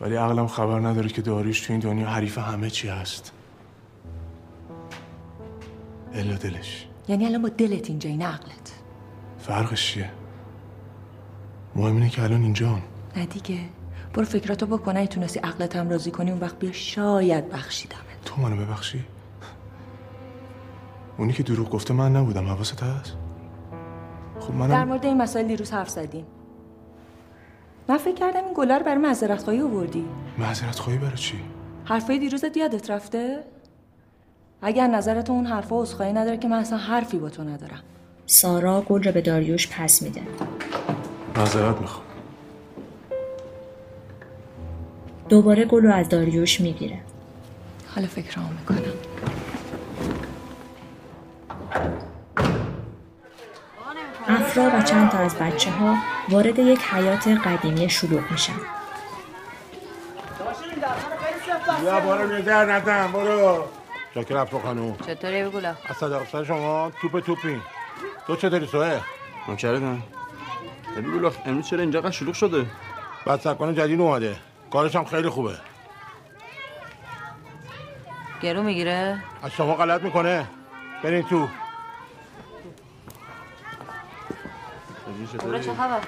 ولی 0.00 0.16
عقلم 0.16 0.46
خبر 0.46 0.80
نداره 0.80 1.08
که 1.08 1.22
داریش 1.22 1.60
تو 1.60 1.72
این 1.72 1.80
دنیا 1.80 2.08
حریف 2.08 2.38
همه 2.38 2.70
چی 2.70 2.88
هست. 2.88 3.32
الا 6.14 6.34
دلش. 6.34 6.86
یعنی 7.08 7.26
الان 7.26 7.42
با 7.42 7.48
دلت 7.48 7.90
اینجا 7.90 8.10
این 8.10 8.22
عقلت. 8.22 8.72
فرقش 9.38 9.92
چیه؟ 9.92 10.10
مهم 11.76 11.94
اینه 11.94 12.08
که 12.08 12.22
الان 12.22 12.42
اینجا 12.42 12.78
نه 13.16 13.26
دیگه. 13.26 13.58
برو 14.14 14.24
فکراتو 14.24 14.66
بکن 14.66 14.96
اگه 14.96 15.06
تونستی 15.06 15.40
عقلت 15.40 15.76
هم 15.76 15.90
راضی 15.90 16.10
کنی 16.10 16.30
اون 16.30 16.40
وقت 16.40 16.58
بیا 16.58 16.72
شاید 16.72 17.48
بخشیدم 17.48 17.96
تو 18.24 18.40
منو 18.40 18.56
ببخشی؟ 18.56 19.04
اونی 21.18 21.32
که 21.32 21.42
دروغ 21.42 21.70
گفته 21.70 21.94
من 21.94 22.16
نبودم 22.16 22.46
حواست 22.46 22.82
هست؟ 22.82 23.16
خب 24.40 24.48
در 24.48 24.54
منم 24.54 24.88
مورد 24.88 25.04
این 25.04 25.22
مسائل 25.22 25.46
دیروز 25.46 25.70
حرف 25.70 25.88
زدیم. 25.88 26.26
من 27.88 27.98
فکر 27.98 28.14
کردم 28.14 28.44
این 28.44 28.54
گلا 28.54 28.76
رو 28.76 28.84
برای 28.84 28.98
معذرت 28.98 29.42
خواهی 29.42 29.60
آوردی. 29.60 30.04
معذرت 30.38 30.78
خواهی 30.78 30.98
برای 30.98 31.16
چی؟ 31.16 31.40
حرفای 31.84 32.18
دیروزت 32.18 32.56
یادت 32.56 32.90
رفته؟ 32.90 33.44
اگر 34.62 34.86
نظرت 34.86 35.30
اون 35.30 35.46
حرفا 35.46 35.82
عذرخواهی 35.82 36.12
نداره 36.12 36.36
که 36.36 36.48
من 36.48 36.58
اصلا 36.58 36.78
حرفی 36.78 37.18
با 37.18 37.30
تو 37.30 37.44
ندارم. 37.44 37.82
سارا 38.26 38.80
گل 38.80 39.02
را 39.02 39.12
به 39.12 39.20
داریوش 39.20 39.68
پس 39.68 40.02
میده. 40.02 40.22
معذرت 41.36 41.80
می‌خوام. 41.80 42.11
دوباره 45.32 45.64
گل 45.64 45.82
رو 45.82 45.94
از 45.94 46.08
داریوش 46.08 46.60
می‌گیره. 46.60 46.98
حالا 47.94 48.06
فکرامو 48.06 48.48
می‌کنم. 48.48 48.78
افرا 54.28 54.78
و 54.78 54.82
چند 54.82 55.10
تا 55.10 55.18
از 55.18 55.34
بچه 55.34 55.70
ها 55.70 55.96
وارد 56.28 56.58
یک 56.58 56.80
حیات 56.80 57.28
قدیمی 57.28 57.90
شلوغ 57.90 58.30
میشن. 58.30 58.52
بیا 61.80 62.00
برو 62.00 62.26
نظر 62.26 62.72
ندم 62.72 63.12
برو. 63.12 63.64
شکر 64.14 64.36
افرا 64.36 64.58
خانوم 64.58 64.96
چطوری 65.06 65.44
بگولا؟ 65.44 65.74
از 65.88 65.96
صداقتر 65.96 66.44
شما 66.44 66.92
توپ 67.00 67.20
توپی. 67.20 67.60
تو 68.26 68.36
چطوری 68.36 68.66
سوه 68.66 69.00
نوکرتم. 69.48 70.02
بگو 70.96 71.30
امروز 71.46 71.66
چرا 71.66 71.80
اینجا 71.80 72.10
شلوغ 72.10 72.34
شده؟ 72.34 72.66
بعد 73.26 73.40
سرکان 73.40 73.74
جدید 73.74 74.00
اومده. 74.00 74.36
کارش 74.72 74.96
هم 74.96 75.04
خیلی 75.04 75.28
خوبه. 75.28 75.56
گرو 78.42 78.62
می‌گیره؟ 78.62 79.22
از 79.42 79.50
شما 79.50 79.74
غلط 79.74 80.02
می‌کنه. 80.02 80.46
برین 81.02 81.22
تو. 81.22 81.48
چه 85.64 85.74
خبر؟ 85.74 86.00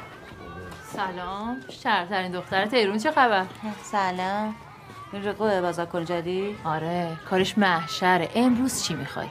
سلام. 0.92 1.60
شرطرین 1.68 2.32
دختر 2.32 2.66
تیرون 2.66 2.98
چه 2.98 3.10
خبر؟ 3.10 3.46
سلام. 3.82 4.54
این 5.12 5.24
رقوه 5.24 5.60
بازار 5.60 6.04
جدید 6.04 6.58
آره 6.64 7.16
کارش 7.30 7.58
محشره. 7.58 8.28
امروز 8.34 8.82
چی 8.82 8.94
می‌خوای؟ 8.94 9.28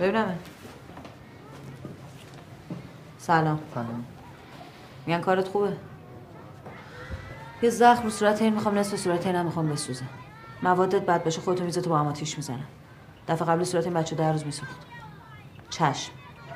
ببینم 0.00 0.38
سلام. 3.18 3.60
سلام. 3.74 4.04
میگن 5.06 5.20
کارت 5.20 5.48
خوبه؟ 5.48 5.76
یه 7.62 7.70
زخم 7.70 8.02
رو 8.02 8.10
صورت 8.10 8.42
این 8.42 8.54
می‌خوام 8.54 8.78
نصف 8.78 8.96
صورت 8.96 9.26
اینم 9.26 9.44
می‌خوام 9.44 9.68
بسوزه 9.68 10.04
موادت 10.62 11.02
بد 11.02 11.24
باشه 11.24 11.40
خودتو 11.40 11.64
میزه 11.64 11.80
با 11.80 11.98
هم 11.98 12.06
آتیش 12.06 12.36
می‌زنم 12.36 12.66
دفعه 13.28 13.48
قبل 13.48 13.64
صورت 13.64 13.84
این 13.84 13.94
بچه 13.94 14.16
در 14.16 14.32
روز 14.32 14.46
میسوخت. 14.46 14.76
چشم. 15.70 16.12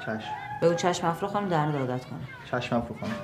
چشم. 0.07 0.31
بگو 0.63 0.75
چشم 0.75 1.07
افرا 1.07 1.29
خانم 1.29 1.49
درن 1.49 1.75
عادت 1.75 2.05
کنه 2.05 2.21
چشمم 2.51 2.81
فرو 2.81 2.97
خانم 3.01 3.15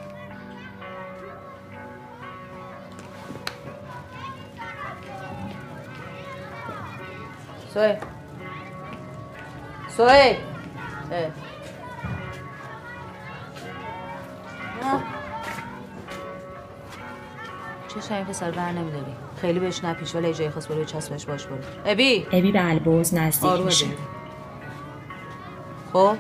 سوی. 7.75 8.20
سوی 10.01 10.09
اه. 10.09 10.37
آه. 14.83 15.03
چه 18.09 18.15
این 18.15 18.25
پسر 18.25 18.51
بر 18.51 18.73
نمیداری. 18.73 19.13
خیلی 19.41 19.59
بهش 19.59 19.85
نپیش 19.85 20.15
ولی 20.15 20.35
جای 20.35 20.51
خواست 20.51 20.69
برو 20.69 20.85
چسبش 20.85 21.27
باش 21.27 21.47
برو. 21.47 21.59
ابی. 21.85 22.27
ابی 22.33 22.53
به 22.53 22.69
البرز 22.69 23.15
نزدیک 23.15 23.61
میشه. 23.61 23.87
خب. 25.93 26.17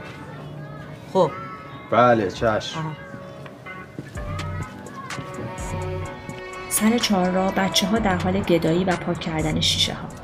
خب. 1.12 1.30
بله 1.90 2.30
چشم. 2.30 2.78
آها. 2.78 2.90
سر 6.68 6.98
چهار 6.98 7.30
را 7.30 7.50
بچه 7.50 7.86
ها 7.86 7.98
در 7.98 8.16
حال 8.16 8.40
گدایی 8.40 8.84
و 8.84 8.96
پاک 8.96 9.20
کردن 9.20 9.60
شیشه 9.60 9.94
ها 9.94 10.19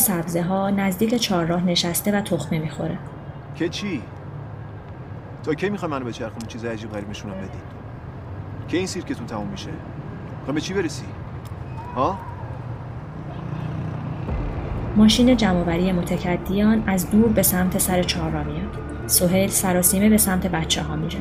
سبزه 0.00 0.42
ها 0.42 0.70
نزدیک 0.70 1.14
چهارراه 1.14 1.64
نشسته 1.64 2.18
و 2.18 2.20
تخمه 2.20 2.58
می‌خوره 2.58 2.98
که 3.54 3.68
چی؟ 3.68 4.02
تا 5.42 5.54
کی 5.54 5.70
می‌خوای 5.70 5.90
منو 5.90 6.04
بچرخونی 6.04 6.46
چیز 6.46 6.64
عجیب 6.64 6.92
غریب 6.92 7.10
نشونم 7.10 7.34
بدی؟ 7.34 7.48
کی 8.68 8.76
این 8.76 8.86
سیرکتون 8.86 9.26
تموم 9.26 9.48
میشه؟ 9.48 9.70
می‌خوای 10.38 10.54
به 10.54 10.60
چی 10.60 10.74
برسی؟ 10.74 11.04
ها؟ 11.96 12.18
ماشین 14.96 15.36
جمعآوری 15.36 15.92
متکدیان 15.92 16.82
از 16.86 17.10
دور 17.10 17.28
به 17.28 17.42
سمت 17.42 17.78
سر 17.78 18.02
چهارراه 18.02 18.44
میاد 18.44 18.78
سهیل 19.06 19.50
سراسیمه 19.50 20.08
به 20.08 20.16
سمت 20.16 20.46
بچه 20.46 20.82
ها 20.82 20.96
میره 20.96 21.18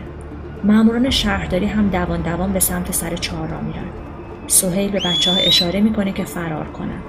ماموران 0.63 1.09
شهرداری 1.09 1.65
هم 1.65 1.89
دوان 1.89 2.21
دوان 2.21 2.53
به 2.53 2.59
سمت 2.59 2.91
سر 2.91 3.15
چهارراه 3.15 3.61
میرن 3.61 3.89
سهیل 4.47 4.91
به 4.91 4.99
بچه 4.99 5.31
ها 5.31 5.37
اشاره 5.37 5.81
می‌کنه 5.81 6.11
که 6.11 6.23
فرار 6.23 6.67
کنن 6.67 7.01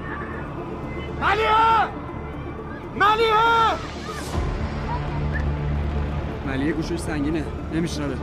ملیه 6.51 6.73
گوشش 6.73 6.99
سنگینه. 6.99 7.45
نمیشنوه 7.73 8.17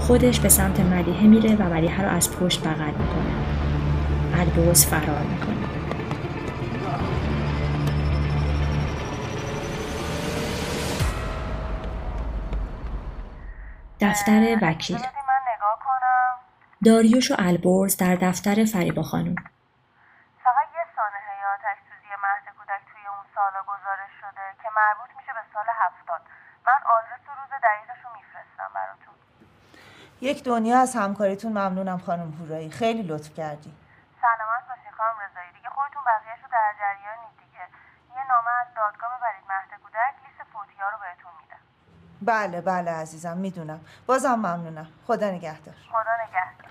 خودش 0.00 0.40
به 0.40 0.48
سمت 0.48 0.80
ملیحه 0.80 1.26
میره 1.26 1.56
و 1.56 1.62
ملیحه 1.62 2.02
رو 2.04 2.08
از 2.08 2.36
پشت 2.40 2.66
بغل 2.66 2.90
می‌کنه. 2.90 3.34
البرز 4.40 4.86
فرار 4.86 5.22
می‌کنه. 5.22 5.66
دفتر 14.00 14.58
وکیل. 14.62 14.96
من 14.96 15.02
نگاه 15.54 15.78
کنم. 15.84 16.34
داریوش 16.84 17.30
و 17.30 17.34
البرز 17.38 17.96
در 17.96 18.14
دفتر 18.14 18.64
فریبا 18.64 19.02
خانم 19.02 19.34
فقط 20.44 20.68
یه 20.78 20.84
سانحه 20.96 21.34
آتش 21.54 21.78
سوزی 21.88 22.12
مهد 22.24 22.46
کودک 22.58 22.82
توی 22.92 23.04
اون 23.12 23.24
سالا 23.34 23.60
گزارش 23.72 24.12
شده 24.20 24.44
که 24.62 24.68
مربوط 24.80 25.10
میشه 25.18 25.32
به 25.38 25.44
سال 25.54 25.68
هفتاد 25.82 26.22
من 26.66 26.80
آدرس 26.96 27.24
و 27.25 27.25
روز 27.36 27.50
دقیقش 27.62 28.00
رو 28.04 28.10
میفرستم 28.16 28.70
براتون. 28.74 29.14
یک 30.20 30.44
دنیا 30.44 30.78
از 30.78 30.96
همکاریتون 30.96 31.52
ممنونم 31.52 31.98
خانم 31.98 32.30
هورایی. 32.32 32.70
خیلی 32.70 33.02
لطف 33.02 33.34
کردی. 33.34 33.72
سلامت 34.20 34.64
باشین 34.68 34.92
خانم 34.98 35.16
رضایی. 35.30 35.52
دیگه 35.52 35.68
خودتون 35.68 36.02
بقیهش 36.06 36.42
رو 36.42 36.48
در 36.52 36.74
جریانید 36.80 37.34
دیگه. 37.38 37.64
یه 38.16 38.22
نامه 38.32 38.50
از 38.60 38.66
دادگاه 38.76 39.10
ببرید. 39.18 39.44
مهد 39.48 39.80
کودک 39.82 40.14
لیست 40.24 40.42
فوتیا 40.52 40.88
رو 40.90 40.98
بهتون 40.98 41.32
میدم 41.40 41.62
بله 42.22 42.60
بله 42.60 42.90
عزیزم 42.90 43.36
می‌دونم. 43.36 43.80
بازم 44.06 44.34
ممنونم. 44.34 44.86
خدا 45.06 45.30
نگهدار. 45.30 45.74
خدا 45.90 46.14
نگهدار. 46.24 46.65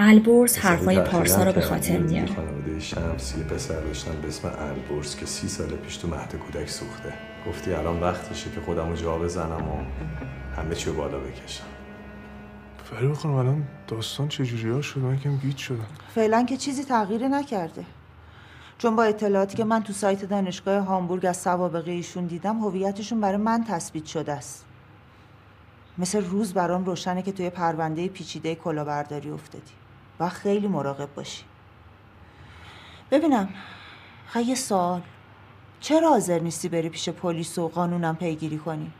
البرز 0.00 0.56
حرفای 0.56 1.00
پارسا 1.00 1.44
رو 1.44 1.52
به 1.52 1.60
خاطر 1.60 1.98
میاره 1.98 2.34
خانواده 2.34 2.80
شمس 2.80 3.34
یه 3.38 3.44
پسر 3.44 3.80
داشتن 3.80 4.20
به 4.20 4.28
اسم 4.28 4.50
البرز 4.58 5.16
که 5.16 5.26
سی 5.26 5.48
سال 5.48 5.68
پیش 5.68 5.96
تو 5.96 6.08
مهد 6.08 6.34
کودک 6.36 6.68
سوخته. 6.68 7.12
گفتی 7.48 7.72
الان 7.72 8.00
وقتشه 8.00 8.50
که 8.50 8.60
خودم 8.60 8.88
رو 8.88 8.96
جا 8.96 9.18
بزنم 9.18 9.68
و 9.68 9.84
همه 10.60 10.74
چی 10.74 10.90
رو 10.90 10.96
بالا 10.96 11.18
بکشم. 11.18 11.64
فریبا 12.84 13.14
خانم 13.14 13.34
الان 13.34 13.64
داستان 13.88 14.28
چجوری 14.28 14.70
ها 14.70 14.82
شد 14.82 15.00
من 15.00 15.14
یکم 15.14 15.36
گیج 15.36 15.56
شدم. 15.56 15.86
فعلا 16.14 16.44
که 16.44 16.56
چیزی 16.56 16.84
تغییر 16.84 17.28
نکرده. 17.28 17.84
چون 18.78 18.96
با 18.96 19.04
اطلاعاتی 19.04 19.56
که 19.56 19.64
من 19.64 19.82
تو 19.82 19.92
سایت 19.92 20.24
دانشگاه 20.24 20.84
هامبورگ 20.84 21.26
از 21.26 21.36
سوابق 21.36 21.88
ایشون 21.88 22.26
دیدم 22.26 22.58
هویتشون 22.58 23.20
برای 23.20 23.36
من 23.36 23.64
تثبیت 23.64 24.06
شده 24.06 24.32
است. 24.32 24.64
مثل 25.98 26.24
روز 26.24 26.54
برام 26.54 26.84
روشنه 26.84 27.22
که 27.22 27.32
توی 27.32 27.50
پرونده 27.50 28.08
پیچیده 28.08 28.54
کلاهبرداری 28.54 29.30
افتادی. 29.30 29.77
و 30.20 30.28
خیلی 30.28 30.68
مراقب 30.68 31.14
باشی. 31.14 31.44
ببینم 33.10 33.48
خیلی 34.26 34.48
یه 34.48 34.54
سوال. 34.54 35.02
چرا 35.80 36.08
حاضر 36.10 36.38
نیستی 36.38 36.68
بری 36.68 36.88
پیش 36.88 37.08
پلیس 37.08 37.58
و 37.58 37.68
قانونم 37.68 38.16
پیگیری 38.16 38.58
کنی؟ 38.58 38.92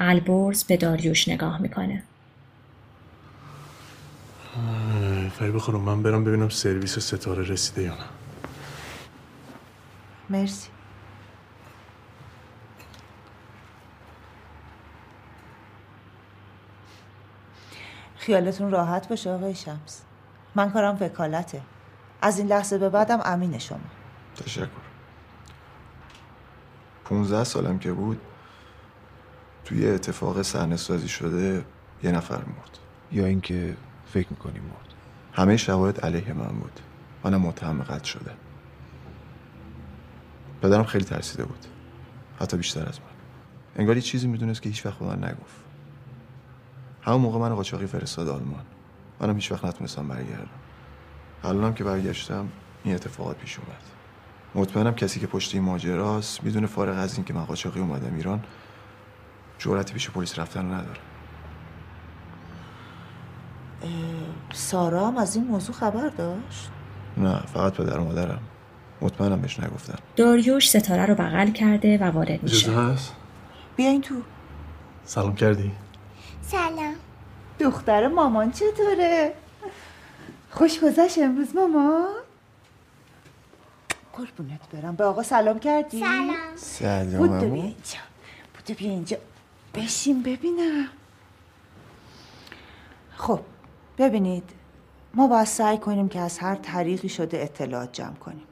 البرز 0.00 0.64
به 0.64 0.76
داریوش 0.76 1.28
نگاه 1.28 1.62
می‌کنه. 1.62 2.02
فریبا 5.38 5.58
خانم 5.58 5.80
من 5.80 6.02
برم 6.02 6.24
ببینم 6.24 6.48
سرویس 6.48 6.98
ستاره 6.98 7.42
رسیده 7.42 7.82
یا 7.82 7.94
نه. 7.94 8.04
مرسی. 10.30 10.68
خیالتون 18.20 18.70
راحت 18.70 19.08
باشه 19.08 19.30
آقای 19.30 19.54
شمس. 19.54 20.02
من 20.54 20.70
کارم 20.70 20.96
وکالته. 21.00 21.60
از 22.22 22.38
این 22.38 22.48
لحظه 22.48 22.78
به 22.78 22.88
بعدم 22.88 23.20
امین 23.24 23.58
شما. 23.58 23.78
تشکر. 24.36 24.66
15 27.04 27.44
سالم 27.44 27.78
که 27.78 27.92
بود 27.92 28.20
توی 29.64 29.90
اتفاق 29.90 30.42
صحنه 30.42 30.76
سازی 30.76 31.08
شده 31.08 31.64
یه 32.02 32.12
نفر 32.12 32.36
مرد. 32.36 32.78
یا 33.12 33.26
اینکه 33.26 33.76
فکر 34.06 34.26
می‌کنی 34.30 34.58
مرد؟ 34.58 34.94
همه 35.32 35.56
شواهد 35.56 36.00
علیه 36.00 36.32
من 36.32 36.48
بود. 36.48 36.80
منم 37.24 37.40
متهم 37.40 37.82
قتل 37.82 38.04
شده. 38.04 38.30
پدرم 40.62 40.84
خیلی 40.84 41.04
ترسیده 41.04 41.44
بود. 41.44 41.66
حتی 42.40 42.56
بیشتر 42.56 42.88
از 42.88 43.00
من. 43.00 43.06
انگار 43.76 43.96
یه 43.96 44.02
چیزی 44.02 44.28
می‌دونست 44.28 44.62
که 44.62 44.68
هیچ 44.68 44.86
وقت 44.86 44.98
به 44.98 45.04
من 45.04 45.24
نگفت. 45.24 45.69
همون 47.02 47.20
موقع 47.20 47.38
من 47.38 47.54
قاچاقی 47.54 47.86
فرستاد 47.86 48.28
آلمان. 48.28 48.64
منم 49.20 49.34
هیچ 49.34 49.52
وقت 49.52 49.64
نتونستم 49.64 50.08
برگردم. 50.08 50.48
الانم 51.44 51.74
که 51.74 51.84
برگشتم 51.84 52.48
این 52.84 52.94
اتفاقات 52.94 53.36
پیش 53.36 53.58
اومد. 53.58 53.82
مطمئنم 54.54 54.94
کسی 54.94 55.20
که 55.20 55.26
پشت 55.26 55.54
این 55.54 55.64
ماجراست 55.64 56.44
می‌دونه 56.44 56.66
فارغ 56.66 56.98
از 56.98 57.14
این 57.14 57.24
که 57.24 57.34
من 57.34 57.44
قاچاقی 57.44 57.80
اومدم 57.80 58.14
ایران 58.14 58.44
جرأتی 59.58 59.92
پیش 59.92 60.10
پلیس 60.10 60.38
رفتن 60.38 60.60
رو 60.60 60.74
نداره. 60.74 61.00
سارا 64.52 65.06
هم 65.06 65.16
از 65.16 65.36
این 65.36 65.46
موضوع 65.46 65.74
خبر 65.74 66.08
داشت؟ 66.08 66.70
نه 67.16 67.40
فقط 67.40 67.72
پدر 67.72 67.98
و 67.98 68.04
مادرم. 68.04 68.40
مطمئنم 69.00 69.40
بهش 69.40 69.60
نگفتم 69.60 69.98
داریوش 70.16 70.70
ستاره 70.70 71.06
رو 71.06 71.14
بغل 71.14 71.50
کرده 71.50 71.98
و 71.98 72.04
وارد 72.10 72.42
میشه. 72.42 72.72
هست؟ 72.72 73.14
بیاین 73.76 74.00
تو. 74.00 74.14
سلام 75.04 75.34
کردی؟ 75.34 75.72
سلام. 76.42 76.89
دختر 77.60 78.08
مامان 78.08 78.50
چطوره؟ 78.52 79.34
خوش 80.50 80.80
گذشت 80.80 81.18
امروز 81.18 81.56
مامان؟ 81.56 82.08
قربونت 84.12 84.60
برم 84.72 84.96
به 84.96 85.04
آقا 85.04 85.22
سلام 85.22 85.58
کردی؟ 85.58 86.00
سلام 86.00 86.34
سلام 86.56 87.28
بودو. 87.28 87.50
بیا 87.50 87.62
اینجا 87.62 87.98
بودو 88.54 88.74
بیا 88.78 88.90
اینجا 88.90 89.16
بشین 89.74 90.22
ببینم 90.22 90.86
خب 93.16 93.40
ببینید 93.98 94.50
ما 95.14 95.26
باید 95.26 95.46
سعی 95.46 95.78
کنیم 95.78 96.08
که 96.08 96.20
از 96.20 96.38
هر 96.38 96.54
طریقی 96.54 97.08
شده 97.08 97.42
اطلاعات 97.42 97.92
جمع 97.92 98.14
کنیم 98.14 98.42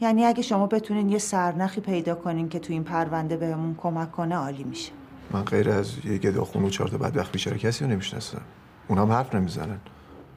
یعنی 0.00 0.24
اگه 0.24 0.42
شما 0.42 0.66
بتونین 0.66 1.08
یه 1.08 1.18
سرنخی 1.18 1.80
پیدا 1.80 2.14
کنین 2.14 2.48
که 2.48 2.58
تو 2.58 2.72
این 2.72 2.84
پرونده 2.84 3.36
بهمون 3.36 3.74
کمک 3.74 4.12
کنه 4.12 4.36
عالی 4.36 4.64
میشه 4.64 4.92
من 5.30 5.42
غیر 5.42 5.70
از 5.70 6.04
یه 6.04 6.18
گداخون 6.18 6.64
و 6.64 6.70
چهار 6.70 6.90
تا 6.90 6.98
بدبخت 6.98 7.32
بیچاره 7.32 7.58
کسی 7.58 7.84
رو 7.84 7.90
نمی‌شناسم. 7.90 8.40
اونا 8.88 9.02
هم 9.02 9.12
حرف 9.12 9.34
نمی‌زنن. 9.34 9.78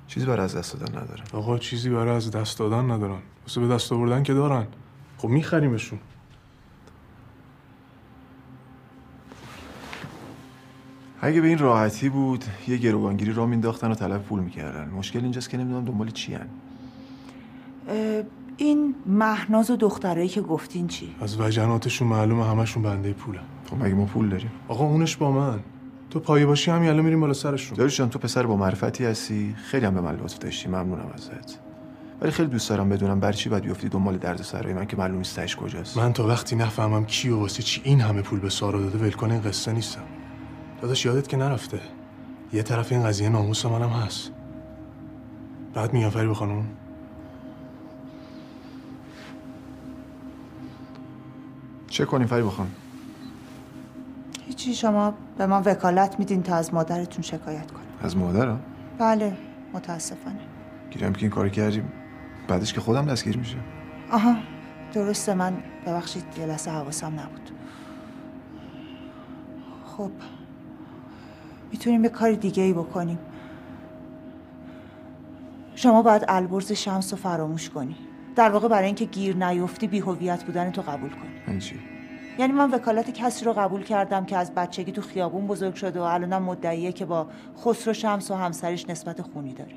چیزی 0.07 0.25
برای 0.25 0.45
از 0.45 0.55
دست 0.55 0.79
دادن 0.79 0.97
ندارن. 0.97 1.23
آقا 1.33 1.57
چیزی 1.57 1.89
برای 1.89 2.15
از 2.15 2.31
دست 2.31 2.59
دادن 2.59 2.91
ندارن. 2.91 3.19
واسه 3.43 3.61
به 3.61 3.67
دست 3.67 3.91
آوردن 3.91 4.23
که 4.23 4.33
دارن. 4.33 4.67
خب 5.17 5.27
میخریمشون. 5.27 5.99
اگه 11.21 11.41
به 11.41 11.47
این 11.47 11.57
راحتی 11.57 12.09
بود 12.09 12.45
یه 12.67 12.77
گروگانگیری 12.77 13.33
را 13.33 13.45
مینداختن 13.45 13.91
و 13.91 13.95
طلب 13.95 14.23
پول 14.23 14.39
می‌کردن. 14.39 14.89
مشکل 14.89 15.19
اینجاست 15.19 15.49
که 15.49 15.57
نمی‌دونم 15.57 15.85
دنبال 15.85 16.09
چی 16.09 16.33
هن. 16.33 16.47
این 18.57 18.95
مهناز 19.05 19.69
و 19.69 19.75
دخترایی 19.75 20.27
که 20.27 20.41
گفتین 20.41 20.87
چی؟ 20.87 21.15
از 21.21 21.41
وجناتشون 21.41 22.07
معلومه 22.07 22.45
همشون 22.45 22.83
بنده 22.83 23.13
پوله. 23.13 23.39
خب 23.71 23.83
مگه 23.83 23.93
ما 23.93 24.05
پول 24.05 24.29
داریم؟ 24.29 24.51
آقا 24.67 24.85
اونش 24.85 25.17
با 25.17 25.31
من. 25.31 25.59
تو 26.09 26.19
پایه 26.19 26.45
باشی 26.45 26.71
همین 26.71 26.89
الان 26.89 27.03
میریم 27.03 27.19
بالا 27.19 27.33
سرشون 27.33 27.87
جان 27.87 28.09
تو 28.09 28.19
پسر 28.19 28.45
با 28.45 28.55
معرفتی 28.55 29.05
هستی؟ 29.05 29.55
خیلی 29.57 29.85
هم 29.85 29.93
به 29.93 30.01
من 30.01 30.15
لطف 30.15 30.37
داشتی 30.37 30.67
ممنونم 30.67 31.11
ازت. 31.13 31.59
ولی 32.21 32.31
خیلی 32.31 32.49
دوست 32.49 32.69
دارم 32.69 32.89
بدونم 32.89 33.19
بر 33.19 33.31
چی 33.31 33.49
باید 33.49 33.63
بیفتی 33.63 33.89
دنبال 33.89 34.17
درد 34.17 34.41
سرای 34.41 34.73
من 34.73 34.85
که 34.85 34.97
معلوم 34.97 35.17
نیست 35.17 35.35
تهش 35.35 35.55
کجاست. 35.55 35.97
من 35.97 36.13
تا 36.13 36.27
وقتی 36.27 36.55
نفهمم 36.55 37.05
کی 37.05 37.29
و 37.29 37.39
واسه 37.39 37.63
چی 37.63 37.81
این 37.83 38.01
همه 38.01 38.21
پول 38.21 38.39
به 38.39 38.49
سارا 38.49 38.79
داده 38.79 38.97
ولکن 38.97 39.31
این 39.31 39.41
قصه 39.41 39.71
نیستم. 39.71 40.03
داداش 40.81 41.05
یادت 41.05 41.27
که 41.27 41.37
نرفته. 41.37 41.79
یه 42.53 42.63
طرف 42.63 42.91
این 42.91 43.03
قضیه 43.03 43.29
ناموس 43.29 43.65
منم 43.65 43.89
هست. 43.89 44.31
بعد 45.73 45.93
میگم 45.93 46.09
فری 46.09 46.33
خانم 46.33 46.65
چه 51.87 52.05
کنیم 52.05 52.27
فری 52.27 52.43
بخوام 52.43 52.71
هیچی 54.51 54.75
شما 54.75 55.13
به 55.37 55.45
من 55.45 55.61
وکالت 55.61 56.19
میدین 56.19 56.43
تا 56.43 56.55
از 56.55 56.73
مادرتون 56.73 57.21
شکایت 57.21 57.71
کنم 57.71 57.81
از 58.01 58.17
مادرم 58.17 58.59
بله 58.97 59.37
متاسفانه. 59.73 60.39
گیرم 60.89 61.13
که 61.13 61.21
این 61.21 61.29
کار 61.29 61.49
کردیم 61.49 61.91
بعدش 62.47 62.73
که 62.73 62.81
خودم 62.81 63.05
دستگیر 63.05 63.37
میشه. 63.37 63.57
آها 64.11 64.35
درسته 64.93 65.33
من 65.33 65.57
ببخشید 65.85 66.23
یه 66.39 66.45
لحظه 66.45 66.71
حواسم 66.71 67.07
نبود. 67.07 67.51
خب 69.85 70.11
می‌تونیم 71.71 72.03
یه 72.03 72.09
کار 72.09 72.31
دیگه 72.31 72.63
ای 72.63 72.73
بکنیم. 72.73 73.19
شما 75.75 76.01
باید 76.01 76.25
البرز 76.27 76.71
شمس 76.71 77.13
رو 77.13 77.19
فراموش 77.19 77.69
کنی. 77.69 77.95
در 78.35 78.49
واقع 78.49 78.67
برای 78.67 78.85
اینکه 78.85 79.05
گیر 79.05 79.35
نیفتی 79.35 79.87
بی 79.87 79.99
هویت 79.99 80.43
بودن 80.43 80.71
تو 80.71 80.81
قبول 80.81 81.09
کنی. 81.09 81.31
یعنی 81.47 81.59
چی؟ 81.59 81.90
یعنی 82.37 82.53
من 82.53 82.71
وکالت 82.71 83.11
کسی 83.11 83.45
رو 83.45 83.53
قبول 83.53 83.83
کردم 83.83 84.25
که 84.25 84.37
از 84.37 84.53
بچگی 84.53 84.91
تو 84.91 85.01
خیابون 85.01 85.47
بزرگ 85.47 85.73
شده 85.73 85.99
و 85.99 86.03
الانم 86.03 86.43
مدعیه 86.43 86.91
که 86.91 87.05
با 87.05 87.27
خسرو 87.65 87.93
شمس 87.93 88.31
و 88.31 88.35
همسرش 88.35 88.89
نسبت 88.89 89.21
خونی 89.21 89.53
داره. 89.53 89.75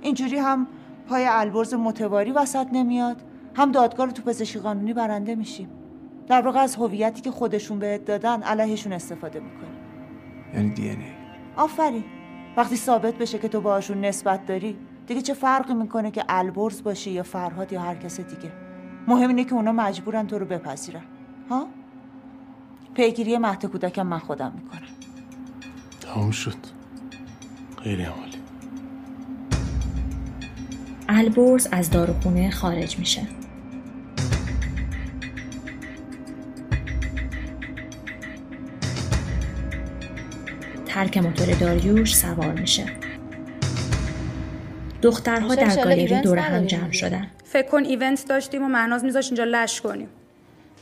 اینجوری 0.00 0.36
هم 0.36 0.66
پای 1.08 1.26
البرز 1.26 1.74
متواری 1.74 2.32
وسط 2.32 2.66
نمیاد 2.72 3.16
هم 3.54 3.72
دادگاه 3.72 4.06
رو 4.06 4.12
تو 4.12 4.22
پزشکی 4.22 4.58
قانونی 4.58 4.92
برنده 4.92 5.34
میشیم. 5.34 5.68
در 6.28 6.40
واقع 6.40 6.60
از 6.60 6.76
هویتی 6.76 7.20
که 7.20 7.30
خودشون 7.30 7.78
بهت 7.78 8.04
دادن 8.04 8.42
علیهشون 8.42 8.92
استفاده 8.92 9.40
می‌کنی 9.40 9.70
یعنی 10.54 10.70
دی 10.70 10.88
ای؟ 10.88 10.96
آفرین. 11.56 12.04
وقتی 12.56 12.76
ثابت 12.76 13.14
بشه 13.14 13.38
که 13.38 13.48
تو 13.48 13.60
باهاشون 13.60 14.00
نسبت 14.00 14.46
داری 14.46 14.78
دیگه 15.06 15.20
چه 15.20 15.34
فرقی 15.34 15.74
می‌کنه 15.74 16.10
که 16.10 16.24
البرز 16.28 16.82
باشی 16.82 17.10
یا 17.10 17.22
فرهاد 17.22 17.72
یا 17.72 17.80
هر 17.80 17.94
کس 17.94 18.20
دیگه؟ 18.20 18.52
مهم 19.08 19.28
اینه 19.28 19.44
که 19.44 19.54
اونا 19.54 19.72
مجبورن 19.72 20.26
تو 20.26 20.38
رو 20.38 20.46
بپذیرن. 20.46 21.02
ها؟ 21.50 21.66
پیگیری 22.94 23.38
مهد 23.38 23.66
کودکم 23.66 24.06
من 24.06 24.18
خودم 24.18 24.52
می‌کنم. 24.54 24.80
تموم 26.00 26.30
شد. 26.30 26.54
خیلی 27.82 28.02
عمالی 28.02 28.38
البرز 31.08 31.68
از 31.72 31.90
داروخونه 31.90 32.50
خارج 32.50 32.98
میشه. 32.98 33.22
ترک 40.86 41.18
موتور 41.18 41.54
داریوش 41.54 42.16
سوار 42.16 42.52
میشه. 42.52 42.86
دخترها 45.02 45.54
در 45.54 45.76
گالری 45.76 46.20
دور 46.20 46.38
هم 46.38 46.66
جمع 46.66 46.92
شدن. 46.92 47.26
فکر 47.44 47.68
کن 47.68 47.84
ایونت 47.84 48.28
داشتیم 48.28 48.62
و 48.62 48.68
مهناز 48.68 49.04
میذاش 49.04 49.26
اینجا 49.26 49.44
لش 49.44 49.80
کنیم. 49.80 50.08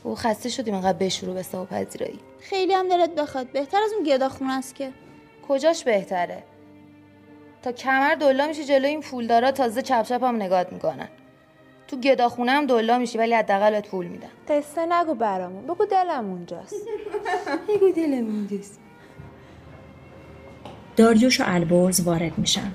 او 0.03 0.15
خسته 0.15 0.49
شدیم 0.49 0.75
انقدر 0.75 0.99
بشورو 0.99 1.35
به 1.35 1.45
و 1.59 1.65
پذیرایی 1.65 2.19
خیلی 2.41 2.73
هم 2.73 2.89
دلت 2.89 3.15
بخواد. 3.15 3.53
بهتر 3.53 3.79
از 3.85 3.93
اون 3.93 4.05
گداخونه 4.05 4.53
است 4.53 4.75
که. 4.75 4.93
کجاش 5.49 5.85
بهتره؟ 5.85 6.43
تا 7.63 7.73
کمر 7.73 8.15
دلا 8.15 8.47
میشی 8.47 8.65
جلوی 8.65 8.91
این 8.91 9.01
پولدارا 9.01 9.51
تازه 9.53 9.83
چپ 9.83 10.03
چپ 10.03 10.25
هم 10.25 10.37
نگات 10.37 10.73
می‌کنن. 10.73 11.09
تو 11.89 11.97
گداخونه 11.97 12.53
هم 12.53 12.67
دلا 12.67 12.99
میشی 12.99 13.19
ولی 13.19 13.35
حداقل 13.35 13.71
بهت 13.71 13.89
پول 13.89 14.07
میدن 14.07 14.29
قصه 14.49 14.87
نگو 14.87 15.15
برامون. 15.15 15.67
بگو 15.67 15.85
دلم 15.85 16.31
اونجاست. 16.31 16.75
بگو 17.69 17.91
دلم 17.97 18.27
اونجاست. 18.27 18.81
داریوش 20.97 21.41
و 21.41 21.45
البرز 21.47 22.01
وارد 22.01 22.39
میشن. 22.39 22.73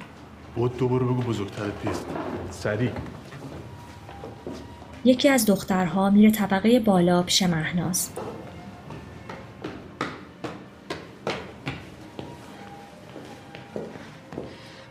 بود 0.56 0.78
دوباره 0.78 1.04
بگو 1.04 1.22
بزرگترت 1.22 1.82
بیاد 1.84 1.96
سریع. 2.52 2.92
یکی 5.06 5.30
از 5.30 5.46
دخترها 5.46 6.10
میره 6.10 6.32
طبقه 6.32 6.80
بالا 6.80 7.24
پیش 7.24 7.44
مهناز. 7.44 8.10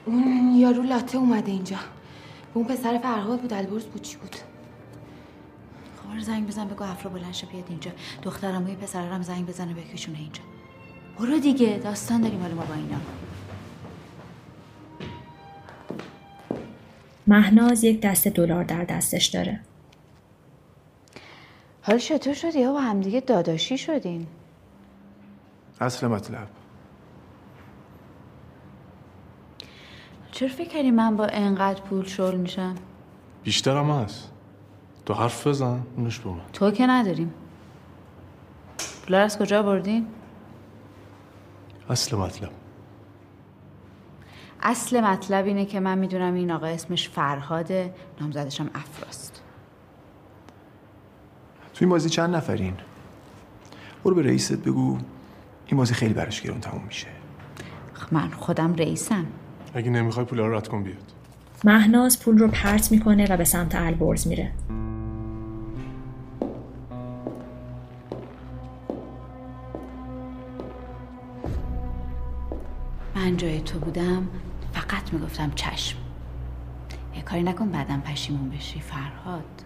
اون 0.06 0.54
یارو 0.56 0.82
لاته 0.82 1.18
اومده 1.18 1.52
اینجا. 1.52 1.76
به 1.76 1.82
اون 2.54 2.64
پسر 2.66 2.98
فرهاد 2.98 3.40
بود 3.40 3.52
البرز 3.52 3.84
بود 3.84 4.02
چی 4.02 4.16
بود؟ 4.16 4.36
خبر 6.02 6.20
زنگ 6.20 6.46
بزن 6.46 6.68
بگو 6.68 6.84
افرا 6.84 7.10
بلند 7.10 7.34
شه 7.34 7.46
بیاد 7.46 7.64
اینجا. 7.68 7.90
دخترم 8.22 8.64
و 8.64 8.74
پسرم 8.74 9.22
زنگ 9.22 9.46
بزنه 9.46 9.74
بکشونه 9.74 10.18
اینجا. 10.18 10.42
برو 11.18 11.38
دیگه 11.38 11.80
داستان 11.84 12.20
داریم 12.20 12.40
حالا 12.40 12.54
ما 12.54 12.64
با 12.64 12.74
اینا. 12.74 12.98
مهناز 17.26 17.84
یک 17.84 18.00
دست 18.00 18.28
دلار 18.28 18.64
در 18.64 18.84
دستش 18.84 19.26
داره. 19.26 19.60
حالا 21.82 21.98
چطور 21.98 22.34
شدی؟ 22.34 22.60
یا 22.60 22.72
با 22.72 22.80
همدیگه 22.80 23.20
داداشی 23.20 23.78
شدین. 23.78 24.26
اصل 25.80 26.06
مطلب. 26.06 26.48
چرا 30.32 30.48
فکر 30.48 30.68
کردی 30.68 30.90
من 30.90 31.16
با 31.16 31.26
انقدر 31.26 31.80
پول 31.80 32.04
شل 32.04 32.36
میشم؟ 32.36 32.74
بیشترم 33.44 33.90
هست. 33.90 34.32
تو 35.06 35.14
حرف 35.14 35.46
بزن 35.46 35.82
اونش 35.96 36.18
به 36.18 36.30
من. 36.30 36.40
تو 36.52 36.70
که 36.70 36.86
نداریم. 36.86 37.34
پولا 39.06 39.18
از 39.20 39.38
کجا 39.38 39.62
بردین؟ 39.62 40.06
اصل 41.90 42.16
مطلب. 42.16 42.50
اصل 44.62 45.00
مطلب 45.00 45.46
اینه 45.46 45.64
که 45.64 45.80
من 45.80 45.98
می‌دونم 45.98 46.34
این 46.34 46.50
آقا 46.50 46.66
اسمش 46.66 47.08
فرهاده 47.08 47.94
نامزدشم 48.20 48.70
افراست. 48.74 49.41
تو 51.74 51.78
این 51.80 51.88
بازی 51.88 52.08
چند 52.08 52.36
نفرین؟ 52.36 52.74
برو 54.04 54.14
به 54.14 54.22
رئیست 54.22 54.52
بگو. 54.52 54.98
این 55.66 55.76
بازی 55.76 55.94
خیلی 55.94 56.14
براش 56.14 56.42
گرون 56.42 56.60
تموم 56.60 56.82
میشه. 56.86 57.06
من 58.12 58.30
خودم 58.30 58.74
رئیسم. 58.74 59.26
اگه 59.74 59.90
نمی‌خوای 59.90 60.26
پولا 60.26 60.46
رو 60.46 60.54
رد 60.54 60.68
کن 60.68 60.82
بیاد. 60.82 61.12
مهناز 61.64 62.20
پول 62.20 62.38
رو 62.38 62.48
پرت 62.48 62.92
می‌کنه 62.92 63.26
و 63.30 63.36
به 63.36 63.44
سمت 63.44 63.74
البرز 63.74 64.26
میره. 64.26 64.52
من 73.14 73.36
جای 73.36 73.60
تو 73.60 73.78
بودم 73.78 74.28
فقط 74.72 75.12
می‌گفتم 75.12 75.50
چشم. 75.54 75.98
یه 77.16 77.22
کاری 77.22 77.42
نکن 77.42 77.68
بعدم 77.68 78.00
پشیمون 78.00 78.50
بشی 78.50 78.80
فرهاد. 78.80 79.62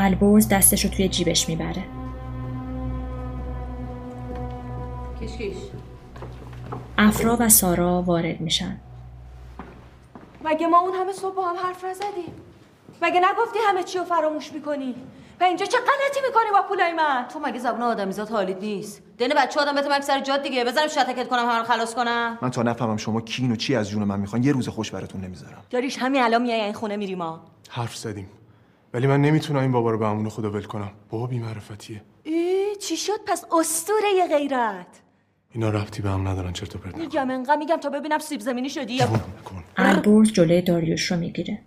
البرز 0.00 0.48
دستش 0.48 0.84
رو 0.84 0.90
توی 0.90 1.08
جیبش 1.08 1.48
می‌بره. 1.48 1.84
کشکش 5.22 5.56
افرا 6.98 7.36
و 7.40 7.48
سارا 7.48 8.02
وارد 8.02 8.40
میشن. 8.40 8.80
مگه 10.44 10.66
ما 10.66 10.80
اون 10.80 10.94
همه 10.94 11.12
صبح 11.12 11.34
با 11.34 11.48
هم 11.48 11.56
حرف 11.56 11.84
نزدیم؟ 11.84 12.34
مگه 13.02 13.20
نگفتی 13.20 13.58
همه 13.68 13.82
چی 13.82 13.98
رو 13.98 14.04
فراموش 14.04 14.52
می‌کنی؟ 14.52 14.94
و 15.40 15.44
اینجا 15.44 15.66
چه 15.66 15.78
غلطی 15.78 16.20
می‌کنی 16.28 16.50
با 16.52 16.62
پولای 16.68 16.92
من؟ 16.92 17.26
تو 17.32 17.38
مگه 17.38 17.58
زبون 17.58 17.82
آدمیزاد 17.82 18.28
حالیت 18.28 18.60
نیست؟ 18.60 19.02
دین 19.18 19.28
بچه 19.36 19.60
آدم 19.60 19.74
بهت 19.74 20.02
سر 20.02 20.20
جاد 20.20 20.42
دیگه. 20.42 20.64
بزنم 20.64 20.88
شتکت 20.88 21.28
کنم 21.28 21.48
همه 21.48 21.58
رو 21.58 21.64
خلاص 21.64 21.94
کنم. 21.94 22.38
من 22.42 22.50
تا 22.50 22.62
نفهمم 22.62 22.96
شما 22.96 23.20
کین 23.20 23.52
و 23.52 23.56
چی 23.56 23.76
از 23.76 23.90
جون 23.90 24.04
من 24.04 24.20
می‌خوان 24.20 24.44
یه 24.44 24.52
روز 24.52 24.68
خوش 24.68 24.90
براتون 24.90 25.20
نمی‌ذارم. 25.20 25.62
داریش 25.70 25.98
همین 25.98 26.22
الان 26.22 26.42
میای 26.42 26.60
این 26.60 26.72
خونه 26.72 26.96
میری 26.96 27.14
ما. 27.14 27.40
حرف 27.70 27.96
زدیم. 27.96 28.28
ولی 28.94 29.06
من 29.06 29.20
نمی‌تونم 29.20 29.60
این 29.60 29.72
بابا 29.72 29.90
رو 29.90 29.98
به 29.98 30.06
امون 30.06 30.28
خدا 30.28 30.50
ول 30.50 30.62
کنم. 30.62 30.90
بابا 31.08 31.26
بی‌معرفتیه. 31.26 32.02
ای 32.22 32.76
چی 32.80 32.96
شد؟ 32.96 33.20
پس 33.26 33.44
اسطوره 33.52 34.28
غیرت. 34.38 35.02
اینا 35.52 35.70
ربطی 35.70 36.02
به 36.02 36.10
هم 36.10 36.28
ندارن 36.28 36.52
چرت 36.52 36.76
و 36.76 36.78
پرت. 36.78 36.96
میگم 36.96 37.30
انقدر 37.30 37.56
میگم 37.56 37.76
تا 37.76 37.90
ببینم 37.90 38.18
سیب 38.18 38.40
زمینی 38.40 38.70
شدی 38.70 38.94
یا 38.94 39.08
البرز 39.76 40.32
جلوی 40.32 40.62
داریوش 40.62 41.10
رو 41.10 41.16
می‌گیره. 41.16 41.62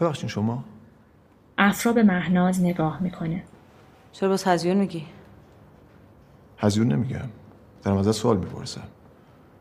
ببخشید 0.00 0.30
شما؟ 0.30 0.64
افرا 1.58 1.92
به 1.92 2.02
مهناز 2.02 2.62
نگاه 2.62 3.02
می‌کنه. 3.02 3.44
چرا 4.12 4.28
باز 4.28 4.44
هزیون 4.44 4.76
میگی؟ 4.76 5.06
هزیون 6.58 6.92
نمیگم. 6.92 7.28
دارم 7.82 7.96
ازت 7.96 8.12
سوال 8.12 8.36
می‌پرسم. 8.36 8.88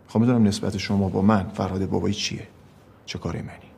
می‌خوام 0.05 0.23
بدونم 0.23 0.43
نسبت 0.43 0.77
شما 0.77 1.09
با 1.09 1.21
من 1.21 1.49
فرهاد 1.49 1.89
بابایی 1.89 2.13
چیه؟ 2.13 2.47
چه 3.05 3.19
کاری 3.19 3.41
منی؟ 3.41 3.74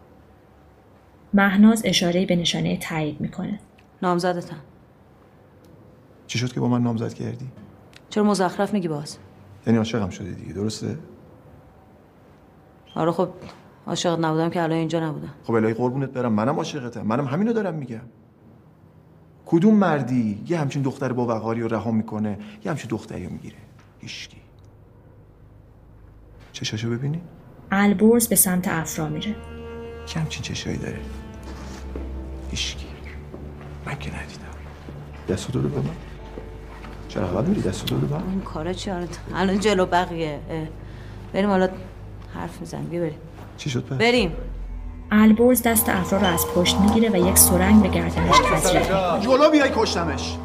مهناز 1.33 1.81
اشاره 1.85 2.25
به 2.25 2.35
نشانه 2.35 2.77
تایید 2.77 3.21
می‌کنه. 3.21 3.59
نامزدتم. 4.01 4.57
چی 6.27 6.39
شد 6.39 6.53
که 6.53 6.59
با 6.59 6.67
من 6.67 6.81
نامزد 6.81 7.13
کردی؟ 7.13 7.47
چرا 8.09 8.23
مزخرف 8.23 8.73
میگی 8.73 8.87
باز؟ 8.87 9.17
یعنی 9.67 9.77
عاشقم 9.77 10.09
شدی 10.09 10.31
دیگه 10.31 10.53
درسته؟ 10.53 10.97
آره 12.95 13.11
خب 13.11 13.29
عاشقت 13.87 14.19
نبودم 14.19 14.49
که 14.49 14.63
الان 14.63 14.77
اینجا 14.77 14.99
نبودم. 14.99 15.33
خب 15.43 15.53
الهی 15.53 15.73
قربونت 15.73 16.09
برم 16.09 16.33
منم 16.33 16.55
عاشقتم 16.55 17.01
منم 17.01 17.25
همینو 17.25 17.53
دارم 17.53 17.73
میگم. 17.75 18.01
کدوم 19.45 19.75
مردی 19.75 20.43
یه 20.47 20.59
همچین 20.59 20.81
دختر 20.81 21.13
با 21.13 21.27
وقاری 21.27 21.61
رو 21.61 21.67
رها 21.67 21.91
می‌کنه 21.91 22.37
یه 22.65 22.71
همچین 22.71 22.89
دختری 22.89 23.25
رو 23.25 23.31
می‌گیره؟ 23.31 23.57
هیچکی. 23.99 24.37
چشاشو 26.51 26.89
ببینی. 26.89 27.21
البرز 27.71 28.27
به 28.27 28.35
سمت 28.35 28.67
افرا 28.67 29.09
میره. 29.09 29.35
که 30.07 30.19
همچین 30.19 30.43
چشایی 30.43 30.77
داره؟ 30.77 30.99
هیچکی 32.51 32.85
من 33.85 33.99
که 33.99 34.09
ندیدم 34.09 34.43
دستو 35.29 35.51
دو 35.51 35.69
به 35.69 35.79
من 35.79 35.89
چرا 37.09 37.27
عقب 37.27 37.47
میری 37.47 37.61
دستو 37.61 37.95
دو 37.95 38.07
به 38.07 38.15
من 38.15 38.23
این 38.29 38.41
کارا 38.41 38.73
چی 38.73 38.91
آره 38.91 39.07
الان 39.35 39.59
جلو 39.59 39.85
بقیه 39.85 40.39
اه. 40.49 40.67
بریم 41.33 41.49
حالا 41.49 41.69
حرف 42.35 42.59
می‌زنیم 42.59 42.85
بیا 42.85 43.01
بریم 43.01 43.17
چی 43.57 43.69
شد 43.69 43.83
پس؟ 43.85 43.97
بریم 43.97 44.31
البرز 45.11 45.61
دست 45.61 45.89
افرا 45.89 46.19
رو 46.19 46.27
از 46.27 46.45
پشت 46.55 46.77
می‌گیره 46.77 47.09
و 47.09 47.29
یک 47.29 47.37
سرنگ 47.37 47.81
به 47.81 47.87
گردنش 47.87 48.35
تزریق 48.53 49.19
جلو 49.19 49.49
بیای 49.51 49.71
کشتمش 49.75 50.37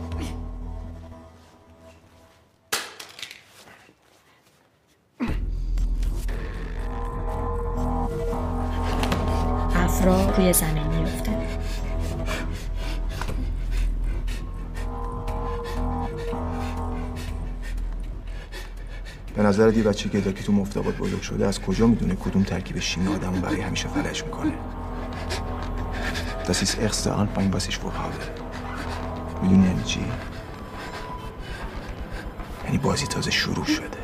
افرا 9.74 10.30
روی 10.30 10.52
زمین 10.52 10.91
میفته 19.52 19.64
به 19.64 19.70
نظر 19.70 19.74
دی 19.74 19.82
بچه 19.82 20.08
گدا 20.08 20.32
که 20.32 20.42
تو 20.42 20.52
مفتابات 20.52 20.96
بزرگ 20.96 21.22
شده 21.22 21.46
از 21.46 21.60
کجا 21.60 21.86
می‌دونه 21.86 22.14
کدوم 22.14 22.42
ترکیب 22.42 22.78
شیمی 22.78 23.14
آدمو 23.14 23.40
برای 23.40 23.60
همیشه 23.60 23.88
فلج 23.88 24.24
می‌کنه 24.24 24.52
Das 26.46 26.58
ist 26.62 26.74
erste 26.86 27.08
Anfang, 27.22 27.46
was 27.54 27.68
ich 27.70 27.78
vorhabe. 27.78 28.22
می‌دونی 29.42 29.66
یعنی 29.66 29.82
چی؟ 29.84 30.04
یعنی 32.64 32.78
بازی 32.78 33.06
تازه 33.06 33.30
شروع 33.30 33.64
شده 33.64 34.02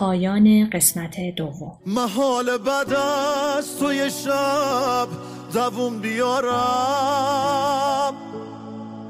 پایان 0.00 0.70
قسمت 0.72 1.16
دوم. 1.36 1.72
محال 1.86 2.58
بعد 2.58 2.92
از 2.92 3.78
توی 3.78 4.10
شب 4.10 5.08
دووم 5.54 5.98
بیارم. 5.98 6.54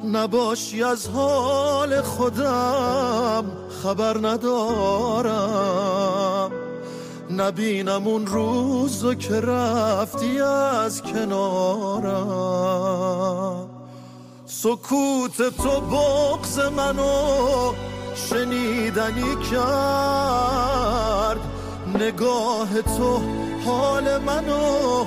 نباشی 0.05 0.83
از 0.83 1.09
حال 1.09 2.03
خودم 2.03 3.45
خبر 3.83 4.17
ندارم. 4.29 5.31
نبینم 7.31 8.07
اون 8.07 8.27
روزو 8.27 9.15
که 9.15 9.41
رفتی 9.41 10.41
از 10.41 11.03
کنارم. 11.03 12.21
سکوت 14.47 15.57
تو 15.57 15.81
بغز 15.81 16.59
منو 16.59 17.73
شنیدنی 18.29 19.37
کرد. 19.51 21.41
نگاه 21.95 22.83
تو 22.83 23.21
حال 23.65 24.19
منو 24.19 25.05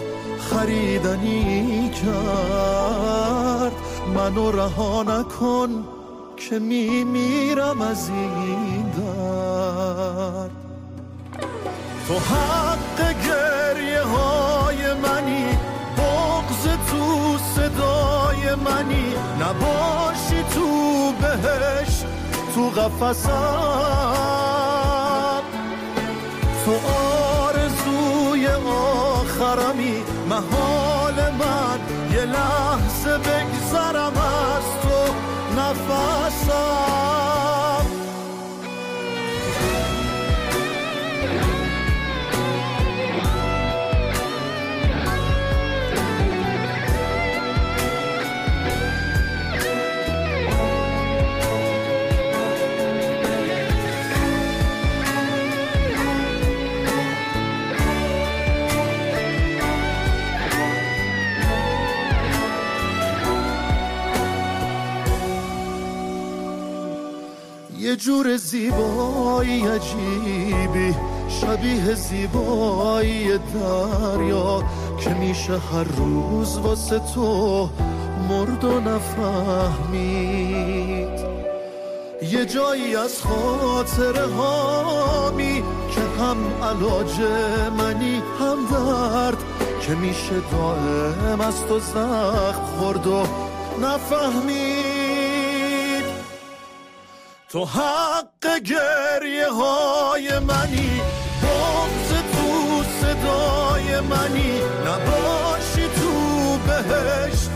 خریدنی 0.51 1.89
کرد. 1.89 3.71
منو 4.15 4.51
رها 4.51 5.03
نکن 5.03 5.83
که 6.37 6.59
میمیرم 6.59 7.81
از 7.81 8.09
این 8.09 8.89
درد. 8.89 10.51
تو 12.07 12.13
حق 12.13 12.97
گریه 12.97 14.01
های 14.01 14.93
منی 14.93 15.57
بغز 15.97 16.63
تو 16.91 17.37
صدای 17.55 18.55
منی. 18.55 19.13
نباشی 19.41 20.43
تو 20.53 20.67
بهش 21.21 21.92
تو 22.55 22.69
قفصم 22.69 24.33
تو 26.65 26.71
آرزوی 27.45 28.47
آخرمی 28.47 30.03
محال 30.29 31.31
من 31.39 31.79
یه 32.11 32.25
لحظه 32.25 33.17
بگذرم 33.17 34.13
از 34.17 34.63
تو 34.81 35.13
نفسم. 35.61 37.22
جور 67.95 68.37
زیبایی 68.37 69.67
عجیبی 69.67 70.95
شبیه 71.29 71.95
زیبایی 71.95 73.37
دریا 73.37 74.63
که 74.99 75.09
میشه 75.09 75.53
هر 75.53 75.83
روز 75.83 76.57
واسه 76.57 76.99
تو 76.99 77.69
مرد 78.29 78.63
و 78.63 78.79
نفهمید. 78.79 80.53
یه 82.31 82.45
جایی 82.45 82.95
از 82.95 83.21
خاطر 83.21 84.23
هامی 84.23 85.63
که 85.91 86.01
هم 86.01 86.37
علاج 86.63 87.21
منی 87.77 88.21
هم 88.39 88.65
درد 88.71 89.43
که 89.81 89.95
میشه 89.95 90.41
دائم 90.51 91.41
از 91.41 91.65
تو 91.67 91.79
زخم 91.79 92.61
خورد 92.79 93.07
و 93.07 93.23
نفهمید. 93.81 94.92
تو 97.53 97.65
حق 97.65 98.59
گریه 98.65 99.51
های 99.51 100.39
منی 100.39 101.01
بغز 101.43 102.09
تو 102.33 102.83
صدای 103.01 103.99
منی. 103.99 104.61
نباشی 104.85 105.81
تو 105.81 106.57
بهشت 106.67 107.49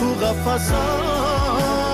تو 0.00 0.14
قفصم 0.26 1.91